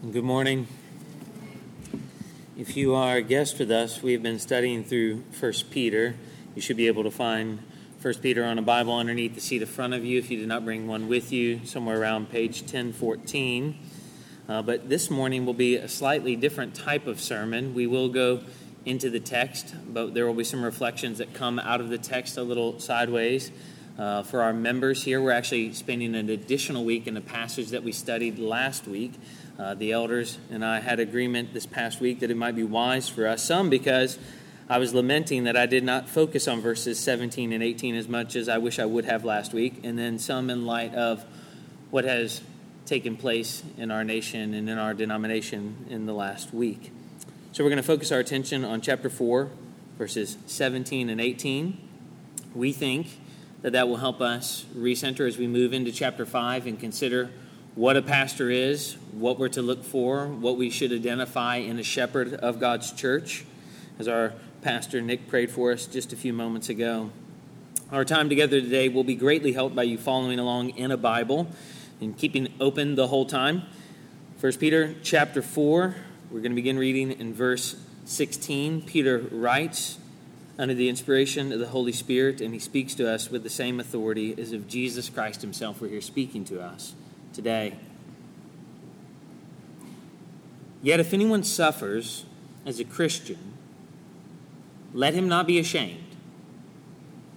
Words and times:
Good 0.00 0.22
morning. 0.22 0.68
If 2.56 2.76
you 2.76 2.94
are 2.94 3.16
a 3.16 3.20
guest 3.20 3.58
with 3.58 3.72
us, 3.72 4.00
we 4.00 4.12
have 4.12 4.22
been 4.22 4.38
studying 4.38 4.84
through 4.84 5.24
1 5.40 5.52
Peter. 5.72 6.14
You 6.54 6.62
should 6.62 6.76
be 6.76 6.86
able 6.86 7.02
to 7.02 7.10
find 7.10 7.58
1 8.00 8.14
Peter 8.22 8.44
on 8.44 8.60
a 8.60 8.62
Bible 8.62 8.94
underneath 8.94 9.34
the 9.34 9.40
seat 9.40 9.60
in 9.60 9.66
front 9.66 9.94
of 9.94 10.04
you 10.04 10.16
if 10.20 10.30
you 10.30 10.38
did 10.38 10.46
not 10.46 10.64
bring 10.64 10.86
one 10.86 11.08
with 11.08 11.32
you, 11.32 11.66
somewhere 11.66 12.00
around 12.00 12.30
page 12.30 12.60
1014. 12.60 13.76
Uh, 14.48 14.62
but 14.62 14.88
this 14.88 15.10
morning 15.10 15.44
will 15.44 15.52
be 15.52 15.74
a 15.74 15.88
slightly 15.88 16.36
different 16.36 16.76
type 16.76 17.08
of 17.08 17.20
sermon. 17.20 17.74
We 17.74 17.88
will 17.88 18.08
go 18.08 18.44
into 18.84 19.10
the 19.10 19.20
text, 19.20 19.74
but 19.92 20.14
there 20.14 20.28
will 20.28 20.34
be 20.34 20.44
some 20.44 20.62
reflections 20.62 21.18
that 21.18 21.34
come 21.34 21.58
out 21.58 21.80
of 21.80 21.88
the 21.88 21.98
text 21.98 22.36
a 22.36 22.44
little 22.44 22.78
sideways. 22.78 23.50
Uh, 23.98 24.22
for 24.22 24.42
our 24.42 24.52
members 24.52 25.02
here, 25.02 25.20
we're 25.20 25.32
actually 25.32 25.72
spending 25.72 26.14
an 26.14 26.30
additional 26.30 26.84
week 26.84 27.08
in 27.08 27.16
a 27.16 27.20
passage 27.20 27.70
that 27.70 27.82
we 27.82 27.90
studied 27.90 28.38
last 28.38 28.86
week. 28.86 29.14
Uh, 29.58 29.74
the 29.74 29.90
elders 29.90 30.38
and 30.52 30.64
I 30.64 30.78
had 30.78 31.00
agreement 31.00 31.52
this 31.52 31.66
past 31.66 32.00
week 32.00 32.20
that 32.20 32.30
it 32.30 32.36
might 32.36 32.54
be 32.54 32.62
wise 32.62 33.08
for 33.08 33.26
us, 33.26 33.42
some 33.42 33.68
because 33.68 34.16
I 34.68 34.78
was 34.78 34.94
lamenting 34.94 35.44
that 35.44 35.56
I 35.56 35.66
did 35.66 35.82
not 35.82 36.08
focus 36.08 36.46
on 36.46 36.60
verses 36.60 36.96
17 37.00 37.52
and 37.52 37.60
18 37.60 37.96
as 37.96 38.06
much 38.06 38.36
as 38.36 38.48
I 38.48 38.58
wish 38.58 38.78
I 38.78 38.84
would 38.84 39.04
have 39.06 39.24
last 39.24 39.52
week, 39.52 39.80
and 39.82 39.98
then 39.98 40.20
some 40.20 40.48
in 40.48 40.64
light 40.64 40.94
of 40.94 41.24
what 41.90 42.04
has 42.04 42.40
taken 42.86 43.16
place 43.16 43.64
in 43.76 43.90
our 43.90 44.04
nation 44.04 44.54
and 44.54 44.68
in 44.68 44.78
our 44.78 44.94
denomination 44.94 45.86
in 45.90 46.06
the 46.06 46.12
last 46.12 46.54
week. 46.54 46.92
So 47.50 47.64
we're 47.64 47.70
going 47.70 47.78
to 47.78 47.82
focus 47.82 48.12
our 48.12 48.20
attention 48.20 48.64
on 48.64 48.80
chapter 48.80 49.10
4, 49.10 49.50
verses 49.96 50.38
17 50.46 51.10
and 51.10 51.20
18. 51.20 51.76
We 52.54 52.72
think 52.72 53.08
that 53.62 53.72
that 53.72 53.88
will 53.88 53.96
help 53.96 54.20
us 54.20 54.66
recenter 54.76 55.26
as 55.26 55.36
we 55.36 55.48
move 55.48 55.72
into 55.72 55.90
chapter 55.90 56.24
5 56.24 56.66
and 56.66 56.78
consider 56.78 57.30
what 57.78 57.96
a 57.96 58.02
pastor 58.02 58.50
is, 58.50 58.94
what 59.12 59.38
we're 59.38 59.46
to 59.46 59.62
look 59.62 59.84
for, 59.84 60.26
what 60.26 60.56
we 60.56 60.68
should 60.68 60.90
identify 60.90 61.58
in 61.58 61.78
a 61.78 61.82
shepherd 61.84 62.34
of 62.34 62.58
God's 62.58 62.90
church, 62.90 63.44
as 64.00 64.08
our 64.08 64.32
pastor 64.62 65.00
Nick 65.00 65.28
prayed 65.28 65.48
for 65.48 65.70
us 65.70 65.86
just 65.86 66.12
a 66.12 66.16
few 66.16 66.32
moments 66.32 66.68
ago. 66.68 67.10
Our 67.92 68.04
time 68.04 68.28
together 68.28 68.60
today 68.60 68.88
will 68.88 69.04
be 69.04 69.14
greatly 69.14 69.52
helped 69.52 69.76
by 69.76 69.84
you 69.84 69.96
following 69.96 70.40
along 70.40 70.70
in 70.70 70.90
a 70.90 70.96
Bible 70.96 71.46
and 72.00 72.18
keeping 72.18 72.48
open 72.58 72.96
the 72.96 73.06
whole 73.06 73.26
time. 73.26 73.62
1 74.40 74.52
Peter 74.54 74.96
chapter 75.04 75.40
4, 75.40 75.94
we're 76.32 76.40
going 76.40 76.50
to 76.50 76.56
begin 76.56 76.80
reading 76.80 77.12
in 77.12 77.32
verse 77.32 77.76
16. 78.06 78.82
Peter 78.82 79.18
writes 79.30 79.98
under 80.58 80.74
the 80.74 80.88
inspiration 80.88 81.52
of 81.52 81.60
the 81.60 81.68
Holy 81.68 81.92
Spirit, 81.92 82.40
and 82.40 82.52
he 82.52 82.58
speaks 82.58 82.96
to 82.96 83.08
us 83.08 83.30
with 83.30 83.44
the 83.44 83.48
same 83.48 83.78
authority 83.78 84.34
as 84.36 84.50
if 84.50 84.66
Jesus 84.66 85.08
Christ 85.08 85.42
himself 85.42 85.80
were 85.80 85.86
here 85.86 86.00
speaking 86.00 86.44
to 86.46 86.60
us 86.60 86.96
today. 87.38 87.72
Yet 90.82 90.98
if 90.98 91.14
anyone 91.14 91.44
suffers 91.44 92.24
as 92.66 92.80
a 92.80 92.84
Christian, 92.84 93.52
let 94.92 95.14
him 95.14 95.28
not 95.28 95.46
be 95.46 95.60
ashamed, 95.60 96.16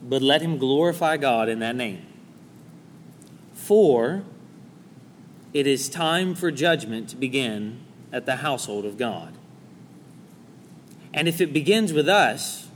but 0.02 0.24
let 0.24 0.42
him 0.42 0.58
glorify 0.58 1.18
God 1.18 1.50
in 1.50 1.60
that 1.60 1.76
name. 1.76 2.04
For 3.54 4.24
it 5.54 5.68
is 5.68 5.88
time 5.88 6.34
for 6.34 6.50
judgment 6.50 7.08
to 7.10 7.16
begin 7.16 7.82
at 8.12 8.26
the 8.26 8.38
household 8.38 8.86
of 8.86 8.98
God. 8.98 9.36
And 11.14 11.28
if 11.28 11.40
it 11.40 11.54
begins 11.54 11.94
with 11.94 12.10
us, 12.10 12.70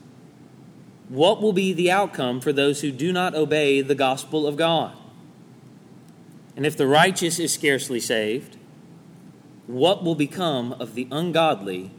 what 1.09 1.42
will 1.42 1.53
be 1.53 1.73
the 1.73 1.90
outcome 1.90 2.40
for 2.40 2.53
those 2.53 2.81
who 2.81 2.92
do 2.92 3.12
not 3.12 3.34
obey 3.34 3.81
the 3.81 3.96
gospel 3.96 4.46
of 4.46 4.58
God? 4.58 4.96
And 6.56 6.66
if 6.66 6.78
the 6.78 6.88
righteous 6.88 7.39
is 7.39 7.53
scarcely 7.53 8.00
saved, 8.00 8.58
what 9.67 10.03
will 10.03 10.16
become 10.16 10.73
of 10.73 10.95
the 10.95 11.08
ungodly 11.12 11.92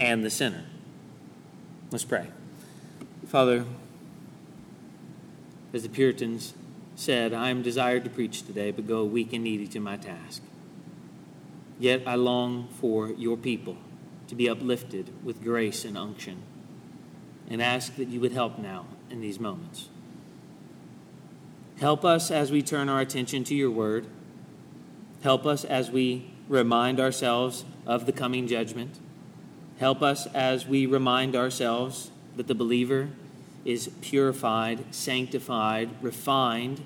and 0.00 0.24
the 0.24 0.30
sinner? 0.30 0.64
Let's 1.90 2.04
pray. 2.04 2.28
Father, 3.26 3.66
as 5.74 5.82
the 5.82 5.88
Puritans 5.88 6.54
said, 6.96 7.32
I 7.32 7.50
am 7.50 7.62
desired 7.62 8.04
to 8.04 8.10
preach 8.10 8.42
today, 8.42 8.70
but 8.70 8.86
go 8.86 9.04
weak 9.04 9.32
and 9.32 9.44
needy 9.44 9.66
to 9.68 9.80
my 9.80 9.96
task. 9.96 10.42
Yet 11.78 12.02
I 12.06 12.14
long 12.14 12.68
for 12.80 13.10
your 13.10 13.36
people 13.36 13.76
to 14.28 14.34
be 14.34 14.48
uplifted 14.48 15.12
with 15.24 15.42
grace 15.42 15.84
and 15.84 15.98
unction, 15.98 16.42
and 17.50 17.60
ask 17.60 17.96
that 17.96 18.08
you 18.08 18.20
would 18.20 18.32
help 18.32 18.58
now 18.58 18.86
in 19.10 19.20
these 19.20 19.38
moments. 19.38 19.88
Help 21.82 22.04
us 22.04 22.30
as 22.30 22.52
we 22.52 22.62
turn 22.62 22.88
our 22.88 23.00
attention 23.00 23.42
to 23.42 23.56
your 23.56 23.68
word. 23.68 24.06
Help 25.24 25.44
us 25.44 25.64
as 25.64 25.90
we 25.90 26.30
remind 26.48 27.00
ourselves 27.00 27.64
of 27.84 28.06
the 28.06 28.12
coming 28.12 28.46
judgment. 28.46 29.00
Help 29.80 30.00
us 30.00 30.28
as 30.28 30.64
we 30.64 30.86
remind 30.86 31.34
ourselves 31.34 32.12
that 32.36 32.46
the 32.46 32.54
believer 32.54 33.08
is 33.64 33.90
purified, 34.00 34.94
sanctified, 34.94 35.90
refined 36.00 36.84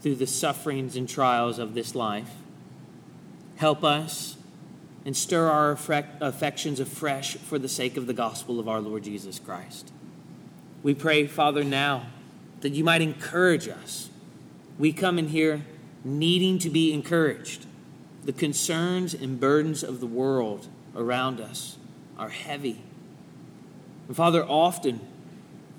through 0.00 0.14
the 0.14 0.28
sufferings 0.28 0.94
and 0.94 1.08
trials 1.08 1.58
of 1.58 1.74
this 1.74 1.96
life. 1.96 2.30
Help 3.56 3.82
us 3.82 4.36
and 5.04 5.16
stir 5.16 5.48
our 5.48 5.72
affections 6.20 6.78
afresh 6.78 7.34
for 7.34 7.58
the 7.58 7.68
sake 7.68 7.96
of 7.96 8.06
the 8.06 8.14
gospel 8.14 8.60
of 8.60 8.68
our 8.68 8.80
Lord 8.80 9.02
Jesus 9.02 9.40
Christ. 9.40 9.90
We 10.84 10.94
pray, 10.94 11.26
Father, 11.26 11.64
now 11.64 12.06
that 12.60 12.74
you 12.74 12.84
might 12.84 13.02
encourage 13.02 13.66
us 13.66 14.06
we 14.80 14.94
come 14.94 15.18
in 15.18 15.28
here 15.28 15.62
needing 16.02 16.58
to 16.58 16.70
be 16.70 16.90
encouraged. 16.94 17.66
The 18.24 18.32
concerns 18.32 19.12
and 19.12 19.38
burdens 19.38 19.82
of 19.82 20.00
the 20.00 20.06
world 20.06 20.68
around 20.96 21.38
us 21.38 21.76
are 22.18 22.30
heavy. 22.30 22.82
And 24.08 24.16
Father, 24.16 24.42
often 24.42 25.00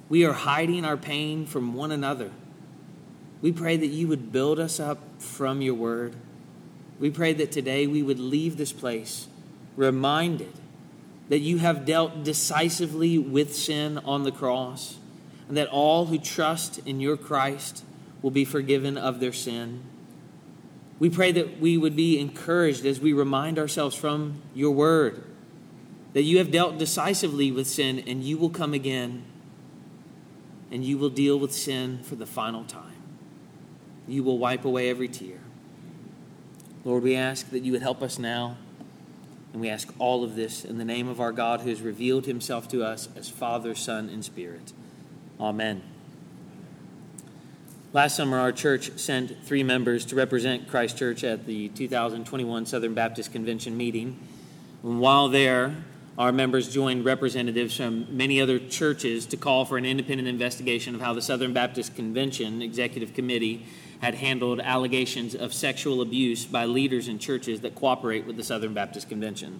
we 0.08 0.24
are 0.24 0.34
hiding 0.34 0.86
our 0.86 0.98
pain 0.98 1.48
from 1.48 1.74
one 1.74 1.92
another. 1.92 2.30
We 3.42 3.52
pray 3.52 3.76
that 3.76 3.88
you 3.88 4.08
would 4.08 4.32
build 4.32 4.60
us 4.60 4.80
up 4.80 5.00
from 5.20 5.64
your 5.64 5.74
word. 5.74 6.16
We 7.00 7.10
pray 7.10 7.34
that 7.34 7.52
today 7.52 7.88
we 7.88 8.04
would 8.04 8.20
leave 8.20 8.58
this 8.58 8.72
place 8.72 9.28
reminded 9.76 10.54
that 11.30 11.40
you 11.40 11.58
have 11.58 11.86
dealt 11.86 12.24
decisively 12.24 13.18
with 13.18 13.56
sin 13.56 13.98
on 14.00 14.24
the 14.24 14.32
cross, 14.32 14.98
and 15.48 15.58
that 15.58 15.70
all 15.70 16.06
who 16.06 16.20
trust 16.20 16.80
in 16.86 17.00
your 17.00 17.18
Christ 17.18 17.84
will 18.22 18.32
be 18.32 18.46
forgiven 18.46 18.98
of 18.98 19.20
their 19.20 19.34
sin. 19.34 19.82
We 21.00 21.10
pray 21.10 21.32
that 21.32 21.60
we 21.60 21.78
would 21.78 21.96
be 21.96 22.20
encouraged 22.20 22.86
as 22.86 23.00
we 23.00 23.14
remind 23.14 23.58
ourselves 23.58 23.96
from 23.96 24.42
your 24.54 24.72
word 24.72 25.24
that 26.14 26.24
you 26.24 26.38
have 26.38 26.52
dealt 26.52 26.78
decisively 26.78 27.52
with 27.52 27.68
sin 27.68 28.04
and 28.06 28.24
you 28.24 28.38
will 28.38 28.50
come 28.50 28.74
again 28.74 29.24
and 30.70 30.86
you 30.86 30.98
will 30.98 31.10
deal 31.10 31.40
with 31.40 31.54
sin 31.54 32.00
for 32.04 32.16
the 32.16 32.26
final 32.26 32.64
time. 32.64 32.84
You 34.08 34.24
will 34.24 34.38
wipe 34.38 34.66
away 34.66 34.90
every 34.90 35.08
tear. 35.08 35.40
Lord, 36.84 37.04
we 37.04 37.16
ask 37.16 37.50
that 37.52 37.60
you 37.60 37.72
would 37.72 37.82
help 37.82 38.02
us 38.02 38.18
now. 38.18 38.58
And 39.54 39.62
we 39.62 39.70
ask 39.70 39.94
all 40.00 40.24
of 40.24 40.36
this 40.36 40.64
in 40.64 40.78
the 40.78 40.86
name 40.86 41.10
of 41.10 41.20
our 41.20 41.34
God 41.34 41.62
who 41.62 41.70
has 41.70 41.82
revealed 41.82 42.26
himself 42.26 42.70
to 42.70 42.84
us 42.84 43.10
as 43.18 43.30
Father, 43.30 43.76
Son, 43.76 44.08
and 44.10 44.24
Spirit. 44.24 44.72
Amen. 45.40 45.84
Last 47.94 48.16
summer, 48.16 48.40
our 48.40 48.54
church 48.54 48.98
sent 48.98 49.44
three 49.44 49.64
members 49.64 50.06
to 50.06 50.16
represent 50.16 50.70
Christ 50.70 50.98
Church 50.98 51.26
at 51.26 51.46
the 51.46 51.68
2021 51.68 52.66
Southern 52.66 52.94
Baptist 52.94 53.34
Convention 53.34 53.76
meeting. 53.76 54.18
And 54.82 55.02
while 55.02 55.28
there, 55.28 55.76
our 56.18 56.32
members 56.32 56.74
joined 56.74 57.04
representatives 57.04 57.76
from 57.76 58.16
many 58.16 58.40
other 58.40 58.60
churches 58.60 59.26
to 59.26 59.36
call 59.36 59.66
for 59.66 59.78
an 59.78 59.84
independent 59.84 60.30
investigation 60.30 60.96
of 60.96 61.02
how 61.02 61.12
the 61.12 61.22
Southern 61.22 61.52
Baptist 61.52 61.94
Convention 61.94 62.62
Executive 62.62 63.14
Committee 63.14 63.66
had 64.00 64.16
handled 64.16 64.62
allegations 64.62 65.36
of 65.36 65.54
sexual 65.54 66.02
abuse 66.02 66.46
by 66.46 66.64
leaders 66.64 67.10
in 67.10 67.20
churches 67.20 67.60
that 67.60 67.76
cooperate 67.76 68.26
with 68.26 68.38
the 68.38 68.44
Southern 68.46 68.74
Baptist 68.74 69.10
Convention. 69.10 69.60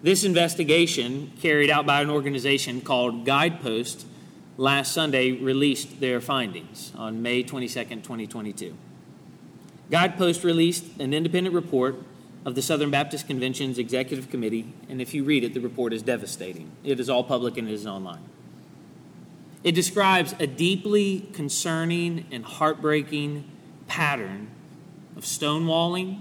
This 0.00 0.22
investigation, 0.22 1.32
carried 1.42 1.70
out 1.70 1.86
by 1.86 2.02
an 2.02 2.08
organization 2.08 2.80
called 2.80 3.26
Guidepost, 3.26 4.06
last 4.60 4.92
Sunday 4.92 5.32
released 5.32 6.00
their 6.00 6.20
findings 6.20 6.92
on 6.94 7.22
May 7.22 7.42
22, 7.42 7.82
2022. 7.82 8.76
Guidepost 9.90 10.44
released 10.44 10.84
an 11.00 11.14
independent 11.14 11.54
report 11.54 11.96
of 12.44 12.54
the 12.54 12.60
Southern 12.60 12.90
Baptist 12.90 13.26
Convention's 13.26 13.78
Executive 13.78 14.28
Committee, 14.28 14.70
and 14.86 15.00
if 15.00 15.14
you 15.14 15.24
read 15.24 15.44
it, 15.44 15.54
the 15.54 15.60
report 15.60 15.94
is 15.94 16.02
devastating. 16.02 16.70
It 16.84 17.00
is 17.00 17.08
all 17.08 17.24
public 17.24 17.56
and 17.56 17.68
it 17.68 17.72
is 17.72 17.86
online. 17.86 18.20
It 19.64 19.72
describes 19.72 20.34
a 20.38 20.46
deeply 20.46 21.30
concerning 21.32 22.26
and 22.30 22.44
heartbreaking 22.44 23.50
pattern 23.86 24.48
of 25.16 25.24
stonewalling 25.24 26.20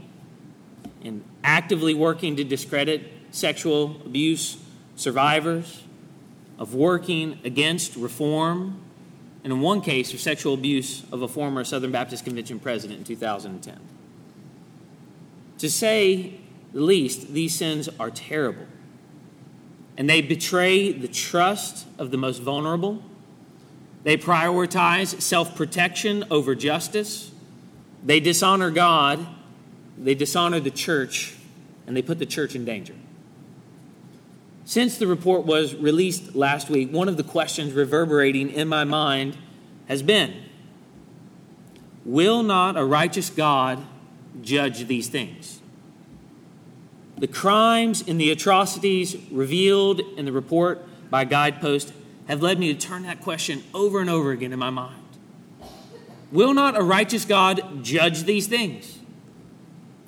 and 1.03 1.25
actively 1.43 1.93
working 1.93 2.37
to 2.37 2.45
discredit 2.45 3.11
sexual 3.31 3.97
abuse 4.05 4.57
survivors 4.95 5.83
of 6.59 6.75
working 6.75 7.39
against 7.43 7.95
reform, 7.95 8.79
and 9.43 9.53
in 9.53 9.61
one 9.61 9.81
case, 9.81 10.13
of 10.13 10.19
sexual 10.19 10.53
abuse 10.53 11.03
of 11.11 11.21
a 11.21 11.27
former 11.27 11.63
Southern 11.63 11.91
Baptist 11.91 12.25
Convention 12.25 12.59
president 12.59 12.99
in 12.99 13.05
2010. 13.05 13.79
To 15.59 15.69
say 15.69 16.39
the 16.73 16.81
least, 16.81 17.33
these 17.33 17.55
sins 17.55 17.89
are 17.99 18.11
terrible. 18.11 18.67
And 19.97 20.09
they 20.09 20.21
betray 20.21 20.91
the 20.91 21.07
trust 21.07 21.87
of 21.97 22.11
the 22.11 22.17
most 22.17 22.41
vulnerable. 22.41 23.01
They 24.03 24.17
prioritize 24.17 25.21
self 25.21 25.55
protection 25.55 26.25
over 26.29 26.55
justice. 26.55 27.31
They 28.03 28.19
dishonor 28.19 28.71
God. 28.71 29.25
They 29.97 30.15
dishonor 30.15 30.59
the 30.59 30.71
church. 30.71 31.35
And 31.87 31.97
they 31.97 32.01
put 32.01 32.19
the 32.19 32.25
church 32.25 32.55
in 32.55 32.63
danger. 32.63 32.95
Since 34.69 34.99
the 34.99 35.07
report 35.07 35.47
was 35.47 35.73
released 35.73 36.35
last 36.35 36.69
week, 36.69 36.91
one 36.91 37.09
of 37.09 37.17
the 37.17 37.23
questions 37.23 37.73
reverberating 37.73 38.51
in 38.51 38.67
my 38.67 38.83
mind 38.83 39.35
has 39.87 40.03
been 40.03 40.43
Will 42.05 42.43
not 42.43 42.77
a 42.77 42.85
righteous 42.85 43.31
God 43.31 43.83
judge 44.43 44.85
these 44.85 45.07
things? 45.07 45.59
The 47.17 47.25
crimes 47.25 48.03
and 48.07 48.21
the 48.21 48.29
atrocities 48.29 49.15
revealed 49.31 50.01
in 50.01 50.25
the 50.25 50.31
report 50.31 50.85
by 51.09 51.23
Guidepost 51.23 51.91
have 52.27 52.43
led 52.43 52.59
me 52.59 52.71
to 52.71 52.79
turn 52.79 53.01
that 53.03 53.21
question 53.21 53.63
over 53.73 53.99
and 53.99 54.09
over 54.09 54.29
again 54.29 54.53
in 54.53 54.59
my 54.59 54.69
mind. 54.69 55.01
Will 56.31 56.53
not 56.53 56.77
a 56.77 56.83
righteous 56.83 57.25
God 57.25 57.83
judge 57.83 58.25
these 58.25 58.45
things? 58.45 58.99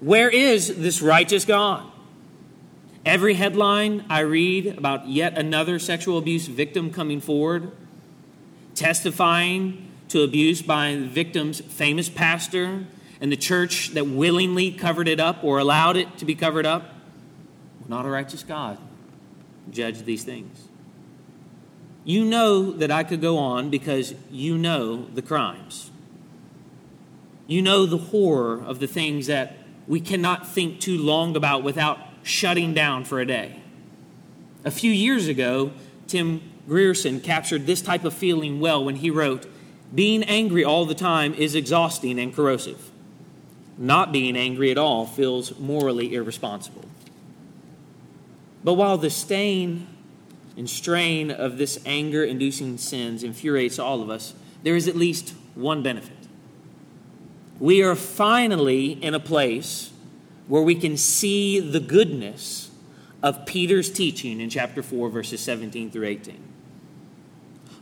Where 0.02 0.30
is 0.30 0.78
this 0.78 1.02
righteous 1.02 1.46
God? 1.46 1.91
Every 3.06 3.34
headline 3.34 4.06
I 4.10 4.20
read 4.20 4.78
about 4.78 5.08
yet 5.08 5.38
another 5.38 5.80
sexual 5.80 6.20
abuse 6.20 6.46
victim 6.46 6.92
coming 6.92 7.20
forward, 7.20 7.72
testifying 8.76 9.90
to 10.10 10.22
abuse 10.22 10.62
by 10.62 10.96
the 10.96 11.08
victim's 11.08 11.62
famous 11.62 12.10
pastor 12.10 12.86
and 13.20 13.32
the 13.32 13.38
church 13.38 13.90
that 13.90 14.06
willingly 14.06 14.72
covered 14.72 15.08
it 15.08 15.20
up 15.20 15.44
or 15.44 15.58
allowed 15.58 15.98
it 15.98 16.18
to 16.20 16.26
be 16.26 16.36
covered 16.36 16.66
up, 16.66 16.94
not 17.88 18.06
a 18.06 18.10
righteous 18.10 18.44
God 18.44 18.78
judge 19.72 20.04
these 20.04 20.24
things. 20.24 20.68
You 22.04 22.26
know 22.26 22.72
that 22.72 22.92
I 22.92 23.04
could 23.04 23.22
go 23.22 23.38
on 23.38 23.70
because 23.70 24.14
you 24.30 24.58
know 24.58 25.06
the 25.06 25.22
crimes. 25.22 25.92
You 27.48 27.62
know 27.62 27.86
the 27.86 27.98
horror 27.98 28.62
of 28.64 28.80
the 28.80 28.88
things 28.88 29.28
that 29.28 29.58
we 29.88 30.00
cannot 30.00 30.48
think 30.48 30.80
too 30.80 30.98
long 30.98 31.36
about 31.36 31.64
without 31.64 32.00
shutting 32.24 32.74
down 32.74 33.04
for 33.04 33.20
a 33.20 33.26
day. 33.26 33.62
A 34.64 34.72
few 34.72 34.92
years 34.92 35.28
ago, 35.28 35.72
Tim 36.08 36.42
Grierson 36.68 37.20
captured 37.20 37.66
this 37.66 37.82
type 37.82 38.04
of 38.04 38.14
feeling 38.14 38.60
well 38.60 38.84
when 38.84 38.98
he 38.98 39.10
wrote, 39.10 39.48
Being 39.94 40.24
angry 40.24 40.64
all 40.64 40.86
the 40.86 40.96
time 40.96 41.34
is 41.34 41.56
exhausting 41.56 42.20
and 42.20 42.34
corrosive. 42.34 42.92
Not 43.78 44.12
being 44.12 44.36
angry 44.38 44.70
at 44.70 44.78
all 44.78 45.06
feels 45.08 45.58
morally 45.58 46.14
irresponsible. 46.14 46.86
But 48.64 48.74
while 48.74 48.98
the 48.98 49.10
stain 49.10 49.88
and 50.56 50.70
strain 50.70 51.32
of 51.32 51.58
this 51.58 51.80
anger 51.86 52.24
inducing 52.24 52.78
sins 52.78 53.24
infuriates 53.24 53.80
all 53.80 54.02
of 54.02 54.10
us, 54.10 54.36
there 54.64 54.76
is 54.76 54.88
at 54.88 54.96
least 54.96 55.34
one 55.56 55.82
benefit. 55.82 56.18
We 57.60 57.82
are 57.82 57.96
finally 57.96 58.92
in 58.92 59.14
a 59.14 59.20
place 59.20 59.92
where 60.48 60.62
we 60.62 60.76
can 60.76 60.98
see 60.98 61.60
the 61.60 61.80
goodness 61.80 62.72
of 63.24 63.46
Peter's 63.46 63.92
teaching 63.92 64.40
in 64.40 64.50
chapter 64.50 64.82
4, 64.82 65.10
verses 65.10 65.40
17 65.42 65.92
through 65.92 66.08
18. 66.08 66.42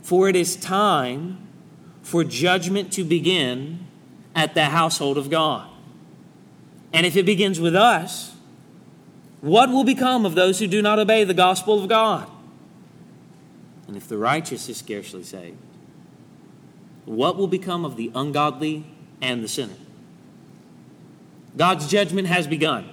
For 0.01 0.27
it 0.27 0.35
is 0.35 0.55
time 0.55 1.47
for 2.01 2.23
judgment 2.23 2.91
to 2.93 3.03
begin 3.03 3.87
at 4.35 4.53
the 4.53 4.65
household 4.65 5.17
of 5.17 5.29
God. 5.29 5.69
And 6.91 7.05
if 7.05 7.15
it 7.15 7.25
begins 7.25 7.59
with 7.59 7.75
us, 7.75 8.35
what 9.41 9.69
will 9.69 9.83
become 9.83 10.25
of 10.25 10.35
those 10.35 10.59
who 10.59 10.67
do 10.67 10.81
not 10.81 10.99
obey 10.99 11.23
the 11.23 11.33
gospel 11.33 11.81
of 11.81 11.87
God? 11.87 12.29
And 13.87 13.95
if 13.95 14.07
the 14.07 14.17
righteous 14.17 14.67
is 14.69 14.77
scarcely 14.77 15.23
saved, 15.23 15.57
what 17.05 17.37
will 17.37 17.47
become 17.47 17.85
of 17.85 17.95
the 17.95 18.11
ungodly 18.13 18.85
and 19.21 19.43
the 19.43 19.47
sinner? 19.47 19.73
God's 21.57 21.87
judgment 21.87 22.27
has 22.27 22.47
begun 22.47 22.89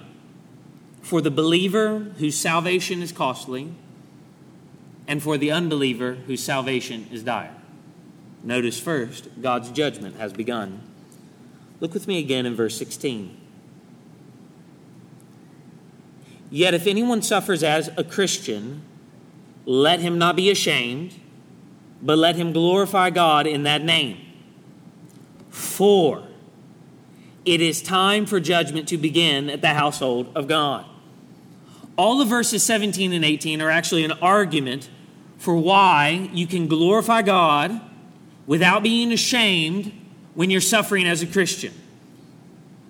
for 1.01 1.21
the 1.21 1.31
believer 1.31 1.99
whose 2.17 2.37
salvation 2.37 3.01
is 3.01 3.13
costly 3.13 3.73
and 5.07 5.23
for 5.23 5.37
the 5.37 5.51
unbeliever 5.51 6.15
whose 6.27 6.43
salvation 6.43 7.07
is 7.11 7.23
dire. 7.23 7.55
Notice 8.43 8.79
first, 8.79 9.29
God's 9.41 9.71
judgment 9.71 10.17
has 10.17 10.33
begun. 10.33 10.81
Look 11.79 11.93
with 11.93 12.07
me 12.07 12.19
again 12.19 12.45
in 12.45 12.55
verse 12.55 12.77
16. 12.77 13.37
Yet 16.49 16.73
if 16.73 16.87
anyone 16.87 17.21
suffers 17.21 17.63
as 17.63 17.89
a 17.95 18.03
Christian, 18.03 18.81
let 19.65 20.01
him 20.01 20.17
not 20.17 20.35
be 20.35 20.49
ashamed, 20.49 21.15
but 22.01 22.17
let 22.17 22.35
him 22.35 22.51
glorify 22.51 23.09
God 23.09 23.47
in 23.47 23.63
that 23.63 23.81
name. 23.81 24.17
For 25.49 26.26
it 27.47 27.61
is 27.61 27.81
time 27.81 28.25
for 28.25 28.41
judgment 28.41 28.89
to 28.89 28.97
begin 28.97 29.49
at 29.49 29.61
the 29.61 29.69
household 29.69 30.29
of 30.35 30.49
God. 30.49 30.85
All 31.95 32.21
of 32.21 32.27
verses 32.27 32.61
17 32.61 33.13
and 33.13 33.23
18 33.23 33.61
are 33.61 33.71
actually 33.71 34.03
an 34.03 34.11
argument 34.11 34.89
for 35.37 35.55
why 35.55 36.29
you 36.33 36.45
can 36.45 36.67
glorify 36.67 37.21
God 37.21 37.79
without 38.45 38.83
being 38.83 39.13
ashamed 39.13 39.93
when 40.33 40.49
you're 40.49 40.59
suffering 40.59 41.07
as 41.07 41.23
a 41.23 41.27
Christian. 41.27 41.73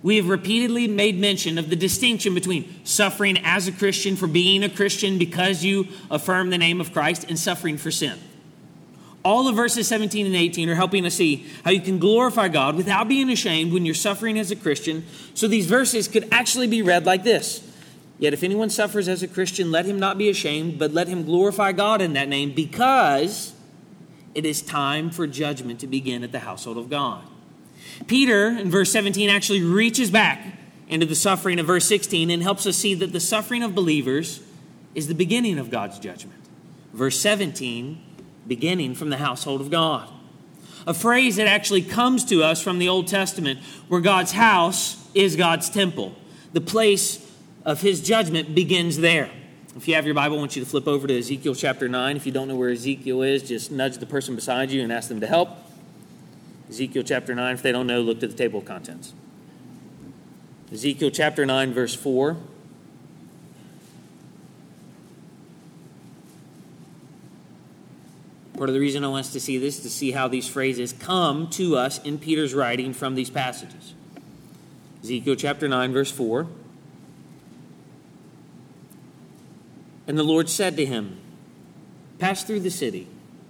We 0.02 0.18
have 0.18 0.28
repeatedly 0.28 0.88
made 0.88 1.20
mention 1.20 1.58
of 1.58 1.70
the 1.70 1.76
distinction 1.76 2.34
between 2.34 2.84
suffering 2.84 3.38
as 3.44 3.68
a 3.68 3.72
Christian 3.72 4.16
for 4.16 4.28
being 4.28 4.64
a 4.64 4.70
Christian 4.70 5.20
because 5.20 5.64
you 5.64 5.88
affirm 6.10 6.50
the 6.50 6.58
name 6.58 6.82
of 6.82 6.94
Christ 6.94 7.26
and 7.30 7.38
suffering 7.38 7.78
for 7.78 7.92
sin. 7.92 8.18
All 9.28 9.50
of 9.50 9.58
verses 9.58 9.90
17 9.90 10.26
and 10.26 10.38
18 10.38 10.70
are 10.70 10.76
helping 10.76 11.06
us 11.06 11.16
see 11.16 11.46
how 11.66 11.72
you 11.72 11.82
can 11.82 12.00
glorify 12.00 12.48
God 12.48 12.78
without 12.78 13.10
being 13.10 13.30
ashamed 13.30 13.74
when 13.74 13.86
you're 13.86 13.94
suffering 13.94 14.40
as 14.40 14.52
a 14.52 14.56
Christian. 14.56 15.06
So 15.34 15.50
these 15.50 15.66
verses 15.66 16.08
could 16.08 16.30
actually 16.32 16.68
be 16.68 16.82
read 16.82 17.06
like 17.06 17.26
this 17.26 17.62
Yet 18.20 18.32
if 18.32 18.42
anyone 18.42 18.70
suffers 18.70 19.10
as 19.10 19.24
a 19.24 19.28
Christian, 19.28 19.70
let 19.70 19.86
him 19.86 20.00
not 20.00 20.18
be 20.18 20.30
ashamed, 20.30 20.80
but 20.80 20.94
let 20.94 21.10
him 21.10 21.26
glorify 21.26 21.74
God 21.74 22.02
in 22.02 22.14
that 22.14 22.30
name 22.30 22.54
because 22.54 23.52
it 24.34 24.46
is 24.46 24.62
time 24.62 25.10
for 25.10 25.28
judgment 25.28 25.82
to 25.82 25.88
begin 25.88 26.24
at 26.24 26.32
the 26.32 26.40
household 26.40 26.78
of 26.78 26.90
God. 26.90 27.28
Peter, 28.08 28.48
in 28.48 28.72
verse 28.72 28.94
17, 28.94 29.30
actually 29.30 29.62
reaches 29.62 30.10
back 30.10 30.58
into 30.88 31.06
the 31.06 31.16
suffering 31.16 31.60
of 31.60 31.68
verse 31.68 31.84
16 31.84 32.30
and 32.30 32.44
helps 32.44 32.66
us 32.66 32.78
see 32.78 32.94
that 32.94 33.12
the 33.12 33.20
suffering 33.20 33.62
of 33.62 33.76
believers 33.76 34.42
is 34.96 35.10
the 35.10 35.14
beginning 35.14 35.60
of 35.60 35.70
God's 35.70 36.00
judgment. 36.00 36.40
Verse 36.94 37.20
17, 37.20 38.07
beginning 38.48 38.96
from 38.96 39.10
the 39.10 39.18
household 39.18 39.62
of 39.62 39.70
God. 39.70 40.10
A 40.86 40.94
phrase 40.94 41.36
that 41.36 41.48
actually 41.48 41.82
comes 41.82 42.24
to 42.26 42.44
us 42.44 42.62
from 42.62 42.80
the 42.80 42.88
Old 42.88 43.08
Testament, 43.08 43.60
where 43.90 44.00
God's 44.00 44.32
house 44.32 45.06
is 45.14 45.36
God's 45.36 45.70
temple. 45.70 46.16
The 46.54 46.62
place 46.62 47.30
of 47.66 47.82
his 47.82 48.02
judgment 48.02 48.56
begins 48.56 48.98
there. 48.98 49.30
If 49.76 49.88
you 49.88 49.96
have 49.96 50.06
your 50.06 50.16
Bible, 50.16 50.38
I 50.38 50.40
want 50.40 50.56
you 50.56 50.64
to 50.64 50.70
flip 50.70 50.88
over 50.88 51.06
to 51.06 51.20
Ezekiel 51.20 51.54
chapter 51.54 51.88
9. 51.88 52.16
If 52.16 52.26
you 52.26 52.32
don't 52.32 52.48
know 52.48 52.56
where 52.56 52.70
Ezekiel 52.72 53.22
is, 53.22 53.44
just 53.44 53.72
nudge 53.72 53.98
the 53.98 54.06
person 54.06 54.36
beside 54.36 54.72
you 54.72 54.82
and 54.82 54.92
ask 54.92 55.10
them 55.10 55.20
to 55.20 55.28
help. 55.28 55.50
Ezekiel 56.70 57.04
chapter 57.04 57.36
9. 57.36 57.54
If 57.54 57.62
they 57.62 57.72
don't 57.72 57.86
know, 57.86 58.02
look 58.02 58.20
to 58.22 58.28
the 58.28 58.34
table 58.34 58.60
of 58.60 58.66
contents. 58.66 59.14
Ezekiel 60.72 61.12
chapter 61.12 61.46
9, 61.46 61.74
verse 61.74 61.94
4. 61.94 62.38
Part 68.58 68.70
of 68.70 68.74
the 68.74 68.80
reason 68.80 69.04
I 69.04 69.08
want 69.08 69.28
us 69.28 69.34
to 69.34 69.40
see 69.40 69.58
this 69.58 69.78
is 69.78 69.84
to 69.84 69.90
see 69.90 70.12
how 70.12 70.28
these 70.28 70.48
phrases 70.48 70.92
come 70.92 71.50
to 71.52 71.78
us 71.78 72.00
in 72.04 72.18
Peter's 72.18 72.54
writing 72.54 72.94
from 72.94 73.16
these 73.16 73.30
passages. 73.30 73.94
Ezekiel 75.04 75.36
chapter 75.36 75.68
9, 75.68 75.94
verse 75.94 76.12
4. 76.12 76.48
And 80.08 80.18
the 80.18 80.24
Lord 80.24 80.50
said 80.50 80.76
to 80.78 80.86
him, 80.86 81.20
Pass 82.18 82.44
through 82.44 82.62
the 82.62 82.72
city, 82.72 83.08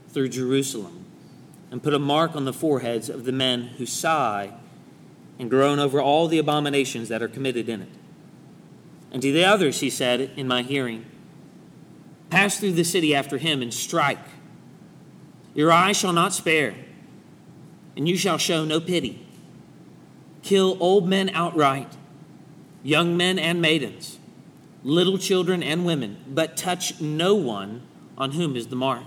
through 0.09 0.29
Jerusalem 0.29 1.05
and 1.71 1.83
put 1.83 1.93
a 1.93 1.99
mark 1.99 2.35
on 2.35 2.45
the 2.45 2.53
foreheads 2.53 3.09
of 3.09 3.25
the 3.25 3.31
men 3.31 3.63
who 3.77 3.85
sigh 3.85 4.53
and 5.39 5.49
groan 5.49 5.79
over 5.79 6.01
all 6.01 6.27
the 6.27 6.39
abominations 6.39 7.09
that 7.09 7.21
are 7.21 7.27
committed 7.27 7.69
in 7.69 7.81
it. 7.81 7.89
And 9.11 9.21
to 9.21 9.31
the 9.31 9.45
others 9.45 9.79
he 9.79 9.89
said 9.89 10.31
in 10.35 10.47
my 10.47 10.63
hearing, 10.63 11.05
Pass 12.29 12.59
through 12.59 12.73
the 12.73 12.83
city 12.83 13.15
after 13.15 13.37
him 13.37 13.61
and 13.61 13.73
strike. 13.73 14.17
Your 15.57 15.71
eye 15.73 15.91
shall 15.91 16.13
not 16.13 16.33
spare, 16.33 16.75
and 17.97 18.07
you 18.07 18.15
shall 18.15 18.37
show 18.37 18.63
no 18.63 18.79
pity. 18.79 19.25
Kill 20.43 20.77
old 20.79 21.09
men 21.09 21.31
outright, 21.33 21.97
young 22.83 23.17
men 23.17 23.39
and 23.39 23.59
maidens, 23.59 24.19
little 24.83 25.17
children 25.17 25.63
and 25.63 25.83
women, 25.83 26.23
but 26.29 26.55
touch 26.55 27.01
no 27.01 27.33
one 27.33 27.81
on 28.19 28.33
whom 28.33 28.55
is 28.55 28.67
the 28.67 28.75
mark 28.75 29.03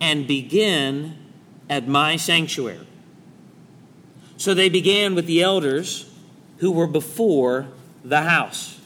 and 0.00 0.26
begin 0.26 1.16
at 1.70 1.88
my 1.88 2.16
sanctuary. 2.16 2.86
So 4.36 4.52
they 4.52 4.68
began 4.68 5.14
with 5.14 5.26
the 5.26 5.42
elders 5.42 6.10
who 6.58 6.70
were 6.72 6.86
before 6.86 7.68
the 8.04 8.22
house. 8.22 8.78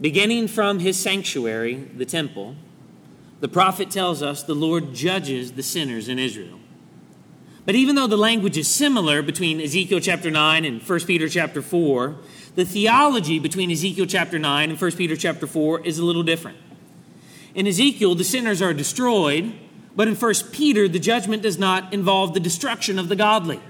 beginning 0.00 0.46
from 0.46 0.78
his 0.78 0.96
sanctuary, 0.98 1.74
the 1.74 2.04
temple, 2.04 2.54
the 3.40 3.48
prophet 3.48 3.90
tells 3.90 4.22
us 4.22 4.42
the 4.42 4.54
Lord 4.54 4.94
judges 4.94 5.52
the 5.52 5.62
sinners 5.62 6.08
in 6.08 6.18
Israel. 6.18 6.58
But 7.64 7.74
even 7.74 7.96
though 7.96 8.06
the 8.06 8.16
language 8.16 8.56
is 8.56 8.66
similar 8.66 9.20
between 9.20 9.60
Ezekiel 9.60 10.00
chapter 10.00 10.30
9 10.30 10.64
and 10.64 10.82
1 10.82 11.00
Peter 11.00 11.28
chapter 11.28 11.60
4, 11.60 12.16
the 12.54 12.64
theology 12.64 13.38
between 13.38 13.70
Ezekiel 13.70 14.06
chapter 14.06 14.38
9 14.38 14.70
and 14.70 14.80
1 14.80 14.92
Peter 14.92 15.14
chapter 15.16 15.46
4 15.46 15.86
is 15.86 15.98
a 15.98 16.04
little 16.04 16.22
different. 16.22 16.56
In 17.54 17.66
Ezekiel, 17.66 18.14
the 18.14 18.24
sinners 18.24 18.62
are 18.62 18.72
destroyed, 18.72 19.52
but 19.94 20.08
in 20.08 20.14
1 20.14 20.34
Peter, 20.50 20.88
the 20.88 20.98
judgment 20.98 21.42
does 21.42 21.58
not 21.58 21.92
involve 21.92 22.34
the 22.34 22.40
destruction 22.40 22.98
of 22.98 23.08
the 23.08 23.16
godly, 23.16 23.60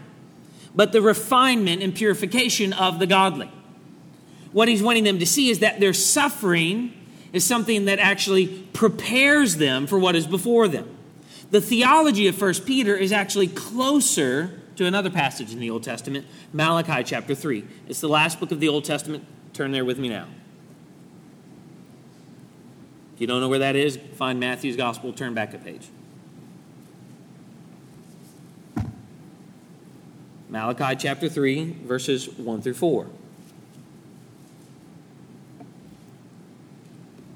but 0.75 0.93
the 0.93 1.03
refinement 1.03 1.83
and 1.83 1.95
purification 1.95 2.73
of 2.73 2.99
the 2.99 3.07
godly. 3.07 3.51
What 4.53 4.69
he's 4.69 4.83
wanting 4.83 5.05
them 5.05 5.19
to 5.19 5.27
see 5.27 5.51
is 5.51 5.59
that 5.59 5.81
their 5.81 5.93
suffering 5.93 6.95
is 7.33 7.45
something 7.45 7.85
that 7.87 7.99
actually 7.99 8.47
prepares 8.47 9.57
them 9.57 9.87
for 9.87 9.99
what 9.99 10.17
is 10.17 10.27
before 10.27 10.69
them. 10.69 10.97
The 11.51 11.61
theology 11.61 12.27
of 12.27 12.41
1 12.41 12.55
Peter 12.67 12.97
is 12.97 13.13
actually 13.13 13.49
closer 13.49 14.61
to 14.77 14.85
another 14.85 15.11
passage 15.11 15.53
in 15.53 15.59
the 15.59 15.71
Old 15.71 15.83
Testament, 15.83 16.27
Malachi 16.53 17.03
chapter 17.03 17.35
3. 17.35 17.65
It's 17.89 18.01
the 18.01 18.09
last 18.09 18.39
book 18.39 18.53
of 18.53 18.61
the 18.61 18.69
Old 18.69 18.85
Testament. 18.85 19.25
Turn 19.53 19.73
there 19.73 19.85
with 19.85 19.99
me 19.99 20.09
now. 20.09 20.27
If 23.15 23.21
you 23.23 23.27
don't 23.27 23.41
know 23.41 23.49
where 23.49 23.59
that 23.59 23.75
is, 23.75 23.99
find 24.15 24.39
Matthew's 24.39 24.77
Gospel, 24.77 25.13
turn 25.13 25.35
back 25.35 25.53
a 25.53 25.59
page. 25.59 25.89
Malachi 30.49 30.97
chapter 30.97 31.29
3, 31.29 31.79
verses 31.85 32.29
1 32.29 32.63
through 32.63 32.75
4. 32.75 33.07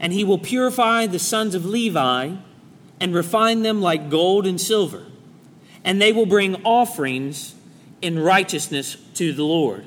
and 0.00 0.12
he 0.12 0.24
will 0.24 0.38
purify 0.38 1.06
the 1.06 1.18
sons 1.18 1.54
of 1.54 1.64
Levi 1.64 2.36
and 3.00 3.14
refine 3.14 3.62
them 3.62 3.80
like 3.80 4.10
gold 4.10 4.46
and 4.46 4.60
silver. 4.60 5.04
And 5.84 6.00
they 6.00 6.12
will 6.12 6.26
bring 6.26 6.56
offerings 6.64 7.54
in 8.02 8.18
righteousness 8.18 8.96
to 9.14 9.32
the 9.32 9.44
Lord. 9.44 9.86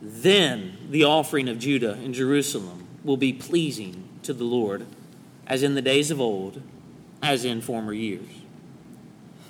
Then 0.00 0.76
the 0.90 1.04
offering 1.04 1.48
of 1.48 1.58
Judah 1.58 1.94
and 1.94 2.14
Jerusalem 2.14 2.86
will 3.04 3.16
be 3.16 3.32
pleasing 3.32 4.08
to 4.22 4.32
the 4.32 4.44
Lord, 4.44 4.86
as 5.46 5.62
in 5.62 5.74
the 5.74 5.82
days 5.82 6.10
of 6.10 6.20
old, 6.20 6.62
as 7.22 7.44
in 7.44 7.60
former 7.60 7.92
years. 7.92 8.28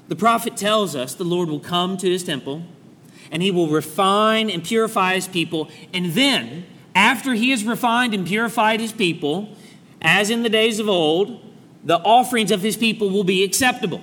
The 0.09 0.17
prophet 0.17 0.57
tells 0.57 0.95
us 0.95 1.15
the 1.15 1.25
Lord 1.25 1.49
will 1.49 1.61
come 1.61 1.97
to 1.97 2.11
his 2.11 2.25
temple 2.25 2.63
and 3.31 3.43
he 3.43 3.51
will 3.51 3.69
refine 3.69 4.51
and 4.51 4.63
purify 4.63 5.15
his 5.15 5.27
people, 5.27 5.71
and 5.93 6.13
then 6.13 6.67
after 6.95 7.35
he 7.35 7.51
has 7.51 7.65
refined 7.65 8.15
and 8.15 8.27
purified 8.27 8.81
his 8.81 8.93
people, 8.93 9.49
as 10.01 10.31
in 10.31 10.43
the 10.43 10.49
days 10.49 10.79
of 10.79 10.89
old, 10.89 11.41
the 11.85 11.99
offerings 11.99 12.51
of 12.51 12.63
his 12.63 12.77
people 12.77 13.11
will 13.11 13.25
be 13.25 13.43
acceptable. 13.43 14.03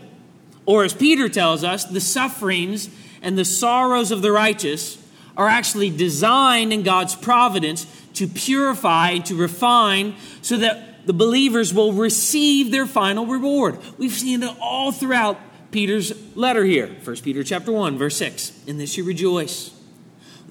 Or, 0.65 0.83
as 0.83 0.93
Peter 0.93 1.29
tells 1.29 1.63
us, 1.63 1.85
the 1.85 2.01
sufferings 2.01 2.89
and 3.21 3.37
the 3.37 3.45
sorrows 3.45 4.11
of 4.11 4.21
the 4.21 4.31
righteous 4.31 4.97
are 5.35 5.47
actually 5.47 5.89
designed 5.89 6.73
in 6.73 6.83
God's 6.83 7.15
providence 7.15 7.85
to 8.15 8.27
purify 8.27 9.11
and 9.11 9.25
to 9.25 9.35
refine 9.35 10.15
so 10.41 10.57
that 10.57 11.07
the 11.07 11.13
believers 11.13 11.73
will 11.73 11.93
receive 11.93 12.71
their 12.71 12.85
final 12.85 13.25
reward. 13.25 13.79
We've 13.97 14.11
seen 14.11 14.43
it 14.43 14.55
all 14.59 14.91
throughout 14.91 15.39
Peter's 15.71 16.13
letter 16.35 16.63
here. 16.63 16.87
1 17.03 17.15
Peter 17.17 17.43
chapter 17.43 17.71
1, 17.71 17.97
verse 17.97 18.17
6. 18.17 18.65
In 18.67 18.77
this 18.77 18.97
you 18.97 19.03
rejoice 19.03 19.80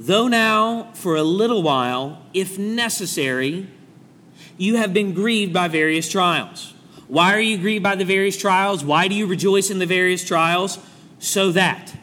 Though 0.02 0.28
now, 0.28 0.92
for 0.94 1.16
a 1.16 1.22
little 1.22 1.62
while, 1.62 2.22
if 2.32 2.58
necessary, 2.58 3.68
you 4.56 4.76
have 4.76 4.94
been 4.94 5.12
grieved 5.12 5.52
by 5.52 5.68
various 5.68 6.08
trials. 6.08 6.72
Why 7.06 7.34
are 7.34 7.40
you 7.40 7.58
grieved 7.58 7.82
by 7.82 7.96
the 7.96 8.06
various 8.06 8.38
trials? 8.38 8.82
Why 8.82 9.08
do 9.08 9.14
you 9.14 9.26
rejoice 9.26 9.68
in 9.68 9.78
the 9.78 9.84
various 9.84 10.24
trials? 10.24 10.78
So 11.18 11.52
that 11.52 11.94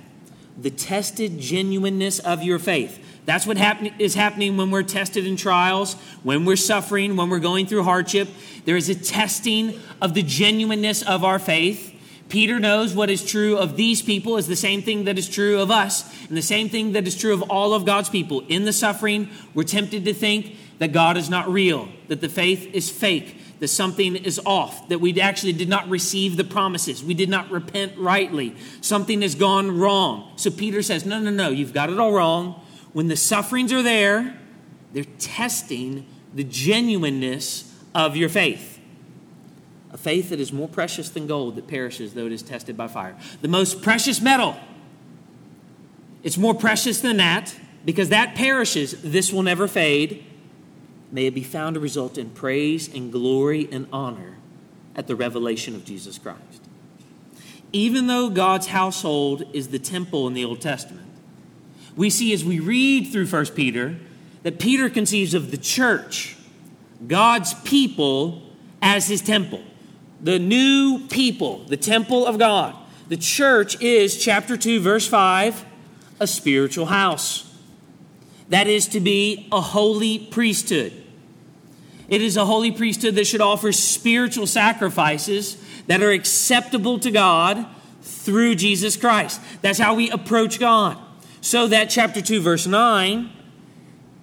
the 0.61 0.69
tested 0.69 1.39
genuineness 1.39 2.19
of 2.19 2.43
your 2.43 2.59
faith. 2.59 2.99
That's 3.25 3.47
what 3.47 3.57
happen- 3.57 3.91
is 3.97 4.13
happening 4.13 4.57
when 4.57 4.69
we're 4.69 4.83
tested 4.83 5.25
in 5.25 5.35
trials, 5.35 5.95
when 6.21 6.45
we're 6.45 6.55
suffering, 6.55 7.15
when 7.15 7.29
we're 7.29 7.39
going 7.39 7.65
through 7.65 7.81
hardship. 7.81 8.27
There 8.65 8.77
is 8.77 8.89
a 8.89 8.95
testing 8.95 9.73
of 9.99 10.13
the 10.13 10.21
genuineness 10.21 11.01
of 11.01 11.23
our 11.23 11.39
faith. 11.39 11.93
Peter 12.29 12.59
knows 12.59 12.93
what 12.93 13.09
is 13.09 13.23
true 13.23 13.57
of 13.57 13.77
these 13.77 14.01
people 14.01 14.37
is 14.37 14.47
the 14.47 14.55
same 14.55 14.81
thing 14.81 15.05
that 15.05 15.17
is 15.17 15.29
true 15.29 15.61
of 15.61 15.71
us, 15.71 16.03
and 16.27 16.35
the 16.35 16.41
same 16.41 16.67
thing 16.67 16.91
that 16.91 17.07
is 17.07 17.15
true 17.15 17.33
of 17.33 17.41
all 17.43 17.73
of 17.73 17.85
God's 17.85 18.09
people. 18.09 18.43
In 18.49 18.65
the 18.65 18.73
suffering, 18.73 19.29
we're 19.53 19.63
tempted 19.63 20.03
to 20.05 20.13
think 20.13 20.55
that 20.79 20.91
God 20.91 21.15
is 21.15 21.29
not 21.29 21.49
real, 21.49 21.87
that 22.09 22.19
the 22.19 22.27
faith 22.27 22.73
is 22.73 22.89
fake, 22.89 23.37
that 23.59 23.69
something 23.69 24.15
is 24.15 24.41
off, 24.45 24.89
that 24.89 24.99
we 24.99 25.19
actually 25.21 25.53
did 25.53 25.69
not 25.69 25.87
receive 25.89 26.35
the 26.35 26.43
promises, 26.43 27.03
we 27.03 27.13
did 27.13 27.29
not 27.29 27.49
repent 27.49 27.93
rightly, 27.97 28.55
something 28.81 29.21
has 29.21 29.35
gone 29.35 29.77
wrong. 29.77 30.33
So 30.35 30.51
Peter 30.51 30.81
says, 30.81 31.05
No, 31.05 31.19
no, 31.19 31.31
no, 31.31 31.49
you've 31.49 31.73
got 31.73 31.89
it 31.89 31.99
all 31.99 32.11
wrong. 32.11 32.61
When 32.91 33.07
the 33.07 33.17
sufferings 33.17 33.71
are 33.71 33.83
there, 33.83 34.37
they're 34.91 35.05
testing 35.19 36.05
the 36.33 36.43
genuineness 36.43 37.73
of 37.95 38.17
your 38.17 38.29
faith 38.29 38.76
a 39.97 39.99
faith 39.99 40.29
that 40.29 40.39
is 40.39 40.53
more 40.53 40.67
precious 40.67 41.09
than 41.09 41.27
gold 41.27 41.55
that 41.55 41.67
perishes 41.67 42.13
though 42.13 42.27
it 42.27 42.31
is 42.31 42.43
tested 42.43 42.77
by 42.77 42.87
fire. 42.87 43.15
The 43.41 43.47
most 43.47 43.81
precious 43.81 44.21
metal. 44.21 44.55
It's 46.23 46.37
more 46.37 46.53
precious 46.53 47.01
than 47.01 47.17
that 47.17 47.55
because 47.83 48.09
that 48.09 48.35
perishes. 48.35 49.01
This 49.01 49.31
will 49.31 49.43
never 49.43 49.67
fade. 49.67 50.23
May 51.11 51.25
it 51.25 51.33
be 51.33 51.43
found 51.43 51.75
to 51.75 51.79
result 51.79 52.17
in 52.17 52.29
praise 52.31 52.93
and 52.93 53.11
glory 53.11 53.67
and 53.71 53.87
honor 53.91 54.35
at 54.95 55.07
the 55.07 55.15
revelation 55.15 55.75
of 55.75 55.85
Jesus 55.85 56.17
Christ. 56.17 56.61
Even 57.73 58.07
though 58.07 58.29
God's 58.29 58.67
household 58.67 59.43
is 59.53 59.69
the 59.69 59.79
temple 59.79 60.27
in 60.27 60.33
the 60.33 60.45
Old 60.45 60.61
Testament, 60.61 61.07
we 61.95 62.09
see 62.09 62.33
as 62.33 62.43
we 62.43 62.59
read 62.59 63.07
through 63.11 63.27
1 63.27 63.45
Peter 63.47 63.97
that 64.43 64.59
Peter 64.59 64.89
conceives 64.89 65.33
of 65.33 65.51
the 65.51 65.57
church, 65.57 66.37
God's 67.07 67.53
people, 67.61 68.41
as 68.81 69.07
his 69.07 69.21
temple 69.21 69.63
the 70.21 70.39
new 70.39 71.07
people, 71.09 71.63
the 71.65 71.77
temple 71.77 72.25
of 72.25 72.37
God. 72.37 72.75
The 73.07 73.17
church 73.17 73.81
is, 73.81 74.17
chapter 74.17 74.57
2, 74.57 74.79
verse 74.79 75.07
5, 75.07 75.65
a 76.19 76.27
spiritual 76.27 76.87
house. 76.87 77.43
That 78.49 78.67
is 78.67 78.87
to 78.89 78.99
be 78.99 79.47
a 79.51 79.61
holy 79.61 80.19
priesthood. 80.19 80.93
It 82.09 82.21
is 82.21 82.37
a 82.37 82.45
holy 82.45 82.71
priesthood 82.71 83.15
that 83.15 83.27
should 83.27 83.41
offer 83.41 83.71
spiritual 83.71 84.47
sacrifices 84.47 85.57
that 85.87 86.01
are 86.01 86.11
acceptable 86.11 86.99
to 86.99 87.11
God 87.11 87.65
through 88.01 88.55
Jesus 88.55 88.95
Christ. 88.95 89.41
That's 89.61 89.79
how 89.79 89.95
we 89.95 90.09
approach 90.09 90.59
God. 90.59 90.97
So 91.41 91.67
that 91.67 91.89
chapter 91.89 92.21
2, 92.21 92.41
verse 92.41 92.65
9, 92.65 93.29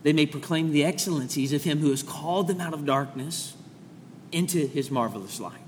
they 0.02 0.12
may 0.12 0.26
proclaim 0.26 0.72
the 0.72 0.84
excellencies 0.84 1.52
of 1.52 1.64
him 1.64 1.78
who 1.78 1.90
has 1.90 2.02
called 2.02 2.48
them 2.48 2.60
out 2.60 2.74
of 2.74 2.84
darkness 2.84 3.54
into 4.32 4.66
his 4.66 4.90
marvelous 4.90 5.40
light. 5.40 5.63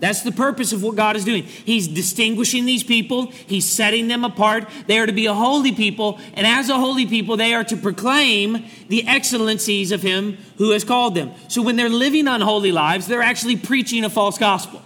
That's 0.00 0.22
the 0.22 0.32
purpose 0.32 0.72
of 0.72 0.82
what 0.82 0.96
God 0.96 1.16
is 1.16 1.24
doing. 1.24 1.42
He's 1.42 1.88
distinguishing 1.88 2.64
these 2.64 2.82
people, 2.82 3.26
He's 3.46 3.64
setting 3.64 4.08
them 4.08 4.24
apart. 4.24 4.68
They 4.86 4.98
are 4.98 5.06
to 5.06 5.12
be 5.12 5.26
a 5.26 5.34
holy 5.34 5.72
people, 5.72 6.18
and 6.34 6.46
as 6.46 6.68
a 6.68 6.76
holy 6.76 7.06
people, 7.06 7.36
they 7.36 7.54
are 7.54 7.64
to 7.64 7.76
proclaim 7.76 8.64
the 8.88 9.06
excellencies 9.06 9.92
of 9.92 10.02
Him 10.02 10.38
who 10.58 10.70
has 10.70 10.84
called 10.84 11.14
them. 11.14 11.32
So 11.48 11.62
when 11.62 11.76
they're 11.76 11.88
living 11.88 12.28
unholy 12.28 12.72
lives, 12.72 13.06
they're 13.06 13.22
actually 13.22 13.56
preaching 13.56 14.04
a 14.04 14.10
false 14.10 14.38
gospel, 14.38 14.82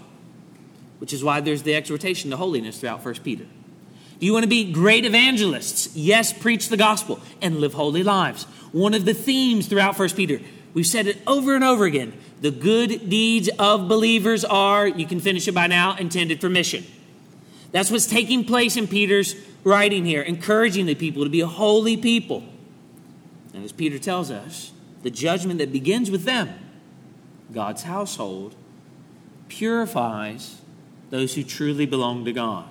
which 0.99 1.12
is 1.12 1.23
why 1.23 1.40
there's 1.40 1.62
the 1.62 1.75
exhortation 1.75 2.31
to 2.31 2.37
holiness 2.37 2.78
throughout 2.78 3.04
1 3.04 3.14
Peter. 3.16 3.45
Do 4.19 4.26
you 4.26 4.33
want 4.33 4.45
to 4.45 4.49
be 4.49 4.71
great 4.73 5.04
evangelists? 5.04 5.97
Yes, 5.97 6.33
preach 6.33 6.69
the 6.69 6.76
gospel 6.76 7.21
and 7.40 7.59
live 7.59 7.75
holy 7.75 8.04
lives. 8.04 8.45
One 8.71 8.95
of 8.95 9.04
the 9.04 9.14
themes 9.14 9.66
throughout 9.66 9.99
1 9.99 10.11
Peter, 10.11 10.40
we've 10.75 10.87
said 10.87 11.07
it 11.07 11.19
over 11.26 11.55
and 11.55 11.64
over 11.64 11.85
again 11.85 12.12
the 12.43 12.50
good 12.50 13.09
deeds 13.09 13.49
of 13.59 13.88
believers 13.88 14.45
are, 14.45 14.88
you 14.88 15.07
can 15.07 15.21
finish 15.21 15.47
it 15.47 15.52
by 15.52 15.69
now, 15.69 15.95
intended 15.97 16.41
for 16.41 16.50
mission. 16.50 16.85
That's 17.71 17.88
what's 17.88 18.07
taking 18.07 18.45
place 18.45 18.76
in 18.76 18.88
Peter's 18.88 19.37
writing 19.62 20.05
here, 20.05 20.23
encouraging 20.23 20.87
the 20.87 20.97
people 20.97 21.23
to 21.23 21.31
be 21.31 21.41
a 21.41 21.47
holy 21.47 21.97
people. 21.97 22.43
And 23.55 23.64
as 23.64 23.73
Peter 23.73 23.99
tells 23.99 24.31
us, 24.31 24.73
the 25.02 25.11
judgment 25.11 25.59
that 25.59 25.73
begins 25.73 26.11
with 26.11 26.25
them, 26.25 26.52
God's 27.52 27.85
household, 27.85 28.57
purifies 29.49 30.61
those 31.11 31.35
who 31.35 31.45
truly 31.45 31.87
belong 31.87 32.25
to 32.25 32.33
God. 32.33 32.67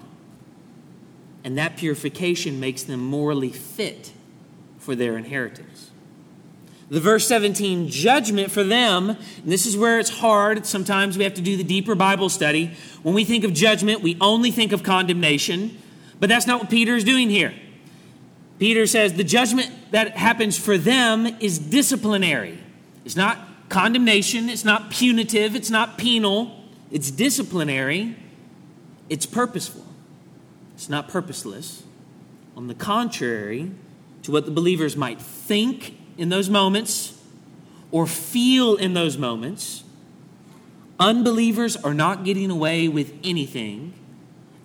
And 1.43 1.57
that 1.57 1.77
purification 1.77 2.59
makes 2.59 2.83
them 2.83 2.99
morally 2.99 3.51
fit 3.51 4.11
for 4.79 4.95
their 4.95 5.17
inheritance. 5.17 5.90
The 6.91 6.99
verse 6.99 7.25
17 7.25 7.87
judgment 7.87 8.51
for 8.51 8.65
them, 8.65 9.11
and 9.11 9.17
this 9.45 9.65
is 9.65 9.77
where 9.77 9.97
it's 9.97 10.09
hard. 10.09 10.65
Sometimes 10.65 11.17
we 11.17 11.23
have 11.23 11.35
to 11.35 11.41
do 11.41 11.55
the 11.55 11.63
deeper 11.63 11.95
Bible 11.95 12.27
study. 12.27 12.75
When 13.01 13.15
we 13.15 13.23
think 13.23 13.45
of 13.45 13.53
judgment, 13.53 14.01
we 14.01 14.17
only 14.19 14.51
think 14.51 14.73
of 14.73 14.83
condemnation, 14.83 15.77
but 16.19 16.27
that's 16.27 16.45
not 16.45 16.59
what 16.59 16.69
Peter 16.69 16.93
is 16.93 17.05
doing 17.05 17.29
here. 17.29 17.53
Peter 18.59 18.85
says 18.85 19.13
the 19.13 19.23
judgment 19.23 19.71
that 19.91 20.17
happens 20.17 20.57
for 20.57 20.77
them 20.77 21.27
is 21.39 21.57
disciplinary. 21.57 22.59
It's 23.05 23.15
not 23.15 23.39
condemnation, 23.69 24.49
it's 24.49 24.65
not 24.65 24.91
punitive, 24.91 25.55
it's 25.55 25.69
not 25.69 25.97
penal, 25.97 26.61
it's 26.91 27.09
disciplinary, 27.09 28.17
it's 29.07 29.25
purposeful. 29.25 29.85
It's 30.75 30.89
not 30.89 31.07
purposeless. 31.07 31.83
On 32.57 32.67
the 32.67 32.75
contrary 32.75 33.71
to 34.23 34.31
what 34.33 34.43
the 34.43 34.51
believers 34.51 34.97
might 34.97 35.21
think 35.21 35.95
in 36.17 36.29
those 36.29 36.49
moments 36.49 37.19
or 37.91 38.07
feel 38.07 38.75
in 38.75 38.93
those 38.93 39.17
moments, 39.17 39.83
unbelievers 40.99 41.75
are 41.75 41.93
not 41.93 42.23
getting 42.23 42.49
away 42.49 42.87
with 42.87 43.13
anything 43.23 43.93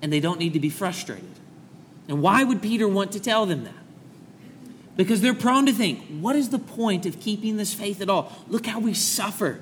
and 0.02 0.12
they 0.12 0.20
don't 0.20 0.38
need 0.38 0.52
to 0.52 0.60
be 0.60 0.70
frustrated. 0.70 1.24
And 2.08 2.22
why 2.22 2.44
would 2.44 2.62
Peter 2.62 2.86
want 2.86 3.12
to 3.12 3.20
tell 3.20 3.46
them 3.46 3.64
that? 3.64 3.72
Because 4.96 5.20
they're 5.20 5.34
prone 5.34 5.66
to 5.66 5.72
think, 5.72 6.06
what 6.20 6.36
is 6.36 6.50
the 6.50 6.58
point 6.58 7.04
of 7.06 7.20
keeping 7.20 7.56
this 7.56 7.74
faith 7.74 8.00
at 8.00 8.08
all? 8.08 8.32
Look 8.48 8.66
how 8.66 8.78
we 8.78 8.94
suffer. 8.94 9.60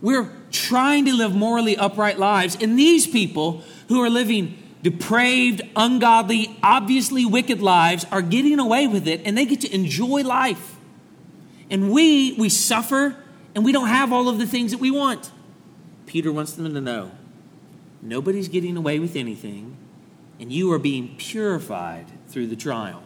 We're 0.00 0.30
trying 0.50 1.04
to 1.06 1.14
live 1.14 1.34
morally 1.34 1.76
upright 1.76 2.18
lives, 2.18 2.56
and 2.60 2.78
these 2.78 3.06
people 3.06 3.62
who 3.88 4.02
are 4.02 4.10
living 4.10 4.58
depraved, 4.82 5.62
ungodly, 5.76 6.58
obviously 6.62 7.24
wicked 7.24 7.60
lives 7.60 8.04
are 8.10 8.22
getting 8.22 8.58
away 8.58 8.86
with 8.86 9.06
it, 9.06 9.20
and 9.24 9.36
they 9.36 9.44
get 9.44 9.60
to 9.60 9.74
enjoy 9.74 10.22
life. 10.22 10.71
And 11.72 11.90
we, 11.90 12.34
we 12.34 12.50
suffer 12.50 13.16
and 13.54 13.64
we 13.64 13.72
don't 13.72 13.88
have 13.88 14.12
all 14.12 14.28
of 14.28 14.38
the 14.38 14.46
things 14.46 14.70
that 14.72 14.78
we 14.78 14.90
want. 14.90 15.32
Peter 16.06 16.30
wants 16.30 16.52
them 16.52 16.72
to 16.72 16.80
know 16.80 17.10
nobody's 18.02 18.48
getting 18.48 18.76
away 18.76 18.98
with 18.98 19.16
anything, 19.16 19.76
and 20.38 20.52
you 20.52 20.70
are 20.72 20.78
being 20.78 21.16
purified 21.16 22.06
through 22.28 22.48
the 22.48 22.56
trial. 22.56 23.02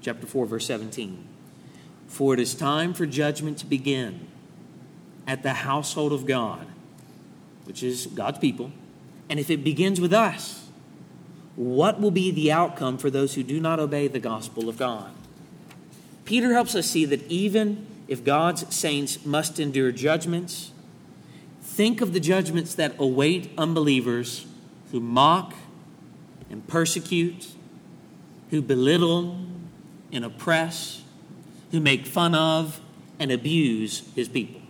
Chapter 0.00 0.26
4, 0.26 0.46
verse 0.46 0.66
17. 0.66 1.26
For 2.06 2.32
it 2.32 2.38
is 2.38 2.54
time 2.54 2.94
for 2.94 3.06
judgment 3.06 3.58
to 3.58 3.66
begin 3.66 4.28
at 5.26 5.42
the 5.42 5.54
household 5.54 6.12
of 6.12 6.26
God, 6.26 6.66
which 7.64 7.82
is 7.82 8.06
God's 8.06 8.38
people. 8.38 8.70
And 9.28 9.40
if 9.40 9.50
it 9.50 9.64
begins 9.64 10.00
with 10.00 10.12
us, 10.12 10.68
what 11.56 12.00
will 12.00 12.12
be 12.12 12.30
the 12.30 12.52
outcome 12.52 12.98
for 12.98 13.10
those 13.10 13.34
who 13.34 13.42
do 13.42 13.58
not 13.58 13.80
obey 13.80 14.06
the 14.06 14.20
gospel 14.20 14.68
of 14.68 14.76
God? 14.76 15.10
Peter 16.24 16.52
helps 16.52 16.76
us 16.76 16.86
see 16.86 17.04
that 17.06 17.22
even 17.28 17.86
if 18.08 18.24
God's 18.24 18.74
saints 18.74 19.24
must 19.24 19.58
endure 19.58 19.92
judgments, 19.92 20.72
think 21.60 22.00
of 22.00 22.12
the 22.12 22.20
judgments 22.20 22.74
that 22.74 22.94
await 22.98 23.50
unbelievers 23.58 24.46
who 24.92 25.00
mock 25.00 25.54
and 26.48 26.66
persecute, 26.66 27.48
who 28.50 28.62
belittle 28.62 29.36
and 30.12 30.24
oppress, 30.24 31.02
who 31.72 31.80
make 31.80 32.06
fun 32.06 32.34
of 32.34 32.80
and 33.18 33.32
abuse 33.32 34.02
his 34.14 34.28
people. 34.28 34.60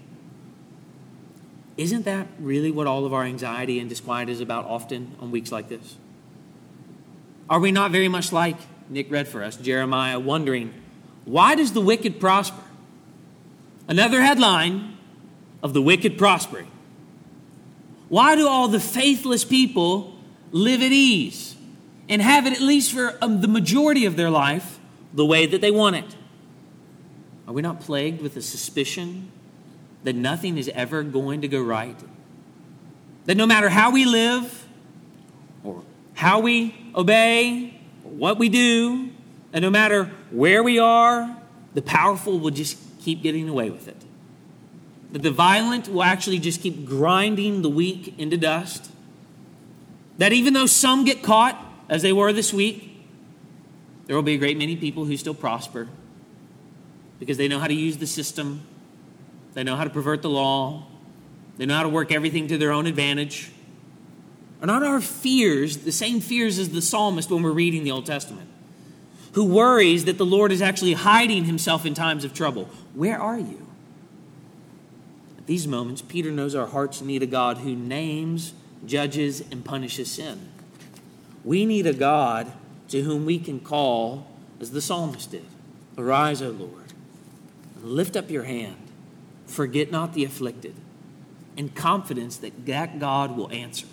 Isn't 1.76 2.06
that 2.06 2.26
really 2.38 2.70
what 2.70 2.86
all 2.86 3.04
of 3.04 3.12
our 3.12 3.24
anxiety 3.24 3.78
and 3.78 3.88
disquiet 3.88 4.30
is 4.30 4.40
about 4.40 4.64
often 4.64 5.14
on 5.20 5.30
weeks 5.30 5.52
like 5.52 5.68
this? 5.68 5.96
Are 7.50 7.60
we 7.60 7.70
not 7.70 7.90
very 7.90 8.08
much 8.08 8.32
like 8.32 8.56
Nick 8.88 9.10
read 9.10 9.28
for 9.28 9.42
us, 9.42 9.56
Jeremiah, 9.56 10.18
wondering, 10.18 10.72
why 11.24 11.54
does 11.54 11.72
the 11.72 11.80
wicked 11.80 12.18
prosper? 12.18 12.62
Another 13.88 14.20
headline 14.20 14.96
of 15.62 15.72
the 15.72 15.82
wicked 15.82 16.18
prospering. 16.18 16.70
Why 18.08 18.36
do 18.36 18.46
all 18.46 18.68
the 18.68 18.80
faithless 18.80 19.44
people 19.44 20.14
live 20.52 20.82
at 20.82 20.92
ease 20.92 21.56
and 22.08 22.22
have 22.22 22.46
it 22.46 22.52
at 22.52 22.60
least 22.60 22.92
for 22.92 23.16
um, 23.20 23.40
the 23.40 23.48
majority 23.48 24.06
of 24.06 24.16
their 24.16 24.30
life 24.30 24.78
the 25.12 25.24
way 25.24 25.46
that 25.46 25.60
they 25.60 25.70
want 25.70 25.96
it? 25.96 26.16
Are 27.48 27.52
we 27.52 27.62
not 27.62 27.80
plagued 27.80 28.20
with 28.20 28.36
a 28.36 28.42
suspicion 28.42 29.30
that 30.04 30.14
nothing 30.14 30.58
is 30.58 30.68
ever 30.68 31.02
going 31.02 31.40
to 31.42 31.48
go 31.48 31.62
right? 31.62 31.96
That 33.26 33.36
no 33.36 33.46
matter 33.46 33.68
how 33.68 33.90
we 33.90 34.04
live 34.04 34.66
or 35.64 35.82
how 36.14 36.40
we 36.40 36.74
obey 36.94 37.80
or 38.04 38.10
what 38.10 38.38
we 38.38 38.48
do, 38.48 39.10
and 39.52 39.62
no 39.62 39.70
matter 39.70 40.10
where 40.30 40.62
we 40.62 40.78
are, 40.78 41.36
the 41.74 41.82
powerful 41.82 42.38
will 42.38 42.50
just 42.50 42.78
keep 43.06 43.22
getting 43.22 43.48
away 43.48 43.70
with 43.70 43.86
it. 43.86 44.04
That 45.12 45.22
the 45.22 45.30
violent 45.30 45.88
will 45.88 46.02
actually 46.02 46.40
just 46.40 46.60
keep 46.60 46.84
grinding 46.84 47.62
the 47.62 47.70
weak 47.70 48.18
into 48.18 48.36
dust. 48.36 48.90
That 50.18 50.32
even 50.32 50.54
though 50.54 50.66
some 50.66 51.04
get 51.04 51.22
caught, 51.22 51.56
as 51.88 52.02
they 52.02 52.12
were 52.12 52.32
this 52.32 52.52
week, 52.52 53.06
there 54.06 54.16
will 54.16 54.24
be 54.24 54.34
a 54.34 54.38
great 54.38 54.58
many 54.58 54.74
people 54.74 55.04
who 55.04 55.16
still 55.16 55.34
prosper 55.34 55.88
because 57.20 57.36
they 57.36 57.46
know 57.46 57.60
how 57.60 57.68
to 57.68 57.74
use 57.74 57.98
the 57.98 58.08
system, 58.08 58.62
they 59.54 59.62
know 59.62 59.76
how 59.76 59.84
to 59.84 59.90
pervert 59.90 60.20
the 60.20 60.28
law, 60.28 60.84
they 61.58 61.64
know 61.64 61.76
how 61.76 61.84
to 61.84 61.88
work 61.88 62.10
everything 62.10 62.48
to 62.48 62.58
their 62.58 62.72
own 62.72 62.86
advantage. 62.86 63.52
Are 64.60 64.66
not 64.66 64.82
our 64.82 65.00
fears 65.00 65.78
the 65.78 65.92
same 65.92 66.20
fears 66.20 66.58
as 66.58 66.70
the 66.70 66.82
psalmist 66.82 67.30
when 67.30 67.44
we're 67.44 67.52
reading 67.52 67.84
the 67.84 67.92
Old 67.92 68.04
Testament? 68.04 68.50
Who 69.36 69.44
worries 69.44 70.06
that 70.06 70.16
the 70.16 70.24
Lord 70.24 70.50
is 70.50 70.62
actually 70.62 70.94
hiding 70.94 71.44
himself 71.44 71.84
in 71.84 71.92
times 71.92 72.24
of 72.24 72.32
trouble. 72.32 72.70
Where 72.94 73.20
are 73.20 73.38
you? 73.38 73.66
At 75.36 75.46
these 75.46 75.68
moments, 75.68 76.00
Peter 76.00 76.30
knows 76.30 76.54
our 76.54 76.68
hearts 76.68 77.02
need 77.02 77.22
a 77.22 77.26
God 77.26 77.58
who 77.58 77.76
names, 77.76 78.54
judges, 78.86 79.42
and 79.50 79.62
punishes 79.62 80.10
sin. 80.10 80.48
We 81.44 81.66
need 81.66 81.86
a 81.86 81.92
God 81.92 82.50
to 82.88 83.02
whom 83.02 83.26
we 83.26 83.38
can 83.38 83.60
call, 83.60 84.26
as 84.58 84.70
the 84.70 84.80
psalmist 84.80 85.30
did 85.30 85.44
Arise, 85.98 86.40
O 86.40 86.48
Lord, 86.48 86.94
lift 87.82 88.16
up 88.16 88.30
your 88.30 88.44
hand. 88.44 88.76
Forget 89.46 89.90
not 89.90 90.14
the 90.14 90.24
afflicted, 90.24 90.74
in 91.58 91.68
confidence 91.68 92.38
that 92.38 92.64
that 92.64 92.98
God 92.98 93.36
will 93.36 93.52
answer. 93.52 93.86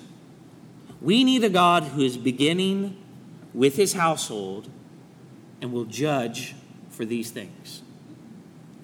We 1.02 1.26
need 1.26 1.44
a 1.44 1.50
God 1.50 1.84
who 1.84 2.02
is 2.02 2.16
beginning 2.16 2.96
with 3.54 3.76
his 3.76 3.92
household 3.92 4.70
and 5.64 5.72
will 5.72 5.86
judge 5.86 6.54
for 6.90 7.06
these 7.06 7.32
things. 7.32 7.82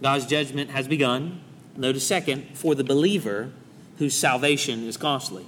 God's 0.02 0.26
judgment 0.26 0.70
has 0.70 0.88
begun. 0.88 1.42
Notice, 1.76 2.08
second, 2.08 2.58
for 2.58 2.74
the 2.74 2.86
believer 2.86 3.52
whose 3.98 4.16
salvation 4.16 4.88
is 4.88 4.96
costly. 4.96 5.46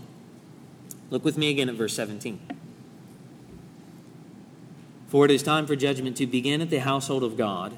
Look 1.10 1.24
with 1.24 1.38
me 1.38 1.50
again 1.50 1.70
at 1.70 1.76
verse 1.76 1.96
17. 1.96 2.40
For 5.08 5.24
it 5.24 5.32
is 5.32 5.42
time 5.42 5.66
for 5.66 5.76
judgment 5.76 6.18
to 6.18 6.28
begin 6.28 6.62
at 6.62 6.70
the 6.70 6.80
household 6.80 7.24
of 7.24 7.38
God. 7.38 7.78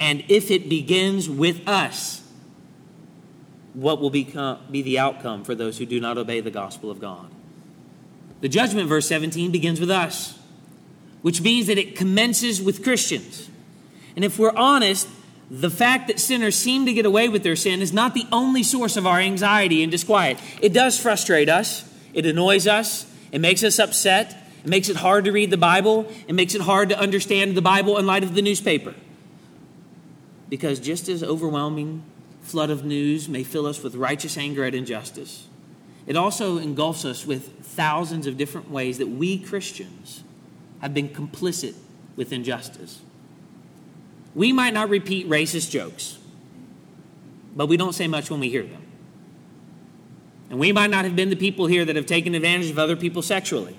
And 0.00 0.24
if 0.28 0.50
it 0.50 0.68
begins 0.68 1.30
with 1.30 1.66
us, 1.68 2.28
what 3.72 4.00
will 4.00 4.10
become, 4.10 4.58
be 4.68 4.82
the 4.82 4.98
outcome 4.98 5.44
for 5.44 5.54
those 5.54 5.78
who 5.78 5.86
do 5.86 6.00
not 6.00 6.18
obey 6.18 6.40
the 6.40 6.50
gospel 6.50 6.90
of 6.90 7.00
God? 7.00 7.30
The 8.40 8.48
judgment, 8.48 8.88
verse 8.88 9.06
17, 9.06 9.52
begins 9.52 9.78
with 9.78 9.90
us 9.90 10.40
which 11.22 11.40
means 11.40 11.68
that 11.68 11.78
it 11.78 11.96
commences 11.96 12.60
with 12.60 12.82
Christians. 12.82 13.48
And 14.14 14.24
if 14.24 14.38
we're 14.38 14.54
honest, 14.54 15.08
the 15.50 15.70
fact 15.70 16.08
that 16.08 16.18
sinners 16.18 16.56
seem 16.56 16.86
to 16.86 16.92
get 16.92 17.06
away 17.06 17.28
with 17.28 17.42
their 17.42 17.56
sin 17.56 17.80
is 17.80 17.92
not 17.92 18.14
the 18.14 18.26
only 18.32 18.62
source 18.62 18.96
of 18.96 19.06
our 19.06 19.18
anxiety 19.18 19.82
and 19.82 19.90
disquiet. 19.90 20.38
It 20.60 20.72
does 20.72 20.98
frustrate 20.98 21.48
us, 21.48 21.88
it 22.12 22.26
annoys 22.26 22.66
us, 22.66 23.06
it 23.30 23.40
makes 23.40 23.62
us 23.62 23.78
upset, 23.78 24.36
it 24.64 24.68
makes 24.68 24.88
it 24.88 24.96
hard 24.96 25.24
to 25.24 25.32
read 25.32 25.50
the 25.50 25.56
Bible, 25.56 26.10
it 26.26 26.34
makes 26.34 26.54
it 26.54 26.62
hard 26.62 26.88
to 26.88 26.98
understand 26.98 27.56
the 27.56 27.62
Bible 27.62 27.98
in 27.98 28.06
light 28.06 28.22
of 28.22 28.34
the 28.34 28.42
newspaper. 28.42 28.94
Because 30.48 30.80
just 30.80 31.08
as 31.08 31.22
overwhelming 31.22 32.02
flood 32.42 32.70
of 32.70 32.84
news 32.84 33.28
may 33.28 33.44
fill 33.44 33.66
us 33.66 33.82
with 33.82 33.94
righteous 33.94 34.36
anger 34.36 34.64
at 34.64 34.74
injustice, 34.74 35.46
it 36.06 36.16
also 36.16 36.58
engulfs 36.58 37.04
us 37.04 37.26
with 37.26 37.48
thousands 37.60 38.26
of 38.26 38.36
different 38.36 38.70
ways 38.70 38.98
that 38.98 39.08
we 39.08 39.38
Christians 39.38 40.24
have 40.82 40.92
been 40.92 41.08
complicit 41.08 41.74
with 42.16 42.32
injustice. 42.32 43.00
We 44.34 44.52
might 44.52 44.74
not 44.74 44.90
repeat 44.90 45.28
racist 45.28 45.70
jokes, 45.70 46.18
but 47.54 47.66
we 47.66 47.76
don't 47.76 47.94
say 47.94 48.08
much 48.08 48.30
when 48.30 48.40
we 48.40 48.50
hear 48.50 48.64
them. 48.64 48.82
And 50.50 50.58
we 50.58 50.72
might 50.72 50.90
not 50.90 51.04
have 51.04 51.16
been 51.16 51.30
the 51.30 51.36
people 51.36 51.66
here 51.66 51.84
that 51.84 51.96
have 51.96 52.04
taken 52.04 52.34
advantage 52.34 52.68
of 52.68 52.78
other 52.78 52.96
people 52.96 53.22
sexually, 53.22 53.76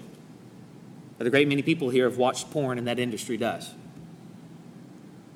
but 1.17 1.27
a 1.27 1.29
great 1.29 1.47
many 1.47 1.61
people 1.61 1.89
here 1.89 2.09
have 2.09 2.17
watched 2.17 2.49
porn, 2.49 2.77
and 2.77 2.87
that 2.87 2.97
industry 2.97 3.37
does. 3.37 3.71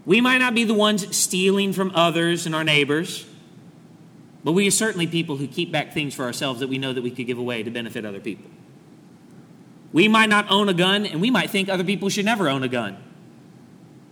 We 0.06 0.22
might 0.22 0.38
not 0.38 0.56
be 0.56 0.64
the 0.64 0.74
ones 0.74 1.16
stealing 1.16 1.74
from 1.74 1.92
others 1.94 2.46
and 2.46 2.56
our 2.56 2.64
neighbors, 2.64 3.26
but 4.44 4.54
we 4.54 4.68
are 4.68 4.72
certainly 4.72 5.06
people 5.06 5.36
who 5.36 5.48
keep 5.48 5.72
back 5.72 5.94
things 5.94 6.16
for 6.16 6.24
ourselves 6.24 6.62
that 6.62 6.70
we 6.70 6.78
know 6.78 6.94
that 6.94 7.04
we 7.04 7.12
could 7.12 7.28
give 7.28 7.38
away 7.38 7.62
to 7.64 7.70
benefit 7.70 8.06
other 8.06 8.22
people. 8.22 8.50
We 9.94 10.08
might 10.08 10.30
not 10.30 10.50
own 10.50 10.70
a 10.70 10.74
gun, 10.74 11.06
and 11.06 11.22
we 11.22 11.32
might 11.32 11.50
think 11.50 11.70
other 11.70 11.84
people 11.84 12.10
should 12.10 12.26
never 12.26 12.50
own 12.50 12.64
a 12.64 12.68
gun. 12.68 12.98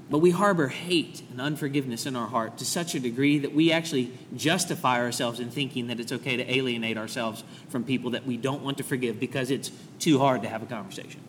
But 0.10 0.20
we 0.20 0.32
harbor 0.32 0.68
hate 0.68 1.24
and 1.32 1.42
unforgiveness 1.42 2.06
in 2.06 2.16
our 2.16 2.28
heart 2.28 2.60
to 2.60 2.66
such 2.66 2.94
a 2.94 3.00
degree 3.00 3.40
that 3.40 3.54
we 3.54 3.72
actually 3.72 4.12
justify 4.36 5.00
ourselves 5.00 5.40
in 5.40 5.50
thinking 5.50 5.88
that 5.88 6.00
it's 6.00 6.12
okay 6.12 6.38
to 6.38 6.54
alienate 6.54 6.98
ourselves 6.98 7.44
from 7.70 7.84
people 7.84 8.12
that 8.12 8.26
we 8.26 8.38
don't 8.38 8.62
want 8.62 8.78
to 8.78 8.84
forgive 8.84 9.20
because 9.20 9.50
it's 9.50 9.72
too 10.00 10.20
hard 10.20 10.44
to 10.44 10.48
have 10.48 10.62
a 10.62 10.68
conversation. 10.68 11.22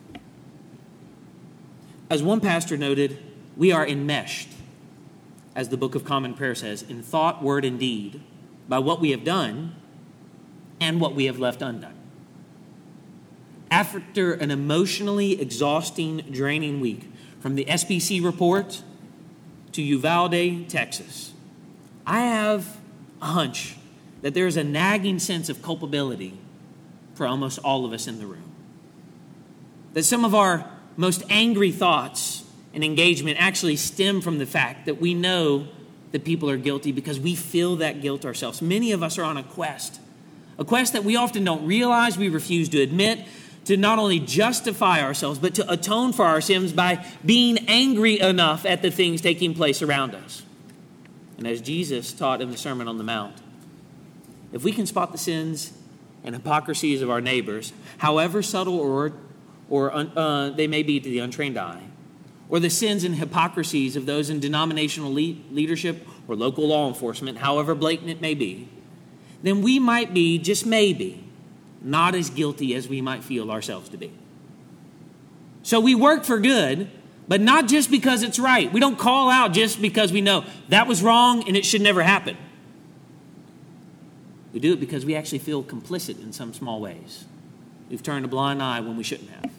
As 2.11 2.23
one 2.23 2.41
pastor 2.41 2.77
noted, 2.77 3.19
we 3.57 3.73
are 3.73 3.87
enmeshed, 3.87 4.49
as 5.55 5.71
the 5.71 5.79
Book 5.79 5.95
of 5.95 6.05
Common 6.05 6.35
Prayer 6.35 6.55
says, 6.55 6.83
in 6.83 7.03
thought, 7.03 7.43
word, 7.43 7.65
and 7.65 7.81
deed 7.81 8.21
by 8.69 8.79
what 8.79 9.01
we 9.01 9.11
have 9.11 9.25
done 9.25 9.75
and 10.81 11.01
what 11.01 11.15
we 11.15 11.25
have 11.25 11.39
left 11.39 11.63
undone. 11.63 11.96
After 13.71 14.33
an 14.33 14.51
emotionally 14.51 15.41
exhausting, 15.41 16.25
draining 16.31 16.81
week, 16.81 17.11
from 17.41 17.55
the 17.55 17.65
SBC 17.65 18.25
report 18.25 18.83
to 19.73 19.83
Uvalde, 19.83 20.69
Texas, 20.69 21.33
I 22.07 22.21
have 22.21 22.77
a 23.21 23.27
hunch 23.27 23.77
that 24.23 24.35
there 24.35 24.47
is 24.47 24.57
a 24.57 24.65
nagging 24.65 25.19
sense 25.19 25.49
of 25.49 25.63
culpability 25.63 26.39
for 27.15 27.27
almost 27.27 27.59
all 27.61 27.85
of 27.85 27.93
us 27.93 28.07
in 28.07 28.19
the 28.19 28.27
room. 28.27 28.53
That 29.95 30.05
some 30.05 30.25
of 30.25 30.35
our 30.35 30.71
most 30.97 31.23
angry 31.29 31.73
thoughts 31.73 32.45
and 32.75 32.85
engagement 32.85 33.39
actually 33.41 33.77
stem 33.77 34.21
from 34.21 34.39
the 34.39 34.47
fact 34.47 34.87
that 34.87 35.01
we 35.01 35.15
know 35.15 35.67
that 36.13 36.25
people 36.25 36.49
are 36.49 36.57
guilty 36.57 36.93
because 36.93 37.19
we 37.19 37.35
feel 37.35 37.77
that 37.77 38.01
guilt 38.01 38.25
ourselves. 38.25 38.63
Many 38.63 38.93
of 38.93 39.03
us 39.03 39.19
are 39.19 39.25
on 39.25 39.37
a 39.37 39.43
quest, 39.43 40.01
a 40.59 40.65
quest 40.65 40.93
that 40.93 41.05
we 41.05 41.17
often 41.17 41.45
don't 41.45 41.67
realize, 41.67 42.17
we 42.17 42.29
refuse 42.29 42.69
to 42.71 42.81
admit, 42.81 43.27
to 43.67 43.77
not 43.77 43.99
only 43.99 44.19
justify 44.19 45.03
ourselves, 45.03 45.39
but 45.39 45.55
to 45.57 45.71
atone 45.71 46.13
for 46.13 46.25
our 46.25 46.41
sins 46.41 46.73
by 46.73 47.05
being 47.25 47.59
angry 47.69 48.19
enough 48.19 48.65
at 48.65 48.81
the 48.81 48.91
things 48.91 49.21
taking 49.21 49.55
place 49.55 49.83
around 49.83 50.15
us. 50.15 50.43
And 51.37 51.47
as 51.47 51.61
Jesus 51.61 52.13
taught 52.13 52.41
in 52.41 52.51
the 52.51 52.57
Sermon 52.57 52.89
on 52.89 52.97
the 52.97 53.05
Mount, 53.05 53.37
if 54.53 54.65
we 54.65 54.73
can 54.73 54.87
spot 54.87 55.13
the 55.13 55.19
sins 55.19 55.73
and 56.25 56.35
hypocrisies 56.35 57.03
of 57.03 57.11
our 57.11 57.21
neighbors, 57.21 57.73
however 57.99 58.43
subtle 58.43 58.79
or, 58.79 59.13
or 59.69 59.93
uh, 59.95 60.51
they 60.51 60.67
may 60.67 60.83
be 60.83 60.99
to 61.01 61.09
the 61.09 61.19
untrained 61.19 61.59
eye, 61.59 61.83
or 62.49 62.61
the 62.61 62.71
sins 62.71 63.03
and 63.03 63.17
hypocrisies 63.17 63.97
of 63.97 64.07
those 64.07 64.31
in 64.31 64.39
denominational 64.39 65.13
le- 65.13 65.37
leadership 65.51 66.07
or 66.29 66.37
local 66.37 66.69
law 66.69 66.89
enforcement, 66.89 67.39
however 67.39 67.75
blatant 67.75 68.09
it 68.09 68.21
may 68.21 68.35
be, 68.35 68.69
then 69.43 69.61
we 69.61 69.79
might 69.81 70.15
be, 70.15 70.39
just 70.39 70.65
maybe, 70.65 71.26
not 71.83 72.15
as 72.15 72.31
guilty 72.31 72.75
as 72.75 72.89
we 72.89 73.01
might 73.01 73.23
feel 73.23 73.51
ourselves 73.51 73.89
to 73.91 73.97
be. 73.97 74.13
So 75.63 75.81
we 75.81 75.95
work 75.95 76.25
for 76.25 76.39
good, 76.39 76.91
but 77.29 77.41
not 77.41 77.67
just 77.67 77.91
because 77.91 78.23
it's 78.23 78.39
right. 78.39 78.73
We 78.73 78.81
don't 78.81 78.99
call 78.99 79.31
out 79.31 79.53
just 79.53 79.83
because 79.83 80.13
we 80.13 80.21
know 80.21 80.45
that 80.69 80.87
was 80.87 81.03
wrong 81.03 81.47
and 81.49 81.57
it 81.57 81.65
should 81.65 81.81
never 81.81 82.03
happen. 82.03 82.37
We 84.53 84.61
do 84.61 84.73
it 84.73 84.81
because 84.81 85.05
we 85.05 85.15
actually 85.15 85.41
feel 85.41 85.63
complicit 85.63 86.23
in 86.23 86.33
some 86.33 86.55
small 86.55 86.81
ways. 86.81 87.25
We've 87.91 88.03
turned 88.03 88.25
a 88.25 88.29
blind 88.29 88.63
eye 88.63 88.81
when 88.81 88.97
we 88.97 89.03
shouldn't 89.03 89.31
have. 89.31 89.51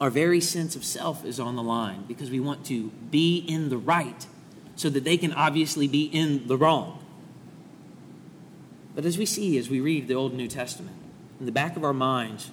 Our 0.00 0.10
very 0.10 0.40
sense 0.40 0.76
of 0.76 0.84
self 0.84 1.24
is 1.24 1.38
on 1.38 1.56
the 1.56 1.62
line 1.62 2.04
because 2.06 2.30
we 2.30 2.40
want 2.40 2.66
to 2.66 2.90
be 3.10 3.38
in 3.38 3.68
the 3.68 3.78
right 3.78 4.26
so 4.76 4.90
that 4.90 5.04
they 5.04 5.16
can 5.16 5.32
obviously 5.32 5.86
be 5.86 6.04
in 6.04 6.48
the 6.48 6.56
wrong. 6.56 7.03
But 8.94 9.04
as 9.04 9.18
we 9.18 9.26
see, 9.26 9.58
as 9.58 9.68
we 9.68 9.80
read 9.80 10.08
the 10.08 10.14
Old 10.14 10.32
and 10.32 10.38
New 10.38 10.48
Testament, 10.48 10.96
in 11.40 11.46
the 11.46 11.52
back 11.52 11.76
of 11.76 11.84
our 11.84 11.92
minds 11.92 12.50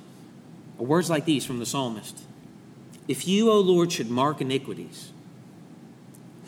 are 0.79 0.85
words 0.85 1.09
like 1.09 1.25
these 1.25 1.45
from 1.45 1.59
the 1.59 1.65
psalmist 1.65 2.23
If 3.07 3.27
you, 3.27 3.51
O 3.51 3.59
Lord, 3.59 3.91
should 3.91 4.09
mark 4.09 4.41
iniquities, 4.41 5.11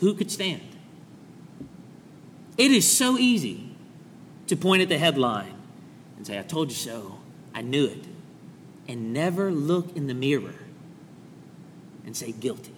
who 0.00 0.14
could 0.14 0.30
stand? 0.30 0.62
It 2.56 2.70
is 2.70 2.90
so 2.90 3.18
easy 3.18 3.70
to 4.46 4.56
point 4.56 4.82
at 4.82 4.88
the 4.88 4.98
headline 4.98 5.54
and 6.16 6.26
say, 6.26 6.38
I 6.38 6.42
told 6.42 6.70
you 6.70 6.76
so, 6.76 7.18
I 7.54 7.62
knew 7.62 7.86
it, 7.86 8.04
and 8.88 9.12
never 9.12 9.50
look 9.50 9.96
in 9.96 10.06
the 10.06 10.14
mirror 10.14 10.54
and 12.04 12.16
say, 12.16 12.32
guilty. 12.32 12.74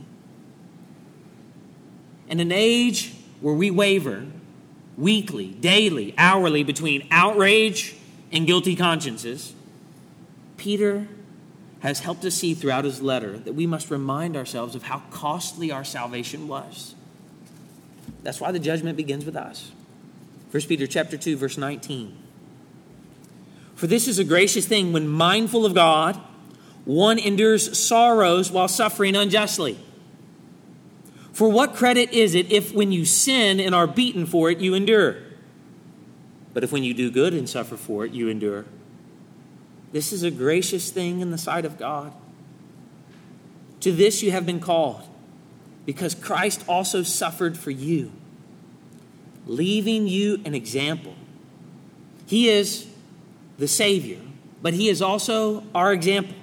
In 2.28 2.40
an 2.40 2.52
age 2.52 3.14
where 3.40 3.54
we 3.54 3.70
waver, 3.70 4.26
weekly, 4.96 5.48
daily, 5.48 6.14
hourly 6.16 6.62
between 6.62 7.06
outrage 7.10 7.96
and 8.32 8.46
guilty 8.46 8.74
consciences, 8.74 9.54
Peter 10.56 11.06
has 11.80 12.00
helped 12.00 12.24
us 12.24 12.34
see 12.34 12.54
throughout 12.54 12.84
his 12.84 13.02
letter 13.02 13.38
that 13.38 13.52
we 13.52 13.66
must 13.66 13.90
remind 13.90 14.36
ourselves 14.36 14.74
of 14.74 14.84
how 14.84 15.02
costly 15.10 15.70
our 15.70 15.84
salvation 15.84 16.48
was. 16.48 16.94
That's 18.22 18.40
why 18.40 18.50
the 18.50 18.58
judgment 18.58 18.96
begins 18.96 19.24
with 19.24 19.36
us. 19.36 19.70
1 20.50 20.62
Peter 20.64 20.86
chapter 20.86 21.16
2 21.16 21.36
verse 21.36 21.58
19. 21.58 22.16
For 23.74 23.86
this 23.86 24.08
is 24.08 24.18
a 24.18 24.24
gracious 24.24 24.66
thing 24.66 24.92
when 24.92 25.06
mindful 25.06 25.66
of 25.66 25.74
God, 25.74 26.18
one 26.86 27.18
endures 27.18 27.78
sorrows 27.78 28.50
while 28.50 28.68
suffering 28.68 29.14
unjustly. 29.14 29.78
For 31.36 31.50
what 31.50 31.76
credit 31.76 32.14
is 32.14 32.34
it 32.34 32.50
if 32.50 32.72
when 32.72 32.92
you 32.92 33.04
sin 33.04 33.60
and 33.60 33.74
are 33.74 33.86
beaten 33.86 34.24
for 34.24 34.50
it, 34.50 34.56
you 34.56 34.72
endure? 34.72 35.18
But 36.54 36.64
if 36.64 36.72
when 36.72 36.82
you 36.82 36.94
do 36.94 37.10
good 37.10 37.34
and 37.34 37.46
suffer 37.46 37.76
for 37.76 38.06
it, 38.06 38.12
you 38.12 38.30
endure. 38.30 38.64
This 39.92 40.14
is 40.14 40.22
a 40.22 40.30
gracious 40.30 40.90
thing 40.90 41.20
in 41.20 41.32
the 41.32 41.36
sight 41.36 41.66
of 41.66 41.76
God. 41.76 42.14
To 43.80 43.92
this 43.92 44.22
you 44.22 44.30
have 44.30 44.46
been 44.46 44.60
called, 44.60 45.02
because 45.84 46.14
Christ 46.14 46.64
also 46.66 47.02
suffered 47.02 47.58
for 47.58 47.70
you, 47.70 48.12
leaving 49.46 50.06
you 50.06 50.40
an 50.46 50.54
example. 50.54 51.16
He 52.24 52.48
is 52.48 52.86
the 53.58 53.68
Savior, 53.68 54.20
but 54.62 54.72
He 54.72 54.88
is 54.88 55.02
also 55.02 55.64
our 55.74 55.92
example. 55.92 56.36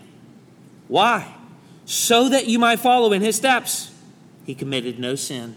Why? 0.88 1.34
So 1.86 2.30
that 2.30 2.46
you 2.46 2.60
might 2.60 2.80
follow 2.80 3.12
in 3.12 3.24
His 3.24 3.36
steps. 3.36 3.90
He 4.46 4.56
committed 4.56 5.00
no 5.00 5.16
sin. 5.16 5.56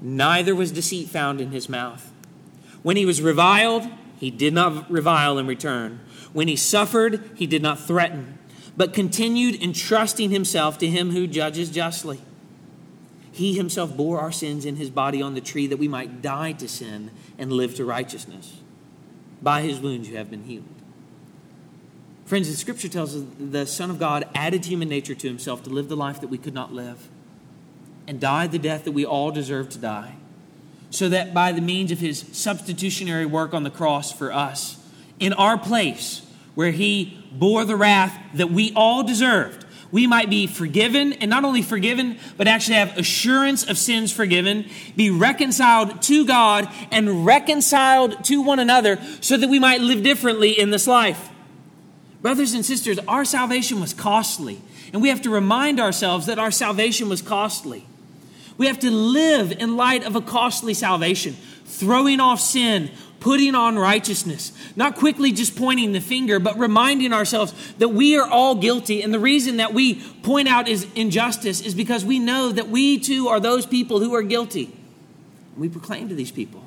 Neither 0.00 0.54
was 0.54 0.72
deceit 0.72 1.08
found 1.08 1.40
in 1.40 1.50
his 1.50 1.68
mouth. 1.68 2.12
When 2.82 2.96
he 2.96 3.06
was 3.06 3.22
reviled, 3.22 3.88
he 4.18 4.30
did 4.30 4.54
not 4.54 4.90
revile 4.90 5.38
in 5.38 5.46
return. 5.46 6.00
When 6.32 6.48
he 6.48 6.56
suffered, 6.56 7.30
he 7.34 7.46
did 7.46 7.62
not 7.62 7.80
threaten, 7.80 8.38
but 8.76 8.92
continued 8.92 9.62
entrusting 9.62 10.30
himself 10.30 10.78
to 10.78 10.88
him 10.88 11.10
who 11.10 11.26
judges 11.26 11.70
justly. 11.70 12.20
He 13.32 13.54
himself 13.54 13.96
bore 13.96 14.20
our 14.20 14.32
sins 14.32 14.64
in 14.64 14.76
his 14.76 14.90
body 14.90 15.20
on 15.20 15.34
the 15.34 15.40
tree 15.40 15.66
that 15.66 15.78
we 15.78 15.88
might 15.88 16.22
die 16.22 16.52
to 16.52 16.68
sin 16.68 17.10
and 17.38 17.52
live 17.52 17.74
to 17.76 17.84
righteousness. 17.84 18.60
By 19.42 19.62
his 19.62 19.80
wounds 19.80 20.08
you 20.08 20.16
have 20.16 20.30
been 20.30 20.44
healed. 20.44 20.64
Friends, 22.26 22.48
the 22.48 22.56
scripture 22.56 22.88
tells 22.88 23.16
us 23.16 23.24
the 23.38 23.66
Son 23.66 23.90
of 23.90 23.98
God 23.98 24.26
added 24.34 24.64
human 24.64 24.88
nature 24.88 25.14
to 25.14 25.28
himself 25.28 25.62
to 25.64 25.70
live 25.70 25.88
the 25.88 25.96
life 25.96 26.20
that 26.20 26.28
we 26.28 26.38
could 26.38 26.54
not 26.54 26.72
live 26.72 27.08
and 28.06 28.20
died 28.20 28.52
the 28.52 28.58
death 28.58 28.84
that 28.84 28.92
we 28.92 29.04
all 29.04 29.30
deserve 29.30 29.68
to 29.70 29.78
die, 29.78 30.14
so 30.90 31.08
that 31.08 31.34
by 31.34 31.52
the 31.52 31.60
means 31.60 31.90
of 31.90 31.98
his 31.98 32.24
substitutionary 32.32 33.26
work 33.26 33.54
on 33.54 33.62
the 33.62 33.70
cross 33.70 34.12
for 34.12 34.32
us, 34.32 34.76
in 35.18 35.32
our 35.32 35.56
place, 35.56 36.22
where 36.54 36.70
he 36.70 37.24
bore 37.32 37.64
the 37.64 37.76
wrath 37.76 38.16
that 38.34 38.50
we 38.50 38.72
all 38.74 39.02
deserved, 39.02 39.64
we 39.90 40.08
might 40.08 40.28
be 40.28 40.48
forgiven, 40.48 41.12
and 41.12 41.30
not 41.30 41.44
only 41.44 41.62
forgiven, 41.62 42.18
but 42.36 42.48
actually 42.48 42.74
have 42.74 42.98
assurance 42.98 43.62
of 43.62 43.78
sins 43.78 44.10
forgiven, 44.10 44.66
be 44.96 45.08
reconciled 45.08 46.02
to 46.02 46.26
God, 46.26 46.68
and 46.90 47.24
reconciled 47.24 48.24
to 48.24 48.42
one 48.42 48.58
another, 48.58 48.98
so 49.20 49.36
that 49.36 49.48
we 49.48 49.60
might 49.60 49.80
live 49.80 50.02
differently 50.02 50.50
in 50.50 50.70
this 50.70 50.88
life. 50.88 51.28
Brothers 52.22 52.54
and 52.54 52.64
sisters, 52.64 52.98
our 53.06 53.24
salvation 53.24 53.80
was 53.80 53.94
costly, 53.94 54.60
and 54.92 55.00
we 55.00 55.10
have 55.10 55.22
to 55.22 55.30
remind 55.30 55.78
ourselves 55.78 56.26
that 56.26 56.40
our 56.40 56.50
salvation 56.50 57.08
was 57.08 57.22
costly. 57.22 57.86
We 58.56 58.66
have 58.66 58.78
to 58.80 58.90
live 58.90 59.52
in 59.52 59.76
light 59.76 60.04
of 60.04 60.16
a 60.16 60.20
costly 60.20 60.74
salvation, 60.74 61.36
throwing 61.64 62.20
off 62.20 62.40
sin, 62.40 62.90
putting 63.20 63.54
on 63.54 63.78
righteousness, 63.78 64.52
not 64.76 64.96
quickly 64.96 65.32
just 65.32 65.56
pointing 65.56 65.92
the 65.92 66.00
finger, 66.00 66.38
but 66.38 66.58
reminding 66.58 67.12
ourselves 67.12 67.52
that 67.78 67.88
we 67.88 68.16
are 68.16 68.28
all 68.28 68.54
guilty. 68.54 69.02
And 69.02 69.12
the 69.12 69.18
reason 69.18 69.56
that 69.56 69.74
we 69.74 69.96
point 70.22 70.46
out 70.46 70.68
is 70.68 70.86
injustice 70.94 71.60
is 71.60 71.74
because 71.74 72.04
we 72.04 72.18
know 72.18 72.52
that 72.52 72.68
we 72.68 72.98
too 72.98 73.28
are 73.28 73.40
those 73.40 73.66
people 73.66 73.98
who 73.98 74.14
are 74.14 74.22
guilty. 74.22 74.76
We 75.56 75.68
proclaim 75.68 76.08
to 76.08 76.14
these 76.14 76.30
people 76.30 76.64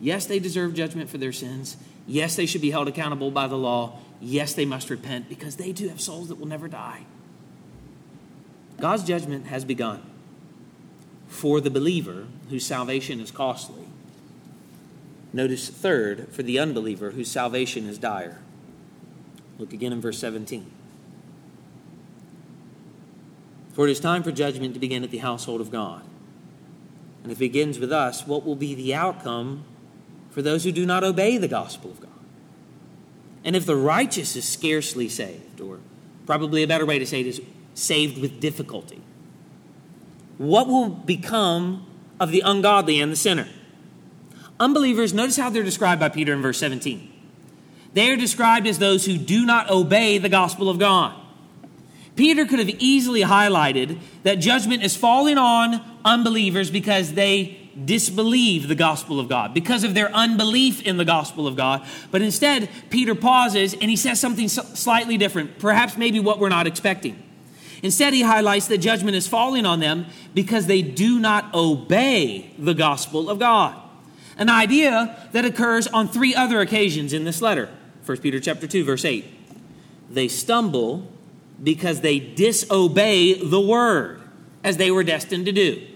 yes, 0.00 0.26
they 0.26 0.38
deserve 0.38 0.74
judgment 0.74 1.10
for 1.10 1.18
their 1.18 1.32
sins. 1.32 1.76
Yes, 2.06 2.34
they 2.34 2.46
should 2.46 2.62
be 2.62 2.70
held 2.70 2.88
accountable 2.88 3.30
by 3.30 3.46
the 3.46 3.56
law. 3.56 3.98
Yes, 4.20 4.54
they 4.54 4.64
must 4.64 4.90
repent 4.90 5.28
because 5.28 5.56
they 5.56 5.72
too 5.72 5.88
have 5.88 6.00
souls 6.00 6.28
that 6.28 6.36
will 6.36 6.48
never 6.48 6.66
die. 6.66 7.04
God's 8.80 9.04
judgment 9.04 9.46
has 9.46 9.64
begun. 9.64 10.02
For 11.30 11.60
the 11.60 11.70
believer 11.70 12.26
whose 12.50 12.66
salvation 12.66 13.20
is 13.20 13.30
costly. 13.30 13.86
Notice 15.32 15.68
third, 15.68 16.28
for 16.32 16.42
the 16.42 16.58
unbeliever 16.58 17.12
whose 17.12 17.30
salvation 17.30 17.86
is 17.86 17.98
dire. 17.98 18.40
Look 19.58 19.72
again 19.72 19.92
in 19.92 20.00
verse 20.00 20.18
17. 20.18 20.70
For 23.72 23.86
it 23.86 23.92
is 23.92 24.00
time 24.00 24.24
for 24.24 24.32
judgment 24.32 24.74
to 24.74 24.80
begin 24.80 25.04
at 25.04 25.12
the 25.12 25.18
household 25.18 25.60
of 25.60 25.70
God. 25.70 26.02
And 27.22 27.30
if 27.30 27.38
it 27.38 27.52
begins 27.52 27.78
with 27.78 27.92
us, 27.92 28.26
what 28.26 28.44
will 28.44 28.56
be 28.56 28.74
the 28.74 28.92
outcome 28.94 29.64
for 30.30 30.42
those 30.42 30.64
who 30.64 30.72
do 30.72 30.84
not 30.84 31.04
obey 31.04 31.38
the 31.38 31.48
gospel 31.48 31.92
of 31.92 32.00
God? 32.00 32.10
And 33.44 33.54
if 33.54 33.66
the 33.66 33.76
righteous 33.76 34.34
is 34.34 34.46
scarcely 34.46 35.08
saved, 35.08 35.60
or 35.60 35.78
probably 36.26 36.64
a 36.64 36.66
better 36.66 36.84
way 36.84 36.98
to 36.98 37.06
say 37.06 37.20
it 37.20 37.26
is 37.26 37.40
saved 37.74 38.20
with 38.20 38.40
difficulty, 38.40 39.00
what 40.40 40.68
will 40.68 40.88
become 40.88 41.86
of 42.18 42.30
the 42.30 42.40
ungodly 42.40 42.98
and 42.98 43.12
the 43.12 43.16
sinner? 43.16 43.46
Unbelievers, 44.58 45.12
notice 45.12 45.36
how 45.36 45.50
they're 45.50 45.62
described 45.62 46.00
by 46.00 46.08
Peter 46.08 46.32
in 46.32 46.40
verse 46.40 46.56
17. 46.56 47.12
They 47.92 48.10
are 48.10 48.16
described 48.16 48.66
as 48.66 48.78
those 48.78 49.04
who 49.04 49.18
do 49.18 49.44
not 49.44 49.68
obey 49.68 50.16
the 50.16 50.30
gospel 50.30 50.70
of 50.70 50.78
God. 50.78 51.14
Peter 52.16 52.46
could 52.46 52.58
have 52.58 52.70
easily 52.78 53.20
highlighted 53.20 53.98
that 54.22 54.36
judgment 54.36 54.82
is 54.82 54.96
falling 54.96 55.36
on 55.36 55.82
unbelievers 56.06 56.70
because 56.70 57.12
they 57.12 57.70
disbelieve 57.84 58.66
the 58.66 58.74
gospel 58.74 59.20
of 59.20 59.28
God, 59.28 59.52
because 59.52 59.84
of 59.84 59.92
their 59.92 60.10
unbelief 60.10 60.80
in 60.80 60.96
the 60.96 61.04
gospel 61.04 61.46
of 61.46 61.54
God. 61.54 61.86
But 62.10 62.22
instead, 62.22 62.70
Peter 62.88 63.14
pauses 63.14 63.74
and 63.74 63.90
he 63.90 63.96
says 63.96 64.18
something 64.18 64.48
slightly 64.48 65.18
different, 65.18 65.58
perhaps 65.58 65.98
maybe 65.98 66.18
what 66.18 66.38
we're 66.38 66.48
not 66.48 66.66
expecting. 66.66 67.22
Instead, 67.82 68.12
he 68.12 68.22
highlights 68.22 68.66
that 68.68 68.78
judgment 68.78 69.16
is 69.16 69.26
falling 69.26 69.64
on 69.64 69.80
them 69.80 70.06
because 70.34 70.66
they 70.66 70.82
do 70.82 71.18
not 71.18 71.54
obey 71.54 72.50
the 72.58 72.74
gospel 72.74 73.30
of 73.30 73.38
God. 73.38 73.80
An 74.36 74.48
idea 74.48 75.28
that 75.32 75.44
occurs 75.44 75.86
on 75.86 76.08
three 76.08 76.34
other 76.34 76.60
occasions 76.60 77.12
in 77.12 77.24
this 77.24 77.42
letter. 77.42 77.68
1 78.06 78.18
Peter 78.18 78.40
chapter 78.40 78.66
2 78.66 78.84
verse 78.84 79.04
8. 79.04 79.24
They 80.10 80.28
stumble 80.28 81.06
because 81.62 82.00
they 82.00 82.18
disobey 82.18 83.34
the 83.34 83.60
word 83.60 84.22
as 84.64 84.76
they 84.76 84.90
were 84.90 85.04
destined 85.04 85.46
to 85.46 85.52
do. 85.52 85.86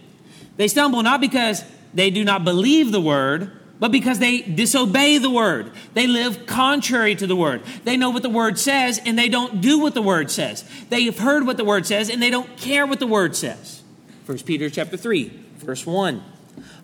They 0.57 0.68
stumble 0.68 1.03
not 1.03 1.20
because 1.20 1.64
they 1.92 2.11
do 2.11 2.25
not 2.25 2.44
believe 2.44 2.92
the 2.92 3.01
word, 3.01 3.51
but 3.81 3.91
because 3.91 4.19
they 4.19 4.41
disobey 4.41 5.19
the 5.19 5.31
word. 5.31 5.73
They 5.95 6.07
live 6.07 6.47
contrary 6.47 7.15
to 7.17 7.27
the 7.27 7.37
word. 7.37 7.63
They 7.85 7.97
know 7.97 8.11
what 8.11 8.23
the 8.23 8.31
word 8.31 8.59
says 8.59 9.01
and 9.05 9.19
they 9.19 9.29
don't 9.29 9.61
do 9.61 9.81
what 9.81 9.95
the 9.95 10.03
word 10.03 10.31
says. 10.31 10.65
They 10.91 11.05
have 11.05 11.19
heard 11.19 11.47
what 11.47 11.57
the 11.57 11.65
word 11.65 11.87
says 11.87 12.09
and 12.09 12.23
they 12.23 12.31
don't 12.31 12.57
care 12.57 12.87
what 12.87 13.01
the 13.01 13.07
word 13.07 13.35
says. 13.35 13.83
1 14.27 14.39
Peter 14.39 14.71
chapter 14.71 14.97
3, 14.97 15.29
verse 15.59 15.85
1. 15.85 16.23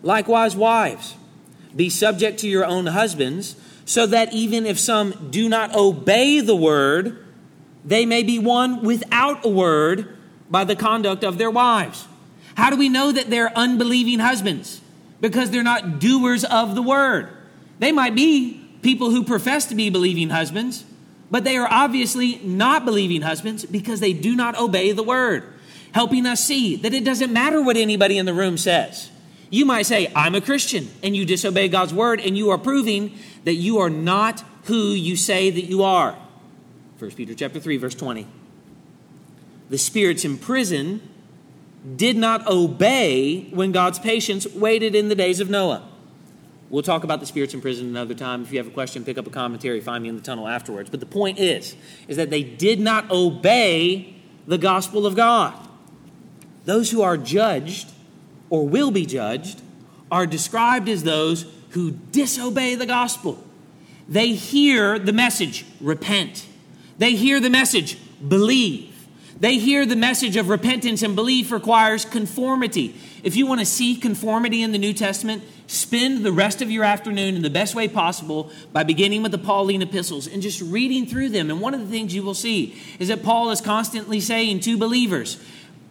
Likewise, 0.03 0.55
wives, 0.55 1.15
be 1.75 1.89
subject 1.89 2.39
to 2.39 2.47
your 2.47 2.65
own 2.65 2.87
husbands, 2.87 3.55
so 3.85 4.05
that 4.05 4.33
even 4.33 4.65
if 4.65 4.79
some 4.79 5.29
do 5.31 5.49
not 5.49 5.75
obey 5.75 6.39
the 6.39 6.55
word, 6.55 7.25
they 7.83 8.05
may 8.05 8.23
be 8.23 8.37
won 8.37 8.83
without 8.83 9.45
a 9.45 9.49
word 9.49 10.17
by 10.49 10.63
the 10.63 10.75
conduct 10.75 11.23
of 11.23 11.37
their 11.37 11.49
wives. 11.49 12.07
How 12.55 12.69
do 12.69 12.75
we 12.75 12.89
know 12.89 13.11
that 13.11 13.29
they're 13.29 13.57
unbelieving 13.57 14.19
husbands? 14.19 14.80
Because 15.21 15.51
they're 15.51 15.63
not 15.63 15.99
doers 15.99 16.43
of 16.43 16.75
the 16.75 16.81
word. 16.81 17.29
They 17.79 17.91
might 17.91 18.15
be 18.15 18.61
people 18.81 19.11
who 19.11 19.23
profess 19.23 19.67
to 19.67 19.75
be 19.75 19.89
believing 19.89 20.29
husbands, 20.29 20.83
but 21.29 21.43
they 21.43 21.55
are 21.55 21.67
obviously 21.69 22.39
not 22.43 22.83
believing 22.83 23.21
husbands 23.21 23.63
because 23.65 23.99
they 23.99 24.13
do 24.13 24.35
not 24.35 24.59
obey 24.59 24.91
the 24.91 25.03
word, 25.03 25.43
helping 25.93 26.25
us 26.25 26.43
see 26.43 26.75
that 26.75 26.93
it 26.93 27.05
doesn't 27.05 27.31
matter 27.31 27.61
what 27.61 27.77
anybody 27.77 28.17
in 28.17 28.25
the 28.25 28.33
room 28.33 28.57
says. 28.57 29.09
You 29.49 29.65
might 29.65 29.83
say, 29.83 30.11
I'm 30.15 30.35
a 30.35 30.41
Christian, 30.41 30.89
and 31.03 31.15
you 31.15 31.25
disobey 31.25 31.67
God's 31.67 31.93
word, 31.93 32.19
and 32.19 32.37
you 32.37 32.49
are 32.49 32.57
proving 32.57 33.17
that 33.43 33.55
you 33.55 33.79
are 33.79 33.89
not 33.89 34.43
who 34.65 34.91
you 34.91 35.15
say 35.15 35.49
that 35.49 35.65
you 35.65 35.83
are. 35.83 36.17
1 36.99 37.11
Peter 37.11 37.33
chapter 37.33 37.59
3 37.59 37.77
verse 37.77 37.95
20. 37.95 38.27
The 39.69 39.77
spirits 39.77 40.23
in 40.23 40.37
prison 40.37 41.01
did 41.95 42.15
not 42.15 42.47
obey 42.47 43.47
when 43.51 43.71
God's 43.71 43.99
patience 43.99 44.45
waited 44.47 44.95
in 44.95 45.09
the 45.09 45.15
days 45.15 45.39
of 45.39 45.49
Noah. 45.49 45.87
We'll 46.69 46.83
talk 46.83 47.03
about 47.03 47.19
the 47.19 47.25
spirits 47.25 47.53
in 47.53 47.59
prison 47.59 47.87
another 47.87 48.13
time. 48.13 48.43
If 48.43 48.51
you 48.51 48.57
have 48.57 48.67
a 48.67 48.71
question, 48.71 49.03
pick 49.03 49.17
up 49.17 49.27
a 49.27 49.31
commentary, 49.31 49.81
find 49.81 50.03
me 50.03 50.09
in 50.09 50.15
the 50.15 50.21
tunnel 50.21 50.47
afterwards. 50.47 50.89
But 50.89 51.01
the 51.01 51.05
point 51.05 51.37
is 51.37 51.75
is 52.07 52.17
that 52.17 52.29
they 52.29 52.43
did 52.43 52.79
not 52.79 53.11
obey 53.11 54.15
the 54.47 54.57
gospel 54.57 55.05
of 55.05 55.15
God. 55.15 55.53
Those 56.65 56.91
who 56.91 57.01
are 57.01 57.17
judged 57.17 57.91
or 58.49 58.67
will 58.67 58.91
be 58.91 59.05
judged 59.05 59.61
are 60.11 60.25
described 60.25 60.87
as 60.87 61.03
those 61.03 61.45
who 61.71 61.91
disobey 61.91 62.75
the 62.75 62.85
gospel. 62.85 63.43
They 64.07 64.33
hear 64.33 64.99
the 64.99 65.13
message, 65.13 65.65
repent. 65.79 66.45
They 66.97 67.15
hear 67.15 67.39
the 67.39 67.49
message, 67.49 67.97
believe. 68.25 68.90
They 69.41 69.57
hear 69.57 69.87
the 69.87 69.95
message 69.95 70.35
of 70.35 70.49
repentance 70.49 71.01
and 71.01 71.15
belief 71.15 71.51
requires 71.51 72.05
conformity. 72.05 72.93
If 73.23 73.35
you 73.35 73.47
want 73.47 73.59
to 73.59 73.65
see 73.65 73.95
conformity 73.95 74.61
in 74.61 74.71
the 74.71 74.77
New 74.77 74.93
Testament, 74.93 75.41
spend 75.65 76.23
the 76.23 76.31
rest 76.31 76.61
of 76.61 76.69
your 76.69 76.83
afternoon 76.83 77.35
in 77.35 77.41
the 77.41 77.49
best 77.49 77.73
way 77.73 77.87
possible 77.87 78.51
by 78.71 78.83
beginning 78.83 79.23
with 79.23 79.31
the 79.31 79.39
Pauline 79.39 79.81
epistles 79.81 80.27
and 80.27 80.43
just 80.43 80.61
reading 80.61 81.07
through 81.07 81.29
them. 81.29 81.49
And 81.49 81.59
one 81.59 81.73
of 81.73 81.79
the 81.79 81.87
things 81.87 82.13
you 82.13 82.21
will 82.21 82.35
see 82.35 82.79
is 82.99 83.07
that 83.07 83.23
Paul 83.23 83.49
is 83.49 83.61
constantly 83.61 84.19
saying 84.19 84.59
to 84.59 84.77
believers 84.77 85.43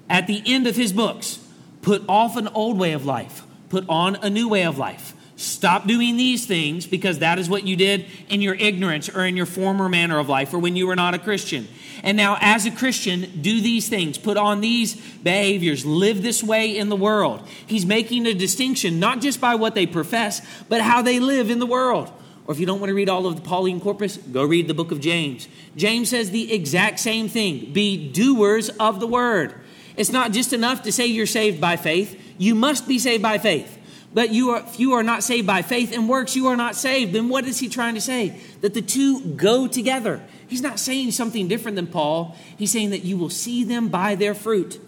at 0.08 0.28
the 0.28 0.44
end 0.46 0.68
of 0.68 0.76
his 0.76 0.92
books, 0.92 1.44
put 1.82 2.04
off 2.08 2.36
an 2.36 2.46
old 2.46 2.78
way 2.78 2.92
of 2.92 3.04
life, 3.04 3.42
put 3.68 3.84
on 3.88 4.14
a 4.22 4.30
new 4.30 4.48
way 4.48 4.62
of 4.62 4.78
life. 4.78 5.12
Stop 5.34 5.88
doing 5.88 6.16
these 6.16 6.46
things 6.46 6.86
because 6.86 7.18
that 7.18 7.40
is 7.40 7.48
what 7.48 7.66
you 7.66 7.74
did 7.74 8.06
in 8.28 8.42
your 8.42 8.54
ignorance 8.54 9.08
or 9.08 9.24
in 9.24 9.36
your 9.36 9.46
former 9.46 9.88
manner 9.88 10.18
of 10.18 10.28
life 10.28 10.54
or 10.54 10.60
when 10.60 10.76
you 10.76 10.86
were 10.86 10.94
not 10.94 11.14
a 11.14 11.18
Christian. 11.18 11.66
And 12.02 12.16
now, 12.16 12.38
as 12.40 12.66
a 12.66 12.70
Christian, 12.70 13.40
do 13.42 13.60
these 13.60 13.88
things, 13.88 14.16
put 14.16 14.36
on 14.36 14.60
these 14.60 14.94
behaviors, 14.94 15.84
live 15.84 16.22
this 16.22 16.42
way 16.42 16.76
in 16.76 16.88
the 16.88 16.96
world. 16.96 17.46
He's 17.66 17.84
making 17.84 18.26
a 18.26 18.34
distinction, 18.34 18.98
not 18.98 19.20
just 19.20 19.40
by 19.40 19.54
what 19.54 19.74
they 19.74 19.86
profess, 19.86 20.40
but 20.68 20.80
how 20.80 21.02
they 21.02 21.20
live 21.20 21.50
in 21.50 21.58
the 21.58 21.66
world. 21.66 22.10
Or 22.46 22.54
if 22.54 22.60
you 22.60 22.66
don't 22.66 22.80
want 22.80 22.90
to 22.90 22.94
read 22.94 23.08
all 23.08 23.26
of 23.26 23.36
the 23.36 23.42
Pauline 23.42 23.80
corpus, 23.80 24.16
go 24.16 24.44
read 24.44 24.66
the 24.66 24.74
book 24.74 24.90
of 24.90 25.00
James. 25.00 25.46
James 25.76 26.08
says 26.10 26.30
the 26.30 26.52
exact 26.52 26.98
same 26.98 27.28
thing 27.28 27.72
be 27.72 28.10
doers 28.10 28.70
of 28.70 28.98
the 28.98 29.06
word. 29.06 29.54
It's 29.96 30.10
not 30.10 30.32
just 30.32 30.52
enough 30.52 30.82
to 30.82 30.92
say 30.92 31.06
you're 31.06 31.26
saved 31.26 31.60
by 31.60 31.76
faith, 31.76 32.20
you 32.38 32.54
must 32.54 32.88
be 32.88 32.98
saved 32.98 33.22
by 33.22 33.38
faith. 33.38 33.76
But 34.12 34.30
you 34.30 34.50
are, 34.50 34.64
if 34.66 34.80
you 34.80 34.94
are 34.94 35.02
not 35.04 35.22
saved 35.22 35.46
by 35.46 35.62
faith 35.62 35.94
and 35.94 36.08
works, 36.08 36.34
you 36.34 36.48
are 36.48 36.56
not 36.56 36.74
saved. 36.74 37.12
Then 37.12 37.28
what 37.28 37.44
is 37.44 37.60
he 37.60 37.68
trying 37.68 37.94
to 37.94 38.00
say? 38.00 38.40
That 38.60 38.74
the 38.74 38.82
two 38.82 39.20
go 39.20 39.68
together. 39.68 40.20
He's 40.50 40.60
not 40.60 40.80
saying 40.80 41.12
something 41.12 41.46
different 41.46 41.76
than 41.76 41.86
Paul. 41.86 42.36
He's 42.58 42.72
saying 42.72 42.90
that 42.90 43.04
you 43.04 43.16
will 43.16 43.30
see 43.30 43.62
them 43.62 43.88
by 43.88 44.16
their 44.16 44.34
fruit. 44.34 44.80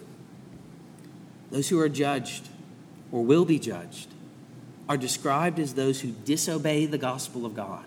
Those 1.51 1.69
who 1.69 1.79
are 1.79 1.87
judged 1.87 2.49
or 3.13 3.23
will 3.23 3.45
be 3.45 3.59
judged 3.59 4.09
are 4.89 4.97
described 4.97 5.59
as 5.59 5.75
those 5.75 6.01
who 6.01 6.11
disobey 6.25 6.85
the 6.85 6.97
gospel 6.97 7.45
of 7.45 7.55
God. 7.55 7.85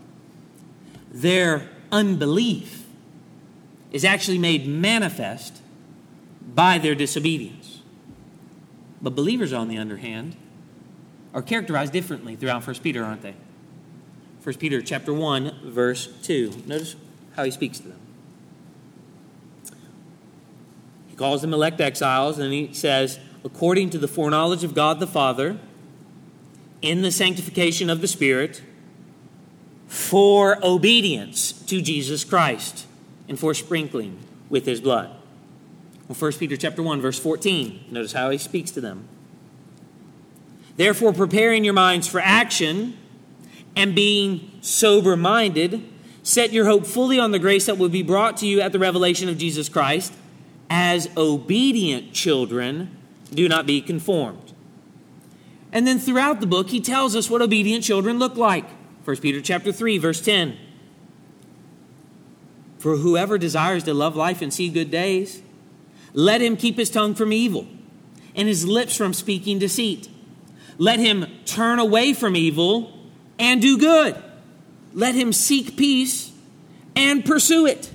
Their 1.12 1.68
unbelief 1.92 2.86
is 3.92 4.06
actually 4.06 4.38
made 4.38 4.66
manifest 4.66 5.60
by 6.54 6.78
their 6.78 6.94
disobedience. 6.94 7.82
But 9.02 9.14
believers, 9.14 9.52
on 9.52 9.68
the 9.68 9.76
other 9.76 9.98
hand, 9.98 10.34
are 11.34 11.42
characterized 11.42 11.92
differently 11.92 12.36
throughout 12.36 12.66
1 12.66 12.76
Peter, 12.76 13.04
aren't 13.04 13.20
they? 13.20 13.34
1 14.42 14.54
Peter 14.54 14.80
chapter 14.80 15.12
1, 15.12 15.60
verse 15.64 16.06
2. 16.22 16.62
Notice 16.66 16.96
how 17.36 17.44
he 17.44 17.50
speaks 17.50 17.78
to 17.78 17.88
them. 17.88 18.00
He 21.08 21.16
calls 21.16 21.42
them 21.42 21.54
elect 21.54 21.80
exiles, 21.80 22.38
and 22.38 22.52
he 22.52 22.72
says, 22.72 23.20
according 23.44 23.90
to 23.90 23.98
the 23.98 24.08
foreknowledge 24.08 24.64
of 24.64 24.74
God 24.74 24.98
the 24.98 25.06
Father, 25.06 25.58
in 26.82 27.02
the 27.02 27.10
sanctification 27.10 27.88
of 27.88 28.00
the 28.00 28.08
Spirit, 28.08 28.62
for 29.86 30.58
obedience 30.64 31.52
to 31.52 31.80
Jesus 31.80 32.24
Christ, 32.24 32.86
and 33.28 33.38
for 33.38 33.54
sprinkling 33.54 34.18
with 34.48 34.66
his 34.66 34.80
blood. 34.80 35.10
Well, 36.08 36.16
1 36.16 36.32
Peter 36.34 36.56
chapter 36.56 36.82
1, 36.82 37.00
verse 37.00 37.18
14. 37.18 37.86
Notice 37.90 38.12
how 38.12 38.30
he 38.30 38.38
speaks 38.38 38.70
to 38.72 38.80
them. 38.80 39.08
Therefore, 40.76 41.12
preparing 41.12 41.64
your 41.64 41.74
minds 41.74 42.06
for 42.06 42.20
action 42.20 42.96
and 43.74 43.94
being 43.94 44.50
sober 44.60 45.16
minded, 45.16 45.82
set 46.26 46.52
your 46.52 46.64
hope 46.64 46.84
fully 46.84 47.20
on 47.20 47.30
the 47.30 47.38
grace 47.38 47.66
that 47.66 47.78
will 47.78 47.88
be 47.88 48.02
brought 48.02 48.36
to 48.38 48.48
you 48.48 48.60
at 48.60 48.72
the 48.72 48.80
revelation 48.80 49.28
of 49.28 49.38
Jesus 49.38 49.68
Christ. 49.68 50.12
As 50.68 51.08
obedient 51.16 52.12
children, 52.12 52.90
do 53.32 53.48
not 53.48 53.64
be 53.64 53.80
conformed. 53.80 54.52
And 55.70 55.86
then 55.86 56.00
throughout 56.00 56.40
the 56.40 56.46
book, 56.46 56.70
he 56.70 56.80
tells 56.80 57.14
us 57.14 57.30
what 57.30 57.42
obedient 57.42 57.84
children 57.84 58.18
look 58.18 58.36
like. 58.36 58.64
1 59.04 59.18
Peter 59.18 59.40
chapter 59.40 59.70
3, 59.70 59.98
verse 59.98 60.20
10. 60.20 60.56
For 62.78 62.96
whoever 62.96 63.38
desires 63.38 63.84
to 63.84 63.94
love 63.94 64.16
life 64.16 64.42
and 64.42 64.52
see 64.52 64.68
good 64.68 64.90
days, 64.90 65.42
let 66.12 66.40
him 66.40 66.56
keep 66.56 66.76
his 66.76 66.90
tongue 66.90 67.14
from 67.14 67.32
evil 67.32 67.68
and 68.34 68.48
his 68.48 68.66
lips 68.66 68.96
from 68.96 69.14
speaking 69.14 69.60
deceit. 69.60 70.08
Let 70.76 70.98
him 70.98 71.26
turn 71.44 71.78
away 71.78 72.14
from 72.14 72.34
evil 72.34 72.92
and 73.38 73.62
do 73.62 73.78
good. 73.78 74.20
Let 74.96 75.14
him 75.14 75.34
seek 75.34 75.76
peace 75.76 76.32
and 76.96 77.22
pursue 77.22 77.66
it. 77.66 77.92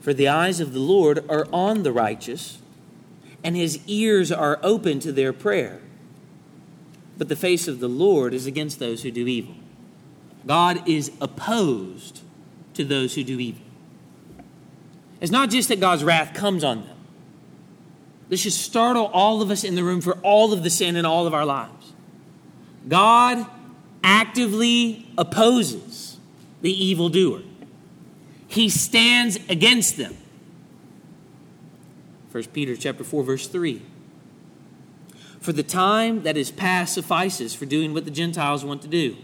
For 0.00 0.12
the 0.12 0.28
eyes 0.28 0.60
of 0.60 0.74
the 0.74 0.78
Lord 0.78 1.24
are 1.30 1.48
on 1.50 1.82
the 1.82 1.90
righteous, 1.90 2.58
and 3.42 3.56
his 3.56 3.80
ears 3.86 4.30
are 4.30 4.60
open 4.62 5.00
to 5.00 5.12
their 5.12 5.32
prayer. 5.32 5.80
But 7.16 7.28
the 7.28 7.36
face 7.36 7.66
of 7.66 7.80
the 7.80 7.88
Lord 7.88 8.34
is 8.34 8.46
against 8.46 8.78
those 8.78 9.02
who 9.02 9.10
do 9.10 9.26
evil. 9.26 9.54
God 10.46 10.86
is 10.86 11.10
opposed 11.22 12.20
to 12.74 12.84
those 12.84 13.14
who 13.14 13.24
do 13.24 13.40
evil. 13.40 13.62
It's 15.22 15.32
not 15.32 15.48
just 15.48 15.70
that 15.70 15.80
God's 15.80 16.04
wrath 16.04 16.34
comes 16.34 16.62
on 16.62 16.84
them. 16.84 16.96
This 18.28 18.40
should 18.40 18.52
startle 18.52 19.06
all 19.06 19.40
of 19.40 19.50
us 19.50 19.64
in 19.64 19.74
the 19.74 19.82
room 19.82 20.02
for 20.02 20.18
all 20.18 20.52
of 20.52 20.62
the 20.62 20.70
sin 20.70 20.96
in 20.96 21.06
all 21.06 21.26
of 21.26 21.32
our 21.32 21.46
lives. 21.46 21.94
God 22.86 23.46
actively 24.04 25.08
opposes 25.16 26.05
the 26.62 26.72
evildoer. 26.72 27.42
He 28.48 28.68
stands 28.68 29.38
against 29.48 29.96
them. 29.96 30.16
1 32.32 32.44
Peter 32.52 32.76
chapter 32.76 33.04
4 33.04 33.22
verse 33.22 33.48
3. 33.48 33.82
For 35.40 35.52
the 35.52 35.62
time 35.62 36.22
that 36.22 36.36
is 36.36 36.50
past 36.50 36.94
suffices 36.94 37.54
for 37.54 37.66
doing 37.66 37.94
what 37.94 38.04
the 38.04 38.10
Gentiles 38.10 38.64
want 38.64 38.82
to 38.82 38.88
do. 38.88 39.16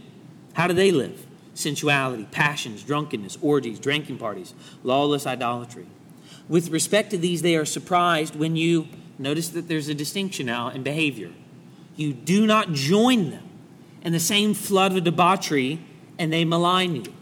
How 0.54 0.66
do 0.66 0.74
they 0.74 0.90
live? 0.90 1.26
Sensuality, 1.54 2.24
passions, 2.30 2.82
drunkenness, 2.82 3.38
orgies, 3.42 3.78
drinking 3.78 4.18
parties, 4.18 4.54
lawless 4.82 5.26
idolatry. 5.26 5.86
With 6.48 6.70
respect 6.70 7.10
to 7.10 7.18
these, 7.18 7.42
they 7.42 7.56
are 7.56 7.64
surprised 7.64 8.36
when 8.36 8.56
you 8.56 8.88
notice 9.18 9.48
that 9.50 9.68
there's 9.68 9.88
a 9.88 9.94
distinction 9.94 10.46
now 10.46 10.68
in 10.68 10.82
behavior. 10.82 11.30
You 11.96 12.12
do 12.12 12.46
not 12.46 12.72
join 12.72 13.30
them 13.30 13.48
in 14.02 14.12
the 14.12 14.20
same 14.20 14.54
flood 14.54 14.96
of 14.96 15.04
debauchery 15.04 15.80
and 16.18 16.32
they 16.32 16.44
malign 16.44 16.96
you. 16.96 17.12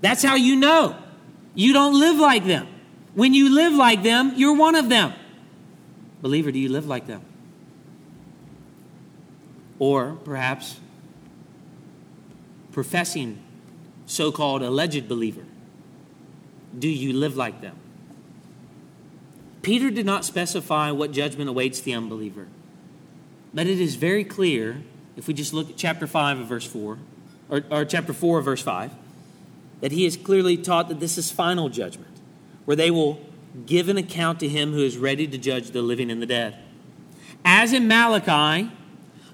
That's 0.00 0.22
how 0.22 0.34
you 0.34 0.56
know. 0.56 0.96
You 1.54 1.72
don't 1.72 1.98
live 1.98 2.18
like 2.18 2.44
them. 2.44 2.68
When 3.14 3.34
you 3.34 3.52
live 3.54 3.72
like 3.72 4.02
them, 4.02 4.32
you're 4.36 4.54
one 4.54 4.74
of 4.74 4.88
them. 4.88 5.12
Believer, 6.22 6.52
do 6.52 6.58
you 6.58 6.68
live 6.68 6.86
like 6.86 7.06
them? 7.06 7.22
Or 9.78 10.16
perhaps 10.24 10.78
professing 12.72 13.42
so 14.06 14.30
called 14.30 14.62
alleged 14.62 15.08
believer, 15.08 15.44
do 16.76 16.88
you 16.88 17.12
live 17.12 17.36
like 17.36 17.60
them? 17.60 17.76
Peter 19.62 19.90
did 19.90 20.06
not 20.06 20.24
specify 20.24 20.90
what 20.90 21.12
judgment 21.12 21.48
awaits 21.48 21.80
the 21.80 21.92
unbeliever, 21.92 22.46
but 23.52 23.66
it 23.66 23.80
is 23.80 23.96
very 23.96 24.24
clear 24.24 24.82
if 25.16 25.26
we 25.26 25.34
just 25.34 25.52
look 25.52 25.70
at 25.70 25.76
chapter 25.76 26.06
5 26.06 26.38
of 26.40 26.46
verse 26.46 26.64
4, 26.64 26.98
or, 27.50 27.64
or 27.70 27.84
chapter 27.84 28.12
4 28.12 28.38
of 28.38 28.44
verse 28.44 28.62
5, 28.62 28.92
that 29.80 29.92
he 29.92 30.04
has 30.04 30.16
clearly 30.16 30.56
taught 30.56 30.88
that 30.88 31.00
this 31.00 31.18
is 31.18 31.30
final 31.30 31.68
judgment, 31.68 32.16
where 32.64 32.76
they 32.76 32.90
will 32.90 33.20
give 33.66 33.88
an 33.88 33.96
account 33.96 34.40
to 34.40 34.48
him 34.48 34.72
who 34.72 34.82
is 34.82 34.96
ready 34.96 35.26
to 35.26 35.38
judge 35.38 35.70
the 35.70 35.82
living 35.82 36.10
and 36.10 36.20
the 36.20 36.26
dead. 36.26 36.56
As 37.44 37.72
in 37.72 37.88
Malachi, 37.88 38.70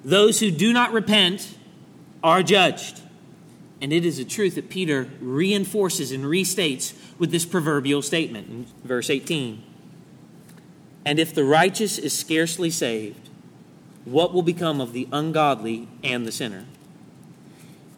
those 0.04 0.40
who 0.40 0.50
do 0.50 0.72
not 0.72 0.92
repent 0.92 1.56
are 2.22 2.42
judged. 2.42 3.00
And 3.80 3.92
it 3.92 4.04
is 4.04 4.18
a 4.18 4.24
truth 4.24 4.54
that 4.54 4.70
Peter 4.70 5.10
reinforces 5.20 6.12
and 6.12 6.24
restates 6.24 6.94
with 7.18 7.30
this 7.30 7.44
proverbial 7.44 8.02
statement 8.02 8.48
in 8.48 8.66
verse 8.82 9.10
18. 9.10 9.62
And 11.04 11.18
if 11.18 11.34
the 11.34 11.44
righteous 11.44 11.98
is 11.98 12.16
scarcely 12.16 12.70
saved, 12.70 13.28
what 14.04 14.32
will 14.32 14.42
become 14.42 14.80
of 14.80 14.92
the 14.92 15.08
ungodly 15.12 15.88
and 16.02 16.26
the 16.26 16.32
sinner? 16.32 16.64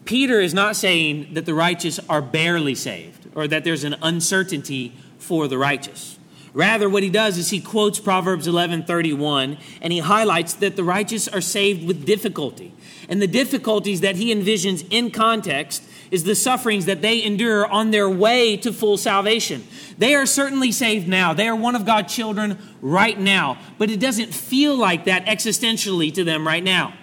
Peter 0.07 0.41
is 0.41 0.55
not 0.55 0.77
saying 0.77 1.35
that 1.35 1.47
the 1.47 1.55
righteous 1.55 1.99
are 2.09 2.23
barely 2.23 2.75
saved 2.75 3.27
or 3.35 3.47
that 3.49 3.65
there's 3.65 3.85
an 3.85 3.97
uncertainty 4.03 4.95
for 5.19 5.49
the 5.49 5.59
righteous. 5.59 6.19
Rather, 6.55 6.89
what 6.89 7.03
he 7.03 7.11
does 7.11 7.37
is 7.37 7.51
he 7.51 7.61
quotes 7.61 7.99
Proverbs 7.99 8.47
11:31 8.47 9.59
and 9.83 9.93
he 9.93 9.99
highlights 9.99 10.55
that 10.55 10.75
the 10.75 10.85
righteous 10.85 11.29
are 11.29 11.43
saved 11.43 11.87
with 11.87 12.07
difficulty. 12.07 12.73
And 13.09 13.21
the 13.21 13.27
difficulties 13.27 14.01
that 14.01 14.17
he 14.17 14.35
envisions 14.35 14.87
in 14.89 15.11
context 15.11 15.83
is 16.11 16.25
the 16.25 16.35
sufferings 16.35 16.87
that 16.87 17.03
they 17.03 17.23
endure 17.23 17.67
on 17.67 17.91
their 17.91 18.09
way 18.09 18.57
to 18.59 18.73
full 18.73 18.97
salvation. 18.97 19.67
They 19.99 20.15
are 20.15 20.25
certainly 20.25 20.73
saved 20.73 21.09
now. 21.09 21.35
They 21.35 21.49
are 21.49 21.57
one 21.57 21.75
of 21.75 21.85
God's 21.85 22.15
children 22.15 22.59
right 22.81 23.19
now, 23.19 23.59
but 23.77 23.91
it 23.91 24.01
doesn't 24.01 24.33
feel 24.33 24.77
like 24.77 25.05
that 25.05 25.27
existentially 25.27 26.15
to 26.15 26.25
them 26.25 26.47
right 26.47 26.65
now. 26.65 26.95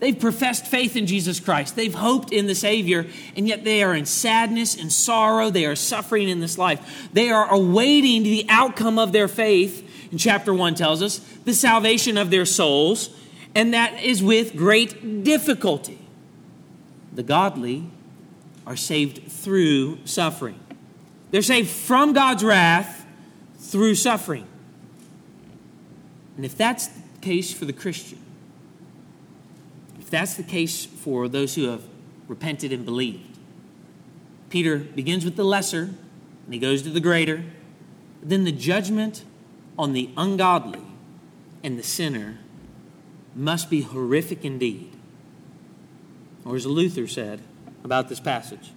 They've 0.00 0.18
professed 0.18 0.66
faith 0.66 0.96
in 0.96 1.06
Jesus 1.06 1.38
Christ. 1.40 1.76
They've 1.76 1.94
hoped 1.94 2.32
in 2.32 2.46
the 2.46 2.54
Savior, 2.54 3.06
and 3.36 3.46
yet 3.46 3.64
they 3.64 3.82
are 3.82 3.94
in 3.94 4.06
sadness 4.06 4.74
and 4.74 4.90
sorrow. 4.90 5.50
They 5.50 5.66
are 5.66 5.76
suffering 5.76 6.28
in 6.28 6.40
this 6.40 6.56
life. 6.56 7.10
They 7.12 7.28
are 7.28 7.52
awaiting 7.52 8.22
the 8.22 8.46
outcome 8.48 8.98
of 8.98 9.12
their 9.12 9.28
faith, 9.28 9.86
and 10.10 10.18
chapter 10.18 10.54
1 10.54 10.74
tells 10.74 11.02
us, 11.02 11.18
the 11.44 11.52
salvation 11.52 12.16
of 12.16 12.30
their 12.30 12.46
souls, 12.46 13.10
and 13.54 13.74
that 13.74 14.02
is 14.02 14.22
with 14.22 14.56
great 14.56 15.22
difficulty. 15.22 15.98
The 17.12 17.22
godly 17.22 17.84
are 18.66 18.76
saved 18.76 19.30
through 19.30 20.06
suffering. 20.06 20.58
They're 21.30 21.42
saved 21.42 21.68
from 21.68 22.14
God's 22.14 22.42
wrath 22.42 23.04
through 23.58 23.96
suffering. 23.96 24.46
And 26.36 26.46
if 26.46 26.56
that's 26.56 26.86
the 26.86 27.20
case 27.20 27.52
for 27.52 27.66
the 27.66 27.72
Christian, 27.74 28.18
if 30.10 30.12
that's 30.12 30.34
the 30.34 30.42
case 30.42 30.86
for 30.86 31.28
those 31.28 31.54
who 31.54 31.68
have 31.68 31.84
repented 32.26 32.72
and 32.72 32.84
believed, 32.84 33.38
Peter 34.48 34.78
begins 34.78 35.24
with 35.24 35.36
the 35.36 35.44
lesser 35.44 35.82
and 36.44 36.52
he 36.52 36.58
goes 36.58 36.82
to 36.82 36.90
the 36.90 36.98
greater. 36.98 37.44
Then 38.20 38.42
the 38.42 38.50
judgment 38.50 39.24
on 39.78 39.92
the 39.92 40.10
ungodly 40.16 40.82
and 41.62 41.78
the 41.78 41.84
sinner 41.84 42.38
must 43.36 43.70
be 43.70 43.82
horrific 43.82 44.44
indeed. 44.44 44.90
Or 46.44 46.56
as 46.56 46.66
Luther 46.66 47.06
said 47.06 47.40
about 47.84 48.08
this 48.08 48.18
passage 48.18 48.72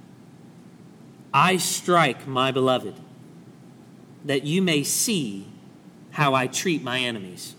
I 1.33 1.57
strike 1.57 2.27
my 2.27 2.51
beloved, 2.51 2.93
that 4.23 4.43
you 4.43 4.61
may 4.61 4.83
see 4.83 5.47
how 6.11 6.35
I 6.35 6.45
treat 6.45 6.83
my 6.83 6.99
enemies. 6.99 7.55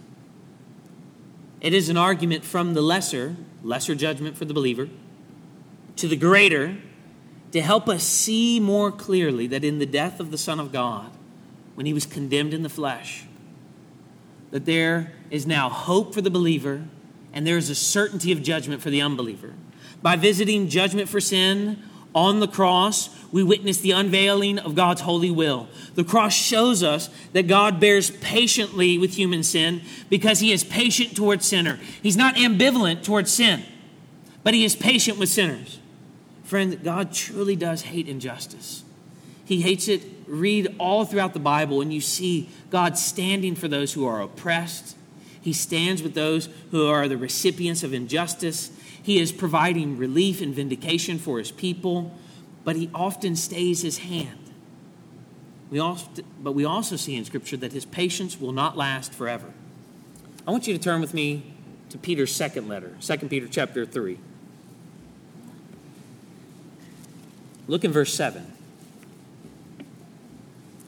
It 1.60 1.74
is 1.74 1.88
an 1.88 1.96
argument 1.96 2.44
from 2.44 2.74
the 2.74 2.80
lesser 2.80 3.34
lesser 3.64 3.94
judgment 3.94 4.36
for 4.36 4.44
the 4.44 4.54
believer, 4.54 4.88
to 5.96 6.06
the 6.06 6.16
greater, 6.16 6.76
to 7.50 7.60
help 7.60 7.88
us 7.88 8.04
see 8.04 8.60
more 8.60 8.92
clearly 8.92 9.46
that 9.46 9.64
in 9.64 9.78
the 9.78 9.86
death 9.86 10.20
of 10.20 10.30
the 10.30 10.38
Son 10.38 10.60
of 10.60 10.70
God, 10.70 11.10
when 11.74 11.86
he 11.86 11.92
was 11.92 12.06
condemned 12.06 12.54
in 12.54 12.62
the 12.62 12.68
flesh, 12.68 13.24
that 14.50 14.66
there 14.66 15.12
is 15.30 15.46
now 15.46 15.68
hope 15.68 16.14
for 16.14 16.20
the 16.20 16.30
believer 16.30 16.84
and 17.32 17.44
there 17.44 17.56
is 17.56 17.68
a 17.68 17.74
certainty 17.74 18.30
of 18.30 18.42
judgment 18.42 18.80
for 18.80 18.90
the 18.90 19.00
unbeliever. 19.00 19.52
By 20.00 20.14
visiting 20.14 20.68
judgment 20.68 21.08
for 21.08 21.20
sin 21.20 21.82
on 22.14 22.38
the 22.38 22.46
cross, 22.46 23.08
we 23.34 23.42
witness 23.42 23.78
the 23.78 23.90
unveiling 23.90 24.60
of 24.60 24.76
God's 24.76 25.00
holy 25.00 25.32
will. 25.32 25.66
The 25.96 26.04
cross 26.04 26.32
shows 26.32 26.84
us 26.84 27.10
that 27.32 27.48
God 27.48 27.80
bears 27.80 28.12
patiently 28.12 28.96
with 28.96 29.14
human 29.14 29.42
sin 29.42 29.82
because 30.08 30.38
he 30.38 30.52
is 30.52 30.62
patient 30.62 31.16
towards 31.16 31.44
sinner. 31.44 31.80
He's 32.00 32.16
not 32.16 32.36
ambivalent 32.36 33.02
towards 33.02 33.32
sin, 33.32 33.64
but 34.44 34.54
he 34.54 34.64
is 34.64 34.76
patient 34.76 35.18
with 35.18 35.30
sinners. 35.30 35.80
Friend, 36.44 36.80
God 36.84 37.12
truly 37.12 37.56
does 37.56 37.82
hate 37.82 38.06
injustice. 38.06 38.84
He 39.44 39.62
hates 39.62 39.88
it. 39.88 40.02
Read 40.28 40.72
all 40.78 41.04
throughout 41.04 41.32
the 41.32 41.40
Bible, 41.40 41.80
and 41.80 41.92
you 41.92 42.00
see 42.00 42.48
God 42.70 42.96
standing 42.96 43.56
for 43.56 43.66
those 43.66 43.94
who 43.94 44.06
are 44.06 44.22
oppressed. 44.22 44.96
He 45.40 45.52
stands 45.52 46.04
with 46.04 46.14
those 46.14 46.48
who 46.70 46.86
are 46.86 47.08
the 47.08 47.18
recipients 47.18 47.82
of 47.82 47.92
injustice. 47.92 48.70
He 49.02 49.18
is 49.18 49.32
providing 49.32 49.98
relief 49.98 50.40
and 50.40 50.54
vindication 50.54 51.18
for 51.18 51.38
his 51.40 51.50
people 51.50 52.16
but 52.64 52.76
he 52.76 52.90
often 52.94 53.36
stays 53.36 53.82
his 53.82 53.98
hand. 53.98 54.50
We 55.70 55.78
often, 55.78 56.24
but 56.40 56.52
we 56.52 56.64
also 56.64 56.96
see 56.96 57.14
in 57.14 57.24
Scripture 57.24 57.56
that 57.58 57.72
his 57.72 57.84
patience 57.84 58.40
will 58.40 58.52
not 58.52 58.76
last 58.76 59.12
forever. 59.12 59.52
I 60.46 60.50
want 60.50 60.66
you 60.66 60.76
to 60.76 60.82
turn 60.82 61.00
with 61.00 61.14
me 61.14 61.54
to 61.90 61.98
Peter's 61.98 62.34
second 62.34 62.68
letter, 62.68 62.92
2 63.00 63.16
Peter 63.28 63.46
chapter 63.48 63.86
3. 63.86 64.18
Look 67.66 67.84
in 67.84 67.92
verse 67.92 68.12
7. 68.12 68.52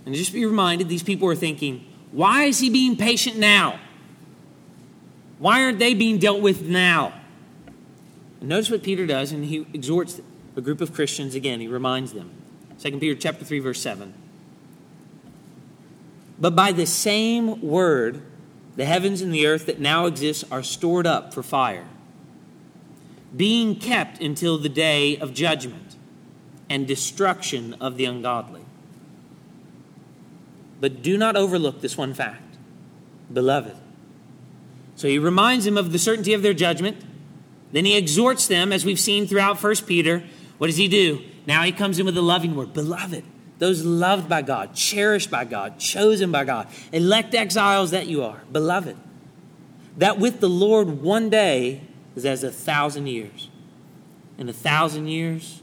And 0.05 0.15
just 0.15 0.33
be 0.33 0.45
reminded, 0.45 0.89
these 0.89 1.03
people 1.03 1.29
are 1.29 1.35
thinking, 1.35 1.85
why 2.13 2.45
is 2.45 2.61
he 2.61 2.71
being 2.71 2.97
patient 2.97 3.39
now? 3.39 3.81
Why 5.39 5.63
aren't 5.65 5.79
they 5.79 5.95
being 5.95 6.19
dealt 6.19 6.41
with 6.41 6.63
now? 6.63 7.13
And 8.41 8.49
notice 8.49 8.71
what 8.71 8.83
Peter 8.83 9.07
does, 9.07 9.33
and 9.33 9.45
he 9.45 9.67
exhorts 9.73 10.21
a 10.57 10.61
group 10.61 10.81
of 10.81 10.93
Christians 10.93 11.35
again. 11.35 11.61
He 11.61 11.69
reminds 11.69 12.13
them. 12.13 12.31
2 12.81 12.99
Peter 12.99 13.15
chapter 13.15 13.45
3 13.45 13.59
verse 13.61 13.81
7. 13.81 14.13
But 16.39 16.57
by 16.57 16.73
the 16.73 16.87
same 16.87 17.63
word 17.63 18.23
the 18.77 18.85
heavens 18.85 19.23
and 19.23 19.33
the 19.33 19.47
earth 19.47 19.67
that 19.67 19.81
now 19.81 20.07
exist 20.07 20.45
are 20.51 20.63
stored 20.63 21.07
up 21.07 21.33
for 21.33 21.43
fire, 21.43 21.87
being 23.35 23.75
kept 23.77 24.21
until 24.21 24.59
the 24.59 24.69
day 24.69 25.17
of 25.17 25.33
judgment 25.33 25.97
and 26.69 26.87
destruction 26.87 27.75
of 27.81 27.97
the 27.97 28.05
ungodly. 28.05 28.63
But 30.79 31.03
do 31.03 31.17
not 31.17 31.37
overlook 31.37 31.81
this 31.81 31.97
one 31.97 32.13
fact, 32.13 32.57
beloved. 33.33 33.77
So 34.95 35.09
he 35.09 35.19
reminds 35.19 35.65
them 35.65 35.79
of 35.79 35.93
the 35.93 35.99
certainty 35.99 36.35
of 36.35 36.43
their 36.43 36.55
judgment. 36.55 37.03
Then 37.73 37.87
he 37.87 37.97
exhorts 37.97 38.47
them, 38.47 38.73
as 38.73 38.85
we've 38.85 39.01
seen 39.01 39.27
throughout 39.27 39.63
1 39.63 39.77
Peter. 39.87 40.23
What 40.59 40.69
does 40.69 40.77
he 40.77 40.89
do? 40.89 41.23
Now 41.47 41.63
he 41.63 41.73
comes 41.73 41.99
in 41.99 42.07
with 42.07 42.17
a 42.17 42.23
loving 42.23 42.55
word, 42.55 42.73
beloved 42.73 43.25
those 43.59 43.85
loved 43.85 44.29
by 44.29 44.43
God, 44.43 44.75
cherished 44.75 45.31
by 45.31 45.45
God, 45.45 45.79
chosen 45.79 46.31
by 46.31 46.45
God, 46.45 46.69
elect 46.93 47.35
exiles 47.35 47.91
that 47.93 48.07
you 48.07 48.23
are, 48.23 48.43
beloved, 48.53 48.97
that 49.97 50.19
with 50.19 50.41
the 50.41 50.49
Lord 50.49 51.03
one 51.03 51.31
day 51.31 51.83
is 52.15 52.27
as 52.27 52.45
a 52.45 52.51
thousand 52.51 53.07
years, 53.07 53.49
and 54.37 54.51
a 54.51 54.53
thousand 54.53 55.09
years 55.09 55.63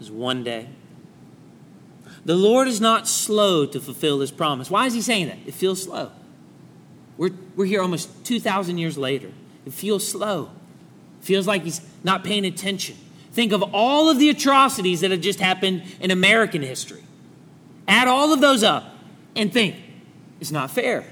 is 0.00 0.10
one 0.10 0.44
day. 0.44 0.68
The 2.26 2.34
Lord 2.34 2.68
is 2.68 2.80
not 2.80 3.08
slow 3.08 3.64
to 3.64 3.80
fulfill 3.80 4.20
his 4.20 4.30
promise. 4.30 4.70
Why 4.70 4.84
is 4.84 4.92
he 4.92 5.00
saying 5.00 5.28
that? 5.28 5.38
It 5.46 5.54
feels 5.54 5.82
slow. 5.82 6.12
We're, 7.16 7.30
we're 7.56 7.64
here 7.64 7.80
almost 7.80 8.26
2,000 8.26 8.76
years 8.76 8.98
later. 8.98 9.32
It 9.64 9.72
feels 9.72 10.06
slow. 10.06 10.50
It 11.20 11.24
feels 11.24 11.46
like 11.46 11.62
he's 11.62 11.80
not 12.04 12.22
paying 12.22 12.44
attention. 12.44 12.96
Think 13.32 13.52
of 13.52 13.62
all 13.72 14.10
of 14.10 14.18
the 14.18 14.28
atrocities 14.28 15.00
that 15.02 15.10
have 15.10 15.20
just 15.20 15.40
happened 15.40 15.82
in 16.00 16.10
American 16.10 16.62
history. 16.62 17.02
Add 17.86 18.08
all 18.08 18.32
of 18.32 18.40
those 18.40 18.62
up 18.62 18.94
and 19.36 19.52
think, 19.52 19.76
it's 20.40 20.50
not 20.50 20.70
fair. 20.70 21.04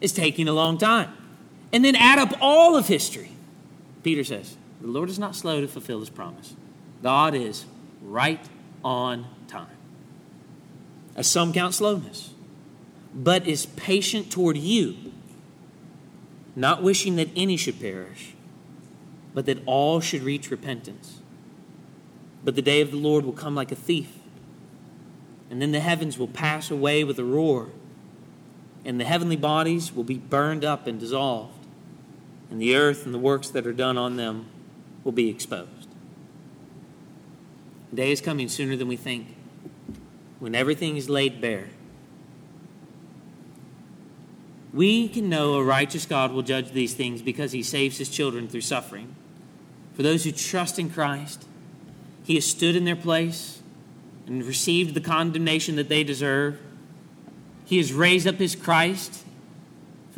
It's 0.00 0.12
taking 0.12 0.48
a 0.48 0.52
long 0.52 0.78
time. 0.78 1.12
And 1.72 1.84
then 1.84 1.96
add 1.96 2.18
up 2.18 2.36
all 2.40 2.76
of 2.76 2.86
history. 2.86 3.32
Peter 4.02 4.22
says, 4.22 4.56
the 4.80 4.86
Lord 4.86 5.08
is 5.08 5.18
not 5.18 5.34
slow 5.34 5.60
to 5.60 5.68
fulfill 5.68 6.00
his 6.00 6.10
promise. 6.10 6.54
God 7.02 7.34
is 7.34 7.64
right 8.02 8.44
on 8.84 9.26
time. 9.48 9.66
As 11.16 11.26
some 11.26 11.52
count 11.52 11.74
slowness, 11.74 12.30
but 13.14 13.46
is 13.46 13.66
patient 13.66 14.30
toward 14.30 14.56
you, 14.56 14.96
not 16.54 16.82
wishing 16.82 17.16
that 17.16 17.28
any 17.34 17.56
should 17.56 17.80
perish, 17.80 18.34
but 19.32 19.46
that 19.46 19.58
all 19.66 20.00
should 20.00 20.22
reach 20.22 20.50
repentance. 20.50 21.20
But 22.44 22.54
the 22.54 22.62
day 22.62 22.80
of 22.80 22.90
the 22.90 22.96
Lord 22.96 23.24
will 23.24 23.32
come 23.32 23.54
like 23.54 23.72
a 23.72 23.76
thief 23.76 24.18
and 25.54 25.62
then 25.62 25.72
the 25.72 25.78
heavens 25.78 26.18
will 26.18 26.26
pass 26.26 26.70
away 26.70 27.04
with 27.04 27.18
a 27.18 27.24
roar, 27.24 27.68
and 28.84 28.98
the 28.98 29.04
heavenly 29.04 29.36
bodies 29.36 29.92
will 29.92 30.02
be 30.02 30.18
burned 30.18 30.64
up 30.64 30.88
and 30.88 30.98
dissolved, 30.98 31.66
and 32.50 32.60
the 32.60 32.74
earth 32.74 33.04
and 33.04 33.14
the 33.14 33.18
works 33.18 33.50
that 33.50 33.64
are 33.64 33.72
done 33.72 33.96
on 33.96 34.16
them 34.16 34.46
will 35.04 35.12
be 35.12 35.28
exposed. 35.28 35.88
The 37.90 37.96
day 37.96 38.10
is 38.10 38.20
coming 38.20 38.48
sooner 38.48 38.74
than 38.74 38.88
we 38.88 38.96
think, 38.96 39.28
when 40.40 40.56
everything 40.56 40.96
is 40.96 41.08
laid 41.08 41.40
bare. 41.40 41.68
We 44.72 45.08
can 45.08 45.28
know 45.28 45.54
a 45.54 45.62
righteous 45.62 46.04
God 46.04 46.32
will 46.32 46.42
judge 46.42 46.72
these 46.72 46.94
things 46.94 47.22
because 47.22 47.52
he 47.52 47.62
saves 47.62 47.98
his 47.98 48.08
children 48.08 48.48
through 48.48 48.62
suffering. 48.62 49.14
For 49.94 50.02
those 50.02 50.24
who 50.24 50.32
trust 50.32 50.80
in 50.80 50.90
Christ, 50.90 51.46
he 52.24 52.34
has 52.34 52.44
stood 52.44 52.74
in 52.74 52.84
their 52.84 52.96
place 52.96 53.60
and 54.26 54.42
received 54.42 54.94
the 54.94 55.00
condemnation 55.00 55.76
that 55.76 55.88
they 55.88 56.02
deserve. 56.02 56.58
He 57.66 57.76
has 57.78 57.92
raised 57.92 58.26
up 58.26 58.36
his 58.36 58.56
Christ 58.56 59.24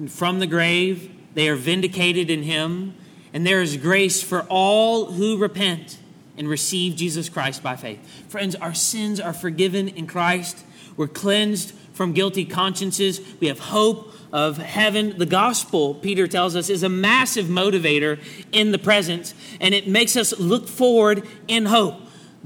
from 0.09 0.39
the 0.39 0.47
grave. 0.47 1.11
They 1.35 1.49
are 1.49 1.57
vindicated 1.57 2.31
in 2.31 2.45
him. 2.45 2.95
And 3.33 3.47
there 3.47 3.61
is 3.61 3.77
grace 3.77 4.23
for 4.23 4.43
all 4.49 5.13
who 5.13 5.37
repent 5.37 5.99
and 6.39 6.49
receive 6.49 6.97
Jesus 6.97 7.29
Christ 7.29 7.63
by 7.63 7.77
faith. 7.77 7.99
Friends, 8.29 8.55
our 8.55 8.75
sins 8.75 9.21
are 9.21 9.33
forgiven 9.33 9.89
in 9.89 10.07
Christ. 10.07 10.65
We're 10.97 11.09
cleansed 11.09 11.73
from 11.93 12.13
guilty 12.13 12.45
consciences. 12.45 13.21
We 13.41 13.49
have 13.49 13.59
hope 13.59 14.13
of 14.33 14.59
heaven. 14.59 15.19
The 15.19 15.27
gospel, 15.27 15.95
Peter 15.95 16.27
tells 16.27 16.57
us, 16.57 16.69
is 16.69 16.83
a 16.83 16.89
massive 16.89 17.47
motivator 17.47 18.19
in 18.53 18.73
the 18.73 18.79
present, 18.79 19.35
and 19.61 19.75
it 19.75 19.89
makes 19.89 20.17
us 20.17 20.39
look 20.39 20.69
forward 20.69 21.27
in 21.49 21.67
hope. 21.67 22.01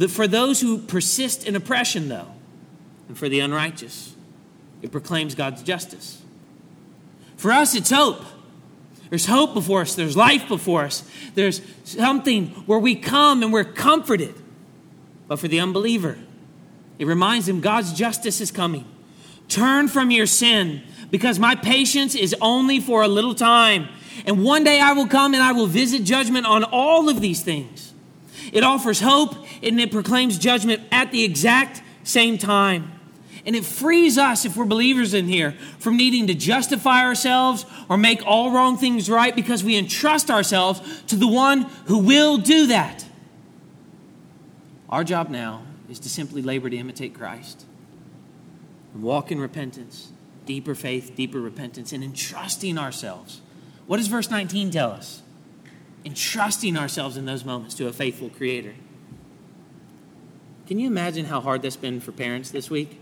For 0.08 0.26
those 0.26 0.60
who 0.60 0.78
persist 0.78 1.46
in 1.46 1.56
oppression, 1.56 2.08
though, 2.08 2.28
and 3.08 3.18
for 3.18 3.28
the 3.28 3.40
unrighteous, 3.40 4.14
it 4.82 4.92
proclaims 4.92 5.34
God's 5.34 5.62
justice. 5.62 6.22
For 7.36 7.52
us, 7.52 7.74
it's 7.74 7.90
hope. 7.90 8.22
There's 9.10 9.26
hope 9.26 9.54
before 9.54 9.80
us, 9.80 9.96
there's 9.96 10.16
life 10.16 10.46
before 10.46 10.84
us, 10.84 11.02
there's 11.34 11.60
something 11.82 12.46
where 12.66 12.78
we 12.78 12.94
come 12.94 13.42
and 13.42 13.52
we're 13.52 13.64
comforted. 13.64 14.34
But 15.26 15.40
for 15.40 15.48
the 15.48 15.58
unbeliever, 15.58 16.16
it 16.98 17.06
reminds 17.06 17.48
him 17.48 17.60
God's 17.60 17.92
justice 17.92 18.40
is 18.40 18.52
coming. 18.52 18.84
Turn 19.48 19.88
from 19.88 20.12
your 20.12 20.26
sin 20.26 20.82
because 21.10 21.38
my 21.38 21.54
patience 21.54 22.14
is 22.14 22.34
only 22.40 22.80
for 22.80 23.02
a 23.02 23.08
little 23.08 23.34
time. 23.34 23.88
And 24.26 24.44
one 24.44 24.64
day 24.64 24.80
I 24.80 24.92
will 24.92 25.06
come 25.06 25.34
and 25.34 25.42
I 25.42 25.52
will 25.52 25.66
visit 25.66 26.04
judgment 26.04 26.46
on 26.46 26.64
all 26.64 27.08
of 27.08 27.20
these 27.20 27.42
things. 27.42 27.92
It 28.52 28.64
offers 28.64 29.00
hope 29.00 29.34
and 29.62 29.80
it 29.80 29.90
proclaims 29.90 30.38
judgment 30.38 30.82
at 30.90 31.12
the 31.12 31.24
exact 31.24 31.82
same 32.04 32.38
time. 32.38 32.92
And 33.46 33.56
it 33.56 33.64
frees 33.64 34.18
us, 34.18 34.44
if 34.44 34.56
we're 34.56 34.66
believers 34.66 35.14
in 35.14 35.26
here, 35.26 35.52
from 35.78 35.96
needing 35.96 36.26
to 36.26 36.34
justify 36.34 37.04
ourselves 37.04 37.64
or 37.88 37.96
make 37.96 38.24
all 38.26 38.50
wrong 38.50 38.76
things 38.76 39.08
right 39.08 39.34
because 39.34 39.64
we 39.64 39.76
entrust 39.76 40.30
ourselves 40.30 40.80
to 41.06 41.16
the 41.16 41.26
one 41.26 41.62
who 41.86 41.98
will 41.98 42.36
do 42.36 42.66
that. 42.66 43.04
Our 44.90 45.04
job 45.04 45.30
now 45.30 45.62
is 45.88 45.98
to 46.00 46.10
simply 46.10 46.42
labor 46.42 46.68
to 46.68 46.76
imitate 46.76 47.14
Christ 47.14 47.64
and 48.92 49.02
walk 49.02 49.32
in 49.32 49.40
repentance, 49.40 50.12
deeper 50.50 50.74
faith, 50.74 51.14
deeper 51.14 51.40
repentance, 51.40 51.92
and 51.92 52.02
entrusting 52.02 52.76
ourselves. 52.76 53.40
What 53.86 53.98
does 53.98 54.08
verse 54.08 54.28
19 54.28 54.72
tell 54.72 54.90
us? 54.90 55.22
Entrusting 56.04 56.76
ourselves 56.76 57.16
in 57.16 57.24
those 57.24 57.44
moments 57.44 57.76
to 57.76 57.86
a 57.86 57.92
faithful 57.92 58.30
Creator. 58.30 58.74
Can 60.66 60.80
you 60.80 60.88
imagine 60.88 61.26
how 61.26 61.40
hard 61.40 61.62
that's 61.62 61.76
been 61.76 62.00
for 62.00 62.10
parents 62.10 62.50
this 62.50 62.68
week? 62.68 63.00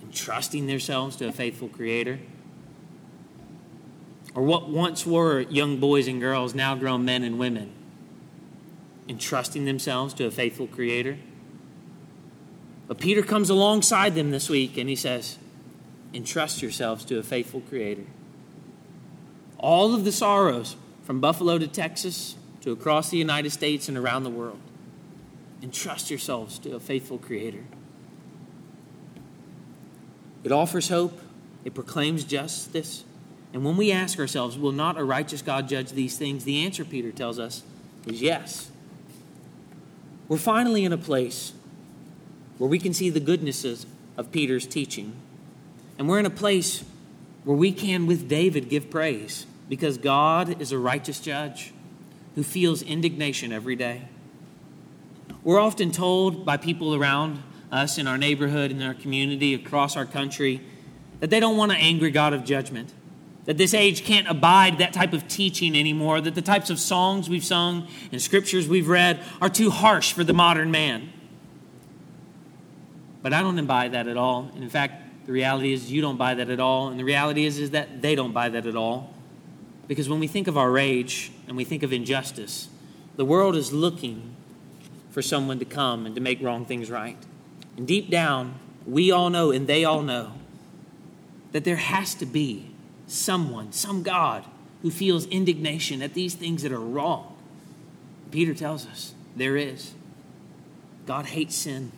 Entrusting 0.00 0.66
themselves 0.66 1.14
to 1.16 1.28
a 1.28 1.32
faithful 1.32 1.68
Creator? 1.68 2.20
Or 4.34 4.44
what 4.44 4.70
once 4.70 5.04
were 5.04 5.42
young 5.42 5.78
boys 5.78 6.08
and 6.08 6.22
girls, 6.22 6.54
now 6.54 6.74
grown 6.74 7.04
men 7.04 7.22
and 7.22 7.38
women, 7.38 7.70
entrusting 9.10 9.66
themselves 9.66 10.14
to 10.14 10.24
a 10.24 10.30
faithful 10.30 10.68
Creator? 10.68 11.18
But 12.88 12.98
Peter 12.98 13.22
comes 13.22 13.50
alongside 13.50 14.14
them 14.14 14.30
this 14.30 14.48
week 14.48 14.78
and 14.78 14.88
he 14.88 14.96
says, 14.96 15.36
Entrust 16.14 16.62
yourselves 16.62 17.04
to 17.06 17.18
a 17.18 17.22
faithful 17.22 17.60
Creator. 17.60 18.04
All 19.58 19.94
of 19.94 20.04
the 20.04 20.12
sorrows 20.12 20.76
from 21.04 21.20
Buffalo 21.20 21.58
to 21.58 21.66
Texas 21.66 22.36
to 22.62 22.72
across 22.72 23.10
the 23.10 23.16
United 23.16 23.50
States 23.50 23.88
and 23.88 23.96
around 23.96 24.24
the 24.24 24.30
world 24.30 24.60
Entrust 25.62 26.10
yourselves 26.10 26.58
to 26.60 26.74
a 26.74 26.80
faithful 26.80 27.18
Creator. 27.18 27.64
It 30.44 30.52
offers 30.52 30.88
hope, 30.88 31.20
it 31.64 31.74
proclaims 31.74 32.24
justice. 32.24 33.04
And 33.52 33.64
when 33.64 33.76
we 33.76 33.90
ask 33.90 34.18
ourselves, 34.18 34.58
will 34.58 34.72
not 34.72 34.98
a 34.98 35.04
righteous 35.04 35.42
God 35.42 35.68
judge 35.68 35.90
these 35.90 36.18
things? 36.18 36.44
The 36.44 36.64
answer, 36.64 36.84
Peter 36.84 37.10
tells 37.10 37.38
us, 37.38 37.62
is 38.06 38.20
yes. 38.20 38.70
We're 40.28 40.36
finally 40.36 40.84
in 40.84 40.92
a 40.92 40.98
place 40.98 41.52
where 42.58 42.68
we 42.68 42.78
can 42.78 42.92
see 42.92 43.10
the 43.10 43.20
goodnesses 43.20 43.86
of 44.16 44.30
Peter's 44.30 44.66
teaching. 44.66 45.14
And 45.98 46.08
we're 46.08 46.18
in 46.18 46.26
a 46.26 46.30
place 46.30 46.84
where 47.44 47.56
we 47.56 47.72
can, 47.72 48.06
with 48.06 48.28
David, 48.28 48.68
give 48.68 48.90
praise 48.90 49.46
because 49.68 49.98
God 49.98 50.60
is 50.60 50.72
a 50.72 50.78
righteous 50.78 51.20
judge 51.20 51.72
who 52.34 52.42
feels 52.42 52.82
indignation 52.82 53.52
every 53.52 53.76
day. 53.76 54.02
We're 55.42 55.60
often 55.60 55.92
told 55.92 56.44
by 56.44 56.56
people 56.56 56.94
around 56.94 57.42
us 57.70 57.98
in 57.98 58.06
our 58.06 58.18
neighborhood, 58.18 58.70
in 58.70 58.82
our 58.82 58.94
community, 58.94 59.54
across 59.54 59.96
our 59.96 60.04
country, 60.04 60.60
that 61.20 61.30
they 61.30 61.40
don't 61.40 61.56
want 61.56 61.72
an 61.72 61.78
angry 61.78 62.10
God 62.10 62.32
of 62.32 62.44
judgment. 62.44 62.92
That 63.44 63.56
this 63.56 63.72
age 63.72 64.04
can't 64.04 64.26
abide 64.26 64.78
that 64.78 64.92
type 64.92 65.12
of 65.12 65.28
teaching 65.28 65.76
anymore, 65.76 66.20
that 66.20 66.34
the 66.34 66.42
types 66.42 66.68
of 66.68 66.80
songs 66.80 67.28
we've 67.28 67.44
sung 67.44 67.86
and 68.10 68.20
scriptures 68.20 68.68
we've 68.68 68.88
read 68.88 69.22
are 69.40 69.48
too 69.48 69.70
harsh 69.70 70.12
for 70.12 70.24
the 70.24 70.32
modern 70.32 70.72
man. 70.72 71.12
But 73.22 73.32
I 73.32 73.40
don't 73.40 73.66
buy 73.66 73.88
that 73.88 74.08
at 74.08 74.16
all. 74.16 74.50
In 74.56 74.68
fact, 74.68 75.05
the 75.26 75.32
reality 75.32 75.72
is 75.72 75.90
you 75.90 76.00
don't 76.00 76.16
buy 76.16 76.34
that 76.34 76.48
at 76.48 76.60
all. 76.60 76.88
And 76.88 76.98
the 76.98 77.04
reality 77.04 77.44
is, 77.44 77.58
is 77.58 77.70
that 77.70 78.00
they 78.00 78.14
don't 78.14 78.32
buy 78.32 78.48
that 78.48 78.64
at 78.64 78.76
all. 78.76 79.12
Because 79.88 80.08
when 80.08 80.20
we 80.20 80.28
think 80.28 80.46
of 80.46 80.56
our 80.56 80.70
rage 80.70 81.32
and 81.48 81.56
we 81.56 81.64
think 81.64 81.82
of 81.82 81.92
injustice, 81.92 82.68
the 83.16 83.24
world 83.24 83.56
is 83.56 83.72
looking 83.72 84.36
for 85.10 85.22
someone 85.22 85.58
to 85.58 85.64
come 85.64 86.06
and 86.06 86.14
to 86.14 86.20
make 86.20 86.40
wrong 86.40 86.64
things 86.64 86.90
right. 86.90 87.16
And 87.76 87.88
deep 87.88 88.08
down, 88.08 88.54
we 88.86 89.10
all 89.10 89.30
know 89.30 89.50
and 89.50 89.66
they 89.66 89.84
all 89.84 90.02
know 90.02 90.32
that 91.52 91.64
there 91.64 91.76
has 91.76 92.14
to 92.16 92.26
be 92.26 92.70
someone, 93.06 93.72
some 93.72 94.02
God, 94.02 94.44
who 94.82 94.90
feels 94.90 95.26
indignation 95.26 96.02
at 96.02 96.14
these 96.14 96.34
things 96.34 96.62
that 96.62 96.70
are 96.70 96.80
wrong. 96.80 97.36
Peter 98.30 98.54
tells 98.54 98.86
us 98.86 99.14
there 99.34 99.56
is. 99.56 99.92
God 101.06 101.26
hates 101.26 101.56
sin. 101.56 101.92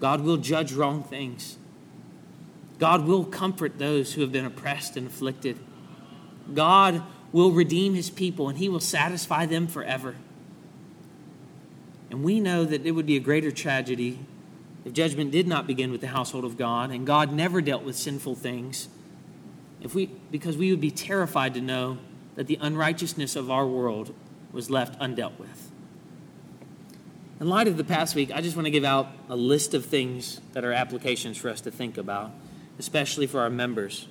God 0.00 0.20
will 0.20 0.36
judge 0.36 0.72
wrong 0.72 1.02
things. 1.02 1.58
God 2.78 3.06
will 3.06 3.24
comfort 3.24 3.78
those 3.78 4.14
who 4.14 4.20
have 4.20 4.32
been 4.32 4.44
oppressed 4.44 4.96
and 4.96 5.06
afflicted. 5.06 5.58
God 6.52 7.02
will 7.32 7.52
redeem 7.52 7.94
his 7.94 8.10
people 8.10 8.48
and 8.48 8.58
he 8.58 8.68
will 8.68 8.80
satisfy 8.80 9.46
them 9.46 9.66
forever. 9.66 10.14
And 12.10 12.22
we 12.22 12.40
know 12.40 12.64
that 12.64 12.86
it 12.86 12.92
would 12.92 13.06
be 13.06 13.16
a 13.16 13.20
greater 13.20 13.50
tragedy 13.50 14.20
if 14.84 14.92
judgment 14.92 15.30
did 15.30 15.48
not 15.48 15.66
begin 15.66 15.90
with 15.90 16.00
the 16.00 16.08
household 16.08 16.44
of 16.44 16.56
God 16.56 16.90
and 16.90 17.06
God 17.06 17.32
never 17.32 17.60
dealt 17.60 17.82
with 17.82 17.96
sinful 17.96 18.36
things. 18.36 18.88
If 19.80 19.94
we 19.94 20.06
because 20.30 20.56
we 20.56 20.70
would 20.70 20.80
be 20.80 20.90
terrified 20.90 21.54
to 21.54 21.60
know 21.60 21.98
that 22.36 22.46
the 22.46 22.58
unrighteousness 22.60 23.36
of 23.36 23.50
our 23.50 23.66
world 23.66 24.14
was 24.52 24.70
left 24.70 24.98
undealt 25.00 25.38
with. 25.38 25.70
In 27.40 27.48
light 27.48 27.66
of 27.66 27.76
the 27.76 27.84
past 27.84 28.14
week, 28.14 28.30
I 28.32 28.40
just 28.40 28.56
want 28.56 28.66
to 28.66 28.70
give 28.70 28.84
out 28.84 29.08
a 29.28 29.36
list 29.36 29.74
of 29.74 29.84
things 29.84 30.40
that 30.52 30.64
are 30.64 30.72
applications 30.72 31.36
for 31.36 31.50
us 31.50 31.60
to 31.62 31.70
think 31.70 31.98
about, 31.98 32.30
especially 32.78 33.26
for 33.26 33.40
our 33.40 33.50
members. 33.50 34.08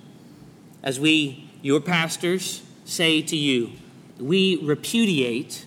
As 0.81 0.99
we, 0.99 1.49
your 1.61 1.79
pastors, 1.79 2.63
say 2.85 3.21
to 3.21 3.35
you, 3.35 3.71
we 4.19 4.57
repudiate 4.61 5.65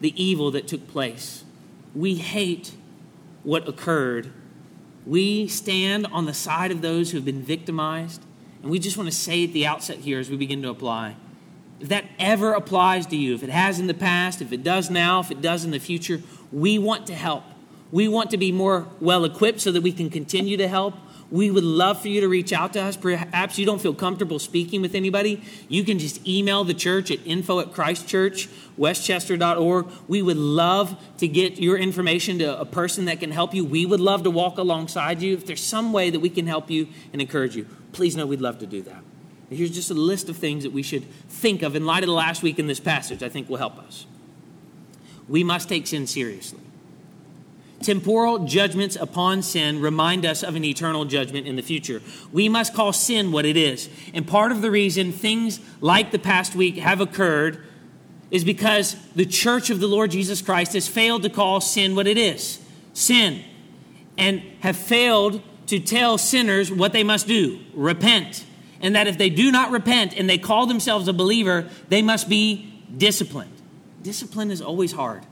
the 0.00 0.12
evil 0.22 0.50
that 0.50 0.68
took 0.68 0.88
place. 0.88 1.44
We 1.94 2.16
hate 2.16 2.74
what 3.42 3.68
occurred. 3.68 4.32
We 5.06 5.48
stand 5.48 6.06
on 6.08 6.26
the 6.26 6.34
side 6.34 6.70
of 6.70 6.82
those 6.82 7.10
who 7.10 7.18
have 7.18 7.24
been 7.24 7.42
victimized. 7.42 8.22
And 8.62 8.70
we 8.70 8.78
just 8.78 8.96
want 8.96 9.08
to 9.08 9.14
say 9.14 9.44
at 9.44 9.52
the 9.52 9.66
outset 9.66 9.98
here 9.98 10.18
as 10.18 10.30
we 10.30 10.36
begin 10.36 10.62
to 10.62 10.70
apply 10.70 11.16
if 11.80 11.88
that 11.88 12.04
ever 12.18 12.54
applies 12.54 13.06
to 13.06 13.16
you, 13.16 13.34
if 13.34 13.42
it 13.42 13.50
has 13.50 13.78
in 13.78 13.86
the 13.86 13.94
past, 13.94 14.40
if 14.40 14.52
it 14.52 14.62
does 14.62 14.90
now, 14.90 15.20
if 15.20 15.30
it 15.30 15.40
does 15.40 15.64
in 15.64 15.70
the 15.70 15.78
future, 15.78 16.22
we 16.52 16.78
want 16.78 17.06
to 17.08 17.14
help. 17.14 17.44
We 17.90 18.08
want 18.08 18.30
to 18.30 18.36
be 18.36 18.52
more 18.52 18.88
well 19.00 19.24
equipped 19.24 19.60
so 19.60 19.70
that 19.72 19.82
we 19.82 19.92
can 19.92 20.10
continue 20.10 20.56
to 20.56 20.68
help. 20.68 20.94
We 21.30 21.50
would 21.50 21.64
love 21.64 22.02
for 22.02 22.08
you 22.08 22.20
to 22.20 22.28
reach 22.28 22.52
out 22.52 22.74
to 22.74 22.82
us. 22.82 22.96
Perhaps 22.96 23.58
you 23.58 23.66
don't 23.66 23.80
feel 23.80 23.94
comfortable 23.94 24.38
speaking 24.38 24.82
with 24.82 24.94
anybody. 24.94 25.42
You 25.68 25.82
can 25.82 25.98
just 25.98 26.24
email 26.28 26.62
the 26.64 26.74
church 26.74 27.10
at 27.10 27.26
info 27.26 27.60
at 27.60 27.72
christchurchwestchester.org. 27.72 29.86
We 30.06 30.22
would 30.22 30.36
love 30.36 30.96
to 31.18 31.26
get 31.26 31.58
your 31.58 31.76
information 31.76 32.38
to 32.38 32.60
a 32.60 32.64
person 32.64 33.06
that 33.06 33.18
can 33.20 33.30
help 33.30 33.54
you. 33.54 33.64
We 33.64 33.86
would 33.86 34.00
love 34.00 34.22
to 34.24 34.30
walk 34.30 34.58
alongside 34.58 35.22
you. 35.22 35.34
If 35.34 35.46
there's 35.46 35.62
some 35.62 35.92
way 35.92 36.10
that 36.10 36.20
we 36.20 36.28
can 36.28 36.46
help 36.46 36.70
you 36.70 36.88
and 37.12 37.20
encourage 37.20 37.56
you, 37.56 37.66
please 37.92 38.16
know 38.16 38.26
we'd 38.26 38.40
love 38.40 38.58
to 38.58 38.66
do 38.66 38.82
that. 38.82 39.02
Here's 39.50 39.70
just 39.70 39.90
a 39.90 39.94
list 39.94 40.28
of 40.28 40.36
things 40.36 40.64
that 40.64 40.72
we 40.72 40.82
should 40.82 41.04
think 41.28 41.62
of 41.62 41.76
in 41.76 41.86
light 41.86 42.02
of 42.02 42.08
the 42.08 42.14
last 42.14 42.42
week 42.42 42.58
in 42.58 42.66
this 42.66 42.80
passage, 42.80 43.22
I 43.22 43.28
think 43.28 43.48
will 43.48 43.58
help 43.58 43.78
us. 43.78 44.06
We 45.28 45.44
must 45.44 45.68
take 45.68 45.86
sin 45.86 46.06
seriously. 46.06 46.63
Temporal 47.84 48.46
judgments 48.46 48.96
upon 48.96 49.42
sin 49.42 49.80
remind 49.80 50.24
us 50.24 50.42
of 50.42 50.56
an 50.56 50.64
eternal 50.64 51.04
judgment 51.04 51.46
in 51.46 51.56
the 51.56 51.62
future. 51.62 52.00
We 52.32 52.48
must 52.48 52.72
call 52.72 52.94
sin 52.94 53.30
what 53.30 53.44
it 53.44 53.58
is. 53.58 53.90
And 54.14 54.26
part 54.26 54.52
of 54.52 54.62
the 54.62 54.70
reason 54.70 55.12
things 55.12 55.60
like 55.82 56.10
the 56.10 56.18
past 56.18 56.56
week 56.56 56.78
have 56.78 57.02
occurred 57.02 57.62
is 58.30 58.42
because 58.42 58.96
the 59.14 59.26
church 59.26 59.68
of 59.68 59.80
the 59.80 59.86
Lord 59.86 60.10
Jesus 60.10 60.40
Christ 60.40 60.72
has 60.72 60.88
failed 60.88 61.24
to 61.24 61.30
call 61.30 61.60
sin 61.60 61.94
what 61.94 62.06
it 62.06 62.16
is 62.16 62.58
sin, 62.94 63.42
and 64.16 64.40
have 64.60 64.76
failed 64.76 65.42
to 65.66 65.80
tell 65.80 66.16
sinners 66.16 66.70
what 66.70 66.92
they 66.92 67.04
must 67.04 67.26
do 67.26 67.60
repent. 67.74 68.44
And 68.80 68.96
that 68.96 69.06
if 69.06 69.18
they 69.18 69.30
do 69.30 69.50
not 69.50 69.70
repent 69.70 70.16
and 70.16 70.28
they 70.30 70.38
call 70.38 70.66
themselves 70.66 71.08
a 71.08 71.12
believer, 71.12 71.68
they 71.88 72.02
must 72.02 72.28
be 72.28 72.82
disciplined. 72.96 73.50
Discipline 74.02 74.50
is 74.50 74.62
always 74.62 74.92
hard. 74.92 75.24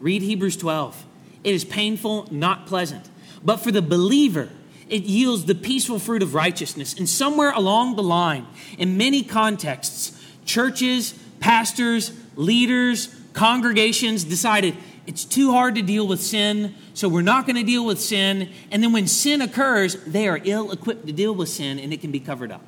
Read 0.00 0.22
Hebrews 0.22 0.56
12. 0.56 1.06
It 1.44 1.54
is 1.54 1.64
painful, 1.64 2.28
not 2.30 2.66
pleasant. 2.66 3.08
But 3.42 3.58
for 3.58 3.70
the 3.70 3.82
believer, 3.82 4.50
it 4.88 5.04
yields 5.04 5.44
the 5.44 5.54
peaceful 5.54 5.98
fruit 5.98 6.22
of 6.22 6.34
righteousness. 6.34 6.94
And 6.94 7.08
somewhere 7.08 7.52
along 7.52 7.96
the 7.96 8.02
line, 8.02 8.46
in 8.76 8.96
many 8.96 9.22
contexts, 9.22 10.20
churches, 10.44 11.14
pastors, 11.38 12.12
leaders, 12.36 13.14
congregations 13.32 14.24
decided 14.24 14.76
it's 15.06 15.24
too 15.24 15.52
hard 15.52 15.76
to 15.76 15.82
deal 15.82 16.06
with 16.06 16.20
sin, 16.20 16.74
so 16.94 17.08
we're 17.08 17.22
not 17.22 17.46
going 17.46 17.56
to 17.56 17.62
deal 17.62 17.84
with 17.86 18.00
sin. 18.00 18.50
And 18.70 18.82
then 18.82 18.92
when 18.92 19.06
sin 19.06 19.40
occurs, 19.40 19.96
they 20.04 20.28
are 20.28 20.40
ill 20.44 20.70
equipped 20.70 21.06
to 21.06 21.12
deal 21.12 21.34
with 21.34 21.48
sin 21.48 21.78
and 21.78 21.92
it 21.92 22.00
can 22.00 22.10
be 22.10 22.20
covered 22.20 22.52
up. 22.52 22.62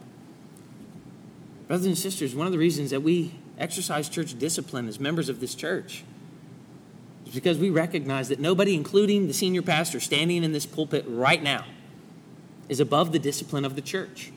Brothers 1.69 1.87
and 1.87 1.99
sisters, 1.99 2.35
one 2.35 2.47
of 2.47 2.53
the 2.53 2.59
reasons 2.59 2.91
that 2.91 3.01
we 3.01 3.33
exercise 3.59 4.09
church 4.09 4.39
discipline 4.39 4.89
as 4.89 4.99
members 4.99 5.29
of 5.29 5.41
this 5.41 5.55
church 5.55 6.05
because 7.35 7.59
we 7.59 7.71
recognize 7.71 8.29
that 8.29 8.41
nobody, 8.41 8.75
including 8.75 9.27
the 9.27 9.33
senior 9.33 9.63
pastor 9.63 10.01
standing 10.01 10.45
in 10.45 10.53
this 10.53 10.67
pulpit 10.67 11.05
right 11.09 11.43
now, 11.43 11.65
is 12.69 12.81
above 12.81 13.13
the 13.13 13.19
discipline 13.19 13.65
of 13.65 13.75
the 13.75 13.83
church. 13.83 14.33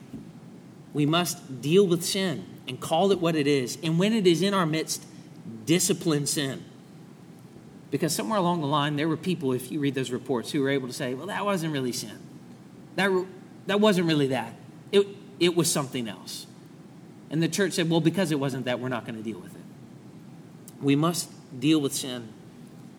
We 0.92 1.06
must 1.06 1.60
deal 1.60 1.86
with 1.86 2.02
sin 2.02 2.46
and 2.66 2.80
call 2.80 3.12
it 3.12 3.20
what 3.20 3.36
it 3.36 3.46
is. 3.46 3.78
And 3.82 3.98
when 3.98 4.12
it 4.12 4.26
is 4.26 4.42
in 4.42 4.54
our 4.54 4.66
midst, 4.66 5.04
discipline 5.64 6.26
sin. 6.26 6.64
Because 7.90 8.14
somewhere 8.14 8.38
along 8.38 8.60
the 8.60 8.66
line, 8.66 8.96
there 8.96 9.08
were 9.08 9.16
people, 9.16 9.52
if 9.52 9.70
you 9.70 9.78
read 9.78 9.94
those 9.94 10.10
reports, 10.10 10.50
who 10.50 10.62
were 10.62 10.70
able 10.70 10.88
to 10.88 10.94
say, 10.94 11.14
well, 11.14 11.26
that 11.26 11.44
wasn't 11.44 11.72
really 11.72 11.92
sin. 11.92 12.18
That, 12.96 13.26
that 13.66 13.80
wasn't 13.80 14.06
really 14.06 14.28
that. 14.28 14.54
It, 14.90 15.06
it 15.38 15.54
was 15.54 15.70
something 15.70 16.08
else. 16.08 16.46
And 17.30 17.42
the 17.42 17.48
church 17.48 17.72
said, 17.72 17.90
well, 17.90 18.00
because 18.00 18.32
it 18.32 18.40
wasn't 18.40 18.64
that, 18.64 18.80
we're 18.80 18.88
not 18.88 19.04
going 19.04 19.16
to 19.16 19.22
deal 19.22 19.38
with 19.38 19.54
it. 19.54 19.62
We 20.80 20.96
must 20.96 21.30
deal 21.58 21.80
with 21.80 21.94
sin 21.94 22.28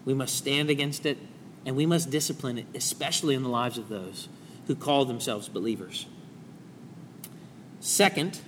we 0.08 0.14
must 0.14 0.38
stand 0.38 0.70
against 0.70 1.06
it, 1.06 1.18
and 1.66 1.76
we 1.76 1.86
must 1.86 2.10
discipline 2.10 2.58
it, 2.58 2.66
especially 2.74 3.36
in 3.36 3.44
the 3.44 3.50
lives 3.50 3.78
of 3.78 3.90
those 3.90 4.30
who 4.68 4.74
call 4.74 5.04
themselves 5.04 5.50
believers. 5.50 6.06
Second, 7.82 8.40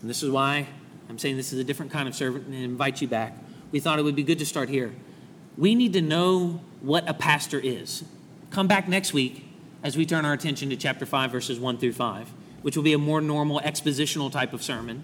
and 0.00 0.08
this 0.08 0.22
is 0.22 0.30
why 0.30 0.68
I'm 1.08 1.18
saying 1.18 1.36
this 1.36 1.52
is 1.52 1.58
a 1.58 1.64
different 1.64 1.90
kind 1.90 2.06
of 2.06 2.14
servant 2.14 2.46
and 2.46 2.54
invite 2.54 3.00
you 3.02 3.08
back. 3.08 3.36
We 3.72 3.80
thought 3.80 3.98
it 3.98 4.02
would 4.02 4.14
be 4.14 4.22
good 4.22 4.38
to 4.38 4.46
start 4.46 4.68
here. 4.68 4.94
We 5.58 5.74
need 5.74 5.92
to 5.94 6.00
know 6.00 6.60
what 6.80 7.08
a 7.10 7.14
pastor 7.14 7.58
is. 7.58 8.04
Come 8.50 8.68
back 8.68 8.86
next 8.86 9.12
week 9.12 9.44
as 9.82 9.96
we 9.96 10.06
turn 10.06 10.24
our 10.24 10.34
attention 10.34 10.70
to 10.70 10.76
chapter 10.76 11.04
5, 11.04 11.32
verses 11.32 11.58
1 11.58 11.78
through 11.78 11.94
5, 11.94 12.32
which 12.62 12.76
will 12.76 12.84
be 12.84 12.92
a 12.92 12.98
more 12.98 13.20
normal 13.20 13.58
expositional 13.58 14.30
type 14.30 14.52
of 14.52 14.62
sermon. 14.62 15.02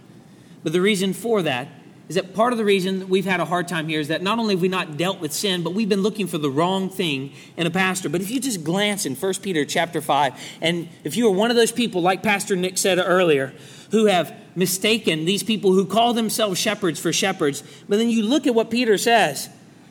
But 0.63 0.73
the 0.75 0.81
reason 0.81 1.13
for 1.13 1.43
that 1.43 1.67
is 2.09 2.17
that 2.17 2.35
part 2.35 2.53
of 2.53 2.59
the 2.59 2.65
reason 2.65 3.09
we've 3.09 3.25
had 3.25 3.41
a 3.41 3.45
hard 3.45 3.69
time 3.69 3.89
here 3.89 4.01
is 4.01 4.09
that 4.09 4.23
not 4.23 4.39
only 4.39 4.55
have 4.55 4.63
we 4.63 4.69
not 4.69 4.97
dealt 4.97 5.21
with 5.21 5.33
sin, 5.33 5.63
but 5.63 5.73
we've 5.73 5.89
been 5.89 6.03
looking 6.03 6.27
for 6.27 6.39
the 6.39 6.51
wrong 6.51 6.91
thing 6.91 7.33
in 7.57 7.67
a 7.67 7.71
pastor. 7.71 8.09
But 8.09 8.21
if 8.21 8.31
you 8.31 8.41
just 8.41 8.65
glance 8.65 9.07
in 9.07 9.15
1 9.15 9.35
Peter 9.43 9.65
chapter 9.65 10.01
5, 10.01 10.35
and 10.61 10.89
if 11.05 11.17
you 11.17 11.27
are 11.29 11.31
one 11.31 11.51
of 11.51 11.57
those 11.57 11.73
people, 11.73 12.03
like 12.03 12.23
Pastor 12.23 12.57
Nick 12.57 12.77
said 12.77 12.99
earlier, 12.99 13.55
who 13.93 14.07
have 14.07 14.35
mistaken 14.57 15.25
these 15.25 15.43
people 15.43 15.73
who 15.73 15.87
call 15.87 16.13
themselves 16.13 16.59
shepherds 16.59 16.99
for 16.99 17.13
shepherds, 17.13 17.63
but 17.89 17.97
then 17.97 18.11
you 18.11 18.23
look 18.23 18.47
at 18.47 18.55
what 18.55 18.71
Peter 18.71 18.99
says, 18.99 19.49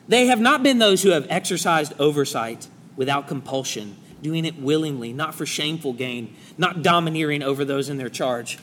they 0.08 0.26
have 0.26 0.40
not 0.40 0.62
been 0.62 0.78
those 0.78 1.02
who 1.02 1.10
have 1.10 1.26
exercised 1.30 1.94
oversight 1.98 2.68
without 2.96 3.28
compulsion, 3.28 3.96
doing 4.20 4.44
it 4.44 4.58
willingly, 4.58 5.12
not 5.12 5.34
for 5.34 5.46
shameful 5.46 5.92
gain, 5.92 6.36
not 6.58 6.82
domineering 6.82 7.42
over 7.42 7.64
those 7.64 7.88
in 7.88 7.96
their 7.96 8.08
charge. 8.08 8.58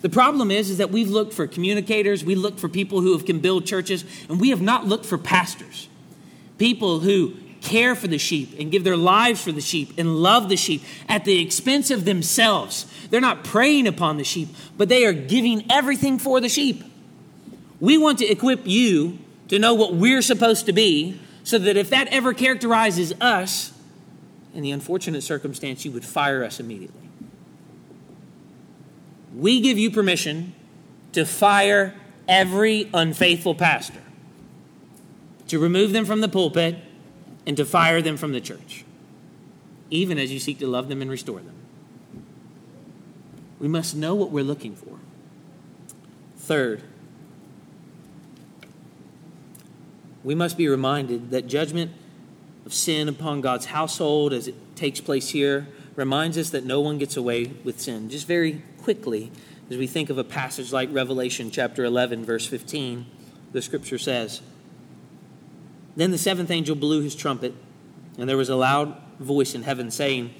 The 0.00 0.08
problem 0.08 0.50
is, 0.50 0.70
is 0.70 0.78
that 0.78 0.90
we've 0.90 1.10
looked 1.10 1.32
for 1.32 1.46
communicators, 1.46 2.24
we 2.24 2.34
look 2.34 2.58
for 2.58 2.68
people 2.68 3.00
who 3.00 3.18
can 3.20 3.40
build 3.40 3.66
churches, 3.66 4.04
and 4.28 4.40
we 4.40 4.50
have 4.50 4.60
not 4.60 4.86
looked 4.86 5.06
for 5.06 5.18
pastors. 5.18 5.88
People 6.58 7.00
who 7.00 7.34
care 7.62 7.94
for 7.94 8.06
the 8.06 8.18
sheep 8.18 8.54
and 8.60 8.70
give 8.70 8.84
their 8.84 8.96
lives 8.96 9.42
for 9.42 9.52
the 9.52 9.60
sheep 9.60 9.98
and 9.98 10.16
love 10.16 10.48
the 10.48 10.56
sheep 10.56 10.82
at 11.08 11.24
the 11.24 11.40
expense 11.40 11.90
of 11.90 12.04
themselves. 12.04 12.86
They're 13.10 13.20
not 13.20 13.42
preying 13.42 13.86
upon 13.86 14.18
the 14.18 14.24
sheep, 14.24 14.48
but 14.76 14.88
they 14.88 15.04
are 15.06 15.12
giving 15.12 15.64
everything 15.70 16.18
for 16.18 16.40
the 16.40 16.48
sheep. 16.48 16.84
We 17.80 17.98
want 17.98 18.18
to 18.18 18.26
equip 18.26 18.66
you 18.66 19.18
to 19.48 19.58
know 19.58 19.74
what 19.74 19.94
we're 19.94 20.22
supposed 20.22 20.66
to 20.66 20.72
be 20.72 21.20
so 21.42 21.58
that 21.58 21.76
if 21.76 21.90
that 21.90 22.08
ever 22.08 22.34
characterizes 22.34 23.12
us, 23.20 23.72
in 24.54 24.62
the 24.62 24.70
unfortunate 24.70 25.22
circumstance, 25.22 25.84
you 25.84 25.92
would 25.92 26.04
fire 26.04 26.42
us 26.42 26.60
immediately 26.60 27.05
we 29.36 29.60
give 29.60 29.76
you 29.76 29.90
permission 29.90 30.54
to 31.12 31.26
fire 31.26 31.94
every 32.26 32.88
unfaithful 32.94 33.54
pastor, 33.54 34.00
to 35.48 35.58
remove 35.58 35.92
them 35.92 36.04
from 36.04 36.22
the 36.22 36.28
pulpit, 36.28 36.76
and 37.46 37.56
to 37.56 37.64
fire 37.64 38.02
them 38.02 38.16
from 38.16 38.32
the 38.32 38.40
church, 38.40 38.84
even 39.90 40.18
as 40.18 40.32
you 40.32 40.40
seek 40.40 40.58
to 40.58 40.66
love 40.66 40.88
them 40.88 41.02
and 41.02 41.10
restore 41.10 41.40
them. 41.40 41.54
We 43.60 43.68
must 43.68 43.94
know 43.94 44.14
what 44.14 44.30
we're 44.30 44.44
looking 44.44 44.74
for. 44.74 44.98
Third, 46.36 46.82
we 50.24 50.34
must 50.34 50.56
be 50.56 50.66
reminded 50.66 51.30
that 51.30 51.46
judgment 51.46 51.92
of 52.64 52.74
sin 52.74 53.08
upon 53.08 53.42
God's 53.42 53.66
household 53.66 54.32
as 54.32 54.48
it 54.48 54.76
takes 54.76 55.00
place 55.00 55.30
here 55.30 55.68
reminds 55.94 56.36
us 56.36 56.50
that 56.50 56.64
no 56.64 56.80
one 56.80 56.98
gets 56.98 57.16
away 57.16 57.46
with 57.64 57.80
sin. 57.80 58.10
Just 58.10 58.26
very 58.26 58.62
quickly, 58.86 59.32
As 59.68 59.76
we 59.76 59.88
think 59.88 60.10
of 60.10 60.18
a 60.18 60.22
passage 60.22 60.72
like 60.72 60.88
Revelation 60.92 61.50
chapter 61.50 61.84
11, 61.84 62.24
verse 62.24 62.46
15, 62.46 63.04
the 63.50 63.60
scripture 63.60 63.98
says, 63.98 64.42
Then 65.96 66.12
the 66.12 66.18
seventh 66.18 66.52
angel 66.52 66.76
blew 66.76 67.02
his 67.02 67.16
trumpet, 67.16 67.52
and 68.16 68.28
there 68.28 68.36
was 68.36 68.48
a 68.48 68.54
loud 68.54 68.96
voice 69.18 69.56
in 69.56 69.64
heaven 69.64 69.90
saying, 69.90 70.32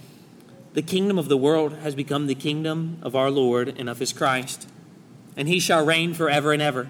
The 0.75 0.83
kingdom 0.83 1.19
of 1.19 1.29
the 1.29 1.37
world 1.37 1.73
has 1.79 1.97
become 1.97 2.29
the 2.29 2.37
kingdom 2.37 3.01
of 3.03 3.17
our 3.17 3.33
Lord 3.33 3.75
and 3.81 3.89
of 3.91 3.99
his 3.99 4.13
Christ, 4.13 4.69
and 5.37 5.49
he 5.49 5.59
shall 5.59 5.85
reign 5.85 6.15
forever 6.15 6.53
and 6.53 6.63
ever. 6.63 6.89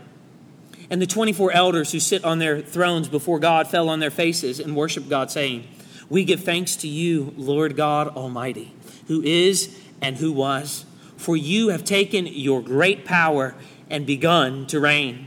And 0.91 1.01
the 1.01 1.07
24 1.07 1.53
elders 1.53 1.93
who 1.93 2.01
sit 2.01 2.23
on 2.23 2.39
their 2.39 2.61
thrones 2.61 3.09
before 3.09 3.39
God 3.39 3.67
fell 3.67 3.89
on 3.89 4.01
their 4.01 4.11
faces 4.11 4.61
and 4.61 4.77
worshiped 4.77 5.09
God, 5.09 5.31
saying, 5.31 5.67
We 6.11 6.23
give 6.23 6.45
thanks 6.45 6.77
to 6.77 6.87
you, 6.87 7.33
Lord 7.35 7.77
God 7.77 8.09
Almighty, 8.09 8.75
who 9.07 9.23
is 9.23 9.81
and 10.03 10.19
who 10.19 10.33
was, 10.33 10.85
for 11.17 11.37
you 11.37 11.69
have 11.69 11.85
taken 11.85 12.27
your 12.27 12.63
great 12.63 13.05
power 13.05 13.55
and 13.89 14.07
begun 14.07 14.67
to 14.67 14.81
reign. 14.81 15.27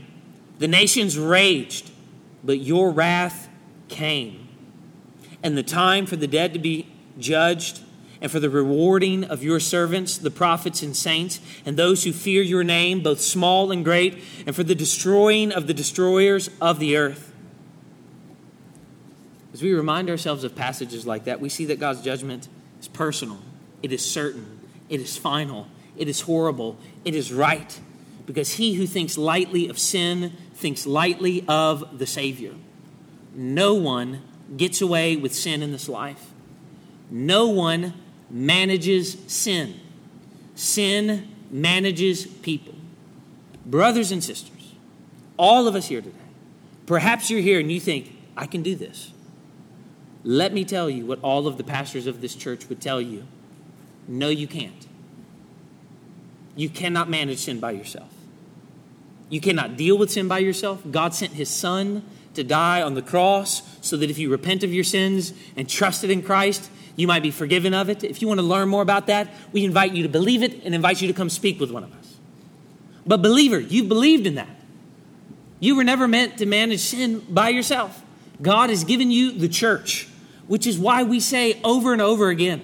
The 0.58 0.68
nations 0.68 1.18
raged, 1.18 1.90
but 2.44 2.60
your 2.60 2.90
wrath 2.90 3.48
came. 3.88 4.48
And 5.42 5.56
the 5.56 5.62
time 5.62 6.06
for 6.06 6.16
the 6.16 6.26
dead 6.26 6.52
to 6.52 6.58
be 6.58 6.86
judged 7.18 7.80
and 8.20 8.30
for 8.30 8.40
the 8.40 8.50
rewarding 8.50 9.24
of 9.24 9.42
your 9.42 9.58
servants, 9.58 10.18
the 10.18 10.30
prophets 10.30 10.82
and 10.82 10.94
saints, 10.94 11.40
and 11.64 11.76
those 11.76 12.04
who 12.04 12.12
fear 12.12 12.42
your 12.42 12.62
name, 12.62 13.02
both 13.02 13.20
small 13.20 13.72
and 13.72 13.84
great, 13.84 14.22
and 14.46 14.54
for 14.54 14.62
the 14.62 14.74
destroying 14.74 15.52
of 15.52 15.66
the 15.66 15.74
destroyers 15.74 16.50
of 16.60 16.78
the 16.78 16.96
earth. 16.96 17.32
As 19.54 19.62
we 19.62 19.72
remind 19.72 20.10
ourselves 20.10 20.44
of 20.44 20.54
passages 20.54 21.06
like 21.06 21.24
that, 21.24 21.40
we 21.40 21.48
see 21.48 21.64
that 21.66 21.80
God's 21.80 22.02
judgment 22.02 22.48
is 22.78 22.88
personal, 22.88 23.38
it 23.82 23.92
is 23.92 24.04
certain, 24.04 24.60
it 24.90 25.00
is 25.00 25.16
final, 25.16 25.66
it 25.96 26.08
is 26.08 26.22
horrible, 26.22 26.78
it 27.04 27.14
is 27.14 27.32
right, 27.32 27.80
because 28.26 28.54
he 28.54 28.74
who 28.74 28.86
thinks 28.86 29.18
lightly 29.18 29.68
of 29.68 29.78
sin 29.78 30.32
thinks 30.54 30.86
lightly 30.86 31.44
of 31.48 31.98
the 31.98 32.06
Savior. 32.06 32.54
No 33.34 33.74
one 33.74 34.22
gets 34.56 34.80
away 34.80 35.16
with 35.16 35.34
sin 35.34 35.62
in 35.62 35.72
this 35.72 35.88
life. 35.88 36.30
No 37.10 37.48
one 37.48 37.94
manages 38.28 39.16
sin. 39.26 39.80
Sin 40.54 41.28
manages 41.50 42.26
people. 42.26 42.74
Brothers 43.66 44.12
and 44.12 44.22
sisters, 44.22 44.74
all 45.36 45.66
of 45.66 45.74
us 45.74 45.88
here 45.88 46.00
today, 46.00 46.16
perhaps 46.86 47.30
you're 47.30 47.40
here 47.40 47.60
and 47.60 47.70
you 47.70 47.80
think, 47.80 48.16
I 48.36 48.46
can 48.46 48.62
do 48.62 48.74
this. 48.74 49.12
Let 50.22 50.52
me 50.52 50.64
tell 50.64 50.90
you 50.90 51.06
what 51.06 51.18
all 51.22 51.46
of 51.46 51.56
the 51.56 51.64
pastors 51.64 52.06
of 52.06 52.20
this 52.20 52.34
church 52.34 52.68
would 52.68 52.80
tell 52.80 53.00
you. 53.00 53.26
No, 54.06 54.28
you 54.28 54.46
can't. 54.46 54.86
You 56.56 56.68
cannot 56.68 57.08
manage 57.08 57.38
sin 57.38 57.60
by 57.60 57.72
yourself. 57.72 58.12
You 59.28 59.40
cannot 59.40 59.76
deal 59.76 59.96
with 59.96 60.10
sin 60.10 60.28
by 60.28 60.38
yourself. 60.38 60.82
God 60.90 61.14
sent 61.14 61.32
his 61.32 61.48
son 61.48 62.04
to 62.34 62.44
die 62.44 62.82
on 62.82 62.94
the 62.94 63.02
cross 63.02 63.62
so 63.80 63.96
that 63.96 64.10
if 64.10 64.18
you 64.18 64.30
repent 64.30 64.64
of 64.64 64.72
your 64.72 64.84
sins 64.84 65.32
and 65.56 65.68
trusted 65.68 66.10
in 66.10 66.22
Christ, 66.22 66.70
you 66.96 67.06
might 67.06 67.22
be 67.22 67.30
forgiven 67.30 67.72
of 67.72 67.88
it. 67.88 68.04
If 68.04 68.20
you 68.20 68.28
want 68.28 68.40
to 68.40 68.46
learn 68.46 68.68
more 68.68 68.82
about 68.82 69.06
that, 69.06 69.32
we 69.52 69.64
invite 69.64 69.92
you 69.92 70.02
to 70.02 70.08
believe 70.08 70.42
it 70.42 70.62
and 70.64 70.74
invite 70.74 71.00
you 71.00 71.08
to 71.08 71.14
come 71.14 71.30
speak 71.30 71.60
with 71.60 71.70
one 71.70 71.84
of 71.84 71.92
us. 71.94 72.18
But, 73.06 73.22
believer, 73.22 73.58
you 73.58 73.84
believed 73.84 74.26
in 74.26 74.34
that. 74.34 74.48
You 75.60 75.76
were 75.76 75.84
never 75.84 76.08
meant 76.08 76.38
to 76.38 76.46
manage 76.46 76.80
sin 76.80 77.20
by 77.28 77.50
yourself. 77.50 78.02
God 78.42 78.70
has 78.70 78.84
given 78.84 79.10
you 79.10 79.32
the 79.32 79.48
church, 79.48 80.08
which 80.46 80.66
is 80.66 80.78
why 80.78 81.02
we 81.02 81.20
say 81.20 81.60
over 81.62 81.92
and 81.92 82.02
over 82.02 82.28
again 82.28 82.62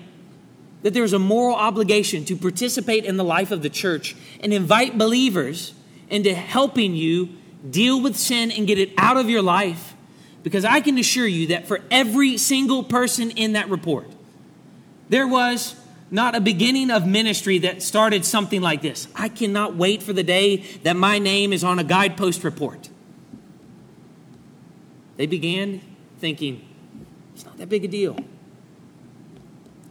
that 0.83 0.95
there 0.95 1.05
is 1.05 1.13
a 1.13 1.19
moral 1.19 1.57
obligation 1.57 2.25
to 2.27 2.37
participate 2.37 3.05
in 3.05 3.17
the 3.17 3.25
life 3.25 3.51
of 3.51 3.63
the 3.63 3.71
church 3.71 4.15
and 4.41 4.53
invite 4.53 4.97
believers 4.97 5.75
into 6.09 6.35
helping 6.35 6.95
you 6.95 7.31
deal 7.69 8.01
with 8.01 8.17
sin 8.17 8.51
and 8.51 8.67
get 8.67 8.79
it 8.79 8.93
out 8.97 9.17
of 9.17 9.29
your 9.29 9.43
life. 9.43 9.95
Because 10.43 10.65
I 10.65 10.81
can 10.81 10.97
assure 10.99 11.27
you 11.27 11.49
that 11.49 11.67
for 11.67 11.81
every 11.91 12.37
single 12.37 12.85
person 12.85 13.33
in 13.33 13.55
that 13.55 13.69
report, 13.69 14.09
there 15.09 15.27
was 15.27 15.75
not 16.11 16.37
a 16.37 16.41
beginning 16.41 16.91
of 16.91 17.07
ministry 17.07 17.59
that 17.59 17.83
started 17.83 18.25
something 18.25 18.61
like 18.61 18.81
this. 18.81 19.09
I 19.15 19.29
cannot 19.29 19.75
wait 19.75 20.03
for 20.03 20.13
the 20.13 20.23
day 20.23 20.59
that 20.85 20.95
my 20.95 21.19
name 21.19 21.53
is 21.53 21.65
on 21.65 21.81
a 21.81 21.85
Guidepost 21.85 22.45
report. 22.45 22.89
They 25.17 25.27
began 25.27 25.81
thinking, 26.19 26.65
it's 27.35 27.45
not 27.45 27.59
that 27.59 27.69
big 27.69 27.85
a 27.85 27.89
deal. 27.89 28.17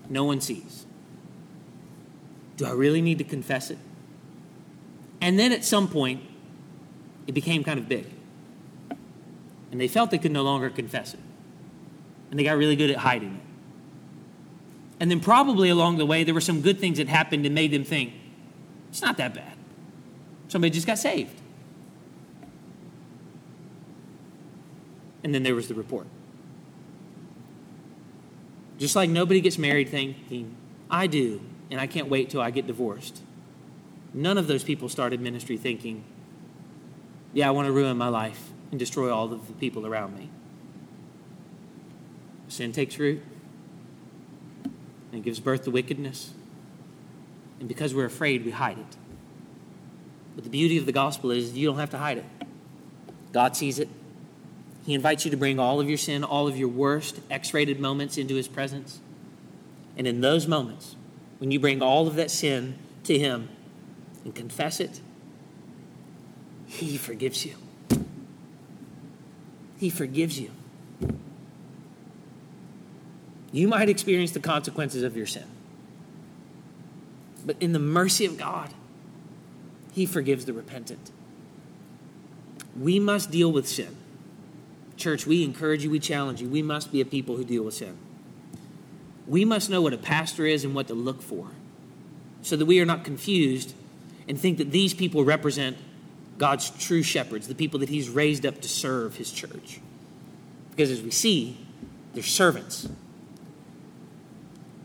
No 0.10 0.24
one 0.24 0.41
sees. 0.41 0.86
Do 2.58 2.66
I 2.66 2.72
really 2.72 3.01
need 3.01 3.18
to 3.18 3.24
confess 3.24 3.70
it? 3.70 3.78
And 5.22 5.39
then 5.39 5.51
at 5.51 5.66
some 5.66 5.88
point, 5.88 6.22
it 7.28 7.34
became 7.34 7.64
kind 7.64 7.80
of 7.80 7.89
big. 7.89 8.06
And 9.72 9.82
they 9.82 9.88
felt 9.88 10.12
they 10.12 10.18
could 10.18 10.32
no 10.32 10.43
longer 10.43 10.70
confess 10.70 11.14
it. 11.14 11.20
And 12.30 12.39
they 12.39 12.43
got 12.43 12.58
really 12.58 12.76
good 12.76 12.91
at 12.91 12.97
hiding 12.97 13.36
it. 13.36 13.41
And 14.99 15.12
then, 15.12 15.20
probably 15.20 15.70
along 15.70 15.97
the 15.97 16.06
way, 16.06 16.24
there 16.24 16.34
were 16.34 16.41
some 16.41 16.62
good 16.62 16.80
things 16.80 16.99
that 16.99 17.10
happened 17.10 17.45
and 17.45 17.53
made 17.53 17.72
them 17.72 17.84
think, 17.84 18.14
it's 18.89 19.01
not 19.01 19.18
that 19.18 19.34
bad. 19.34 19.58
Somebody 20.47 20.72
just 20.72 20.88
got 20.88 20.97
saved. 20.97 21.41
And 25.24 25.36
then 25.36 25.43
there 25.43 25.56
was 25.56 25.68
the 25.68 25.74
report. 25.74 26.08
Just 28.78 28.95
like 28.95 29.09
nobody 29.09 29.41
gets 29.41 29.57
married 29.57 29.89
thinking, 29.89 30.55
I 30.89 31.07
do, 31.07 31.41
and 31.71 31.80
I 31.80 31.88
can't 31.88 32.09
wait 32.09 32.30
till 32.30 32.41
I 32.41 32.51
get 32.51 32.67
divorced. 32.67 33.21
None 34.13 34.38
of 34.38 34.47
those 34.47 34.63
people 34.63 34.89
started 34.89 35.19
ministry 35.21 35.57
thinking, 35.57 36.03
yeah, 37.34 37.47
I 37.47 37.51
want 37.51 37.67
to 37.67 37.71
ruin 37.71 37.97
my 37.97 38.07
life 38.07 38.49
and 38.71 38.80
destroy 38.80 39.13
all 39.13 39.32
of 39.32 39.47
the 39.47 39.53
people 39.53 39.86
around 39.86 40.17
me. 40.17 40.30
Sin 42.47 42.71
takes 42.71 42.97
root 42.97 43.21
and 45.11 45.23
gives 45.23 45.39
birth 45.39 45.63
to 45.63 45.71
wickedness. 45.71 46.32
And 47.59 47.67
because 47.67 47.93
we're 47.93 48.05
afraid, 48.05 48.45
we 48.45 48.51
hide 48.51 48.78
it. 48.78 48.97
But 50.36 50.43
the 50.43 50.49
beauty 50.49 50.78
of 50.78 50.86
the 50.86 50.91
gospel 50.91 51.32
is 51.32 51.53
you 51.53 51.67
don't 51.67 51.80
have 51.80 51.89
to 51.91 51.97
hide 51.97 52.17
it. 52.17 52.26
God 53.32 53.55
sees 53.55 53.80
it. 53.80 53.89
He 54.86 54.93
invites 54.93 55.25
you 55.25 55.31
to 55.31 55.38
bring 55.38 55.59
all 55.59 55.79
of 55.79 55.89
your 55.89 55.97
sin, 55.97 56.23
all 56.23 56.47
of 56.47 56.57
your 56.57 56.67
worst 56.67 57.19
X 57.31 57.53
rated 57.53 57.79
moments 57.79 58.17
into 58.17 58.36
His 58.36 58.47
presence. 58.47 58.99
And 59.97 60.05
in 60.05 60.21
those 60.21 60.47
moments, 60.47 60.95
when 61.39 61.51
you 61.51 61.59
bring 61.59 61.81
all 61.81 62.07
of 62.07 62.15
that 62.15 62.29
sin 62.29 62.77
to 63.05 63.17
Him 63.17 63.49
and 64.23 64.36
confess 64.36 64.79
it, 64.79 65.01
He 66.67 66.97
forgives 66.97 67.45
you. 67.45 67.55
He 69.77 69.89
forgives 69.89 70.39
you. 70.39 70.51
You 73.51 73.67
might 73.67 73.89
experience 73.89 74.31
the 74.31 74.39
consequences 74.39 75.01
of 75.01 75.17
your 75.17 75.25
sin. 75.25 75.45
But 77.43 77.57
in 77.59 77.73
the 77.73 77.79
mercy 77.79 78.25
of 78.25 78.38
God, 78.38 78.73
He 79.93 80.05
forgives 80.05 80.45
the 80.45 80.53
repentant. 80.53 81.11
We 82.77 82.99
must 82.99 83.31
deal 83.31 83.51
with 83.51 83.67
sin. 83.67 83.95
Church, 84.98 85.26
we 85.26 85.43
encourage 85.43 85.84
you, 85.84 85.89
we 85.89 86.00
challenge 86.00 86.41
you. 86.41 86.48
We 86.48 86.62
must 86.62 86.91
be 86.91 87.02
a 87.02 87.06
people 87.06 87.36
who 87.36 87.43
deal 87.43 87.64
with 87.64 87.74
sin. 87.74 87.98
We 89.28 89.43
must 89.43 89.70
know 89.70 89.82
what 89.82 89.93
a 89.93 89.98
pastor 89.98 90.46
is 90.46 90.64
and 90.64 90.76
what 90.76 90.88
to 90.88 90.93
look 90.93 91.22
for 91.22 91.50
so 92.41 92.56
that 92.56 92.66
we 92.66 92.80
are 92.80 92.86
not 92.86 93.04
confused 93.04 93.74
and 94.28 94.39
think 94.39 94.58
that 94.60 94.72
these 94.72 94.93
people 94.93 95.24
represent 95.24 95.78
God's 96.38 96.70
true 96.70 97.02
shepherds, 97.02 97.48
the 97.48 97.56
people 97.56 97.80
that 97.80 97.89
He's 97.89 98.10
raised 98.10 98.46
up 98.46 98.62
to 98.62 98.70
serve 98.70 99.16
His 99.16 99.32
church. 99.32 99.80
Because 100.70 100.91
as 100.91 101.02
we 101.02 101.12
see, 101.12 101.58
they're 102.14 102.24
servants. 102.24 102.88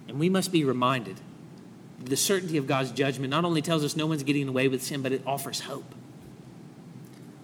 And 0.08 0.18
we 0.18 0.28
must 0.28 0.52
be 0.52 0.64
reminded 0.64 1.20
the 2.02 2.16
certainty 2.16 2.56
of 2.56 2.66
God's 2.66 2.90
judgment 2.90 3.30
not 3.30 3.44
only 3.44 3.60
tells 3.60 3.84
us 3.84 3.94
no 3.94 4.06
one's 4.06 4.22
getting 4.22 4.48
away 4.48 4.68
with 4.68 4.82
sin, 4.82 5.02
but 5.02 5.12
it 5.12 5.22
offers 5.26 5.60
hope. 5.60 5.94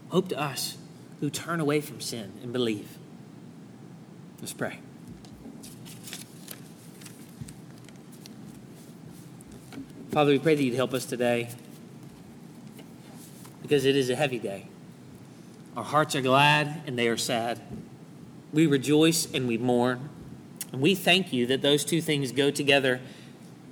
Hope 0.09 0.29
to 0.29 0.41
us 0.41 0.79
who 1.21 1.31
turn 1.31 1.61
away 1.61 1.81
from 1.81 2.01
sin 2.01 2.33
and 2.43 2.53
believe. 2.53 2.99
Let's 4.41 4.53
pray. 4.53 4.81
Father, 10.11 10.31
we 10.31 10.39
pray 10.39 10.55
that 10.55 10.63
you'd 10.63 10.75
help 10.75 10.95
us 10.95 11.05
today 11.05 11.51
because 13.63 13.85
it 13.85 13.97
is 13.97 14.09
a 14.09 14.17
heavy 14.17 14.39
day. 14.39 14.67
Our 15.77 15.85
hearts 15.85 16.15
are 16.15 16.23
glad 16.23 16.83
and 16.87 16.99
they 16.99 17.09
are 17.09 17.17
sad. 17.17 17.61
We 18.53 18.67
rejoice 18.67 19.31
and 19.33 19.47
we 19.47 19.59
mourn. 19.59 20.09
And 20.73 20.81
we 20.81 20.95
thank 20.95 21.33
you 21.33 21.47
that 21.47 21.63
those 21.63 21.85
two 21.85 22.01
things 22.01 22.33
go 22.33 22.51
together 22.51 23.01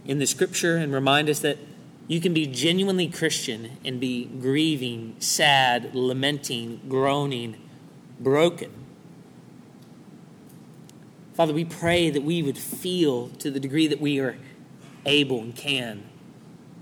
in 0.05 0.19
the 0.19 0.27
scripture 0.27 0.77
and 0.77 0.93
remind 0.93 1.31
us 1.31 1.41
that 1.41 1.59
you 2.07 2.21
can 2.21 2.35
be 2.35 2.47
genuinely 2.47 3.09
Christian 3.09 3.79
and 3.85 3.99
be 3.99 4.27
grieving, 4.27 5.17
sad, 5.19 5.95
lamenting, 5.95 6.83
groaning, 6.89 7.57
broken. 8.21 8.71
Father, 11.35 11.53
we 11.53 11.65
pray 11.65 12.11
that 12.11 12.23
we 12.23 12.43
would 12.43 12.59
feel 12.59 13.29
to 13.39 13.51
the 13.51 13.59
degree 13.59 13.87
that 13.87 14.01
we 14.01 14.21
are 14.21 14.37
able 15.07 15.41
and 15.41 15.57
can 15.57 16.05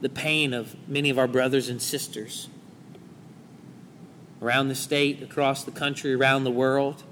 the 0.02 0.08
pain 0.08 0.52
of 0.52 0.76
many 0.88 1.08
of 1.08 1.18
our 1.18 1.28
brothers 1.28 1.68
and 1.68 1.80
sisters 1.80 2.48
around 4.42 4.66
the 4.66 4.74
state, 4.74 5.22
across 5.22 5.62
the 5.62 5.70
country, 5.70 6.12
around 6.12 6.42
the 6.42 6.50
world, 6.50 7.04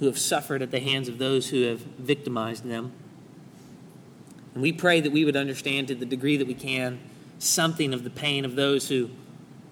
who 0.00 0.06
have 0.06 0.18
suffered 0.18 0.60
at 0.60 0.72
the 0.72 0.80
hands 0.80 1.08
of 1.08 1.18
those 1.18 1.50
who 1.50 1.62
have 1.62 1.80
victimized 1.80 2.64
them. 2.64 2.92
And 4.54 4.62
we 4.62 4.72
pray 4.72 5.00
that 5.00 5.12
we 5.12 5.24
would 5.24 5.36
understand 5.36 5.88
to 5.88 5.94
the 5.94 6.06
degree 6.06 6.36
that 6.36 6.46
we 6.46 6.54
can 6.54 6.98
something 7.38 7.94
of 7.94 8.04
the 8.04 8.10
pain 8.10 8.44
of 8.44 8.56
those 8.56 8.88
who 8.88 9.10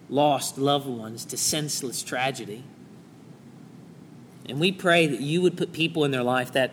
lost 0.09 0.57
loved 0.57 0.87
ones 0.87 1.25
to 1.27 1.37
senseless 1.37 2.03
tragedy. 2.03 2.65
And 4.47 4.59
we 4.59 4.73
pray 4.73 5.07
that 5.07 5.21
you 5.21 5.43
would 5.43 5.57
put 5.57 5.73
people 5.73 6.05
in 6.05 6.11
their 6.11 6.23
life 6.23 6.53
that 6.53 6.73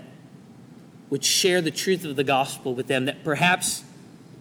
would 1.09 1.23
share 1.23 1.61
the 1.61 1.71
truth 1.71 2.05
of 2.05 2.15
the 2.15 2.23
gospel 2.23 2.73
with 2.73 2.87
them, 2.87 3.05
that 3.05 3.23
perhaps 3.23 3.83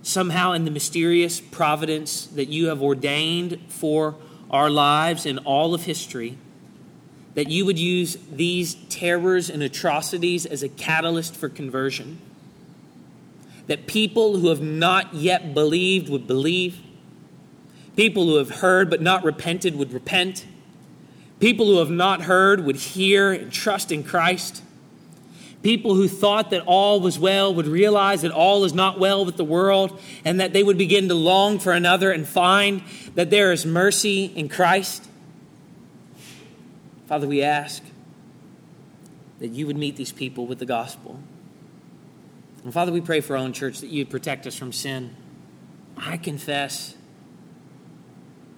somehow 0.02 0.52
in 0.52 0.64
the 0.64 0.70
mysterious 0.70 1.40
providence 1.40 2.26
that 2.26 2.48
you 2.48 2.68
have 2.68 2.82
ordained 2.82 3.60
for 3.68 4.14
our 4.50 4.70
lives 4.70 5.26
in 5.26 5.38
all 5.38 5.74
of 5.74 5.84
history, 5.84 6.38
that 7.34 7.48
you 7.48 7.66
would 7.66 7.78
use 7.78 8.16
these 8.30 8.74
terrors 8.88 9.50
and 9.50 9.62
atrocities 9.62 10.46
as 10.46 10.62
a 10.62 10.68
catalyst 10.68 11.34
for 11.34 11.48
conversion. 11.48 12.20
That 13.66 13.86
people 13.86 14.38
who 14.38 14.48
have 14.48 14.60
not 14.60 15.14
yet 15.14 15.54
believed 15.54 16.08
would 16.08 16.26
believe, 16.26 16.80
people 17.96 18.24
who 18.26 18.36
have 18.36 18.50
heard 18.50 18.90
but 18.90 19.00
not 19.00 19.24
repented 19.24 19.76
would 19.76 19.92
repent, 19.92 20.46
people 21.40 21.66
who 21.66 21.78
have 21.78 21.90
not 21.90 22.22
heard 22.22 22.64
would 22.64 22.76
hear 22.76 23.32
and 23.32 23.52
trust 23.52 23.90
in 23.90 24.02
Christ. 24.02 24.62
People 25.62 25.94
who 25.94 26.08
thought 26.08 26.50
that 26.50 26.62
all 26.66 27.00
was 27.00 27.18
well 27.18 27.54
would 27.54 27.66
realize 27.66 28.20
that 28.20 28.32
all 28.32 28.64
is 28.64 28.74
not 28.74 29.00
well 29.00 29.24
with 29.24 29.38
the 29.38 29.44
world 29.44 29.98
and 30.22 30.38
that 30.38 30.52
they 30.52 30.62
would 30.62 30.76
begin 30.76 31.08
to 31.08 31.14
long 31.14 31.58
for 31.58 31.72
another 31.72 32.12
and 32.12 32.28
find 32.28 32.82
that 33.14 33.30
there 33.30 33.50
is 33.50 33.64
mercy 33.64 34.26
in 34.36 34.50
Christ. 34.50 35.08
Father, 37.06 37.26
we 37.26 37.42
ask 37.42 37.82
that 39.38 39.48
you 39.48 39.66
would 39.66 39.78
meet 39.78 39.96
these 39.96 40.12
people 40.12 40.46
with 40.46 40.58
the 40.58 40.66
gospel. 40.66 41.18
And 42.64 42.72
Father, 42.72 42.90
we 42.90 43.02
pray 43.02 43.20
for 43.20 43.36
our 43.36 43.42
own 43.42 43.52
church 43.52 43.80
that 43.80 43.88
you 43.88 44.00
would 44.00 44.10
protect 44.10 44.46
us 44.46 44.56
from 44.56 44.72
sin. 44.72 45.14
I 45.98 46.16
confess 46.16 46.96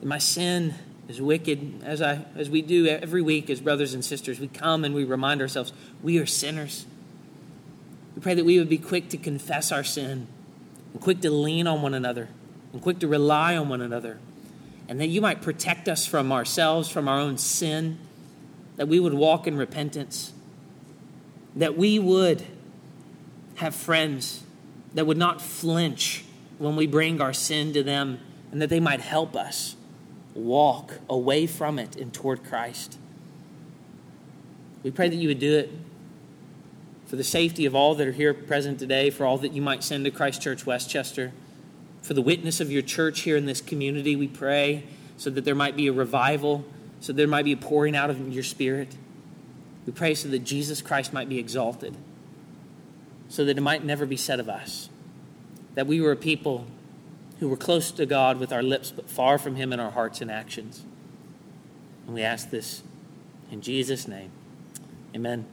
that 0.00 0.06
my 0.06 0.18
sin 0.18 0.74
is 1.08 1.20
wicked, 1.20 1.82
as, 1.84 2.00
I, 2.00 2.24
as 2.36 2.48
we 2.48 2.62
do 2.62 2.86
every 2.86 3.20
week 3.20 3.50
as 3.50 3.60
brothers 3.60 3.94
and 3.94 4.04
sisters. 4.04 4.38
We 4.38 4.48
come 4.48 4.84
and 4.84 4.94
we 4.94 5.04
remind 5.04 5.40
ourselves 5.40 5.72
we 6.02 6.18
are 6.18 6.26
sinners. 6.26 6.86
We 8.14 8.22
pray 8.22 8.34
that 8.34 8.44
we 8.44 8.58
would 8.58 8.68
be 8.68 8.78
quick 8.78 9.08
to 9.10 9.16
confess 9.16 9.72
our 9.72 9.84
sin 9.84 10.28
and 10.92 11.02
quick 11.02 11.20
to 11.22 11.30
lean 11.30 11.66
on 11.66 11.82
one 11.82 11.92
another 11.92 12.28
and 12.72 12.80
quick 12.80 13.00
to 13.00 13.08
rely 13.08 13.56
on 13.56 13.68
one 13.68 13.80
another. 13.80 14.18
And 14.88 15.00
that 15.00 15.08
you 15.08 15.20
might 15.20 15.42
protect 15.42 15.88
us 15.88 16.06
from 16.06 16.30
ourselves, 16.30 16.88
from 16.88 17.08
our 17.08 17.18
own 17.18 17.38
sin, 17.38 17.98
that 18.76 18.86
we 18.86 19.00
would 19.00 19.14
walk 19.14 19.48
in 19.48 19.56
repentance, 19.56 20.32
that 21.56 21.76
we 21.76 21.98
would 21.98 22.44
have 23.56 23.74
friends 23.74 24.42
that 24.94 25.06
would 25.06 25.18
not 25.18 25.42
flinch 25.42 26.24
when 26.58 26.76
we 26.76 26.86
bring 26.86 27.20
our 27.20 27.32
sin 27.32 27.72
to 27.74 27.82
them, 27.82 28.18
and 28.50 28.62
that 28.62 28.70
they 28.70 28.80
might 28.80 29.00
help 29.00 29.36
us 29.36 29.76
walk 30.34 31.00
away 31.08 31.46
from 31.46 31.78
it 31.78 31.96
and 31.96 32.12
toward 32.12 32.44
Christ. 32.44 32.98
We 34.82 34.90
pray 34.90 35.08
that 35.08 35.16
you 35.16 35.28
would 35.28 35.40
do 35.40 35.58
it 35.58 35.70
for 37.06 37.16
the 37.16 37.24
safety 37.24 37.66
of 37.66 37.74
all 37.74 37.94
that 37.94 38.06
are 38.06 38.12
here 38.12 38.32
present 38.34 38.78
today, 38.78 39.10
for 39.10 39.24
all 39.24 39.38
that 39.38 39.52
you 39.52 39.62
might 39.62 39.84
send 39.84 40.04
to 40.04 40.10
Christ 40.10 40.42
Church 40.42 40.66
Westchester, 40.66 41.32
for 42.02 42.14
the 42.14 42.22
witness 42.22 42.60
of 42.60 42.70
your 42.70 42.82
church 42.82 43.20
here 43.20 43.36
in 43.36 43.46
this 43.46 43.60
community, 43.60 44.16
we 44.16 44.28
pray 44.28 44.84
so 45.16 45.30
that 45.30 45.44
there 45.44 45.54
might 45.54 45.76
be 45.76 45.88
a 45.88 45.92
revival, 45.92 46.64
so 47.00 47.12
there 47.12 47.26
might 47.26 47.44
be 47.44 47.52
a 47.52 47.56
pouring 47.56 47.96
out 47.96 48.10
of 48.10 48.32
your 48.32 48.42
spirit. 48.42 48.96
We 49.86 49.92
pray 49.92 50.14
so 50.14 50.28
that 50.28 50.40
Jesus 50.40 50.82
Christ 50.82 51.12
might 51.12 51.28
be 51.28 51.38
exalted, 51.38 51.96
so 53.28 53.44
that 53.44 53.56
it 53.56 53.60
might 53.60 53.84
never 53.84 54.06
be 54.06 54.16
said 54.16 54.40
of 54.40 54.48
us 54.48 54.88
that 55.76 55.86
we 55.86 56.00
were 56.00 56.12
a 56.12 56.16
people 56.16 56.66
who 57.38 57.48
were 57.48 57.56
close 57.56 57.90
to 57.92 58.06
God 58.06 58.40
with 58.40 58.52
our 58.52 58.62
lips, 58.62 58.90
but 58.90 59.08
far 59.08 59.38
from 59.38 59.56
Him 59.56 59.72
in 59.72 59.78
our 59.78 59.90
hearts 59.90 60.20
and 60.20 60.30
actions. 60.30 60.82
And 62.06 62.14
we 62.14 62.22
ask 62.22 62.50
this 62.50 62.82
in 63.52 63.60
Jesus' 63.60 64.08
name. 64.08 64.30
Amen. 65.14 65.46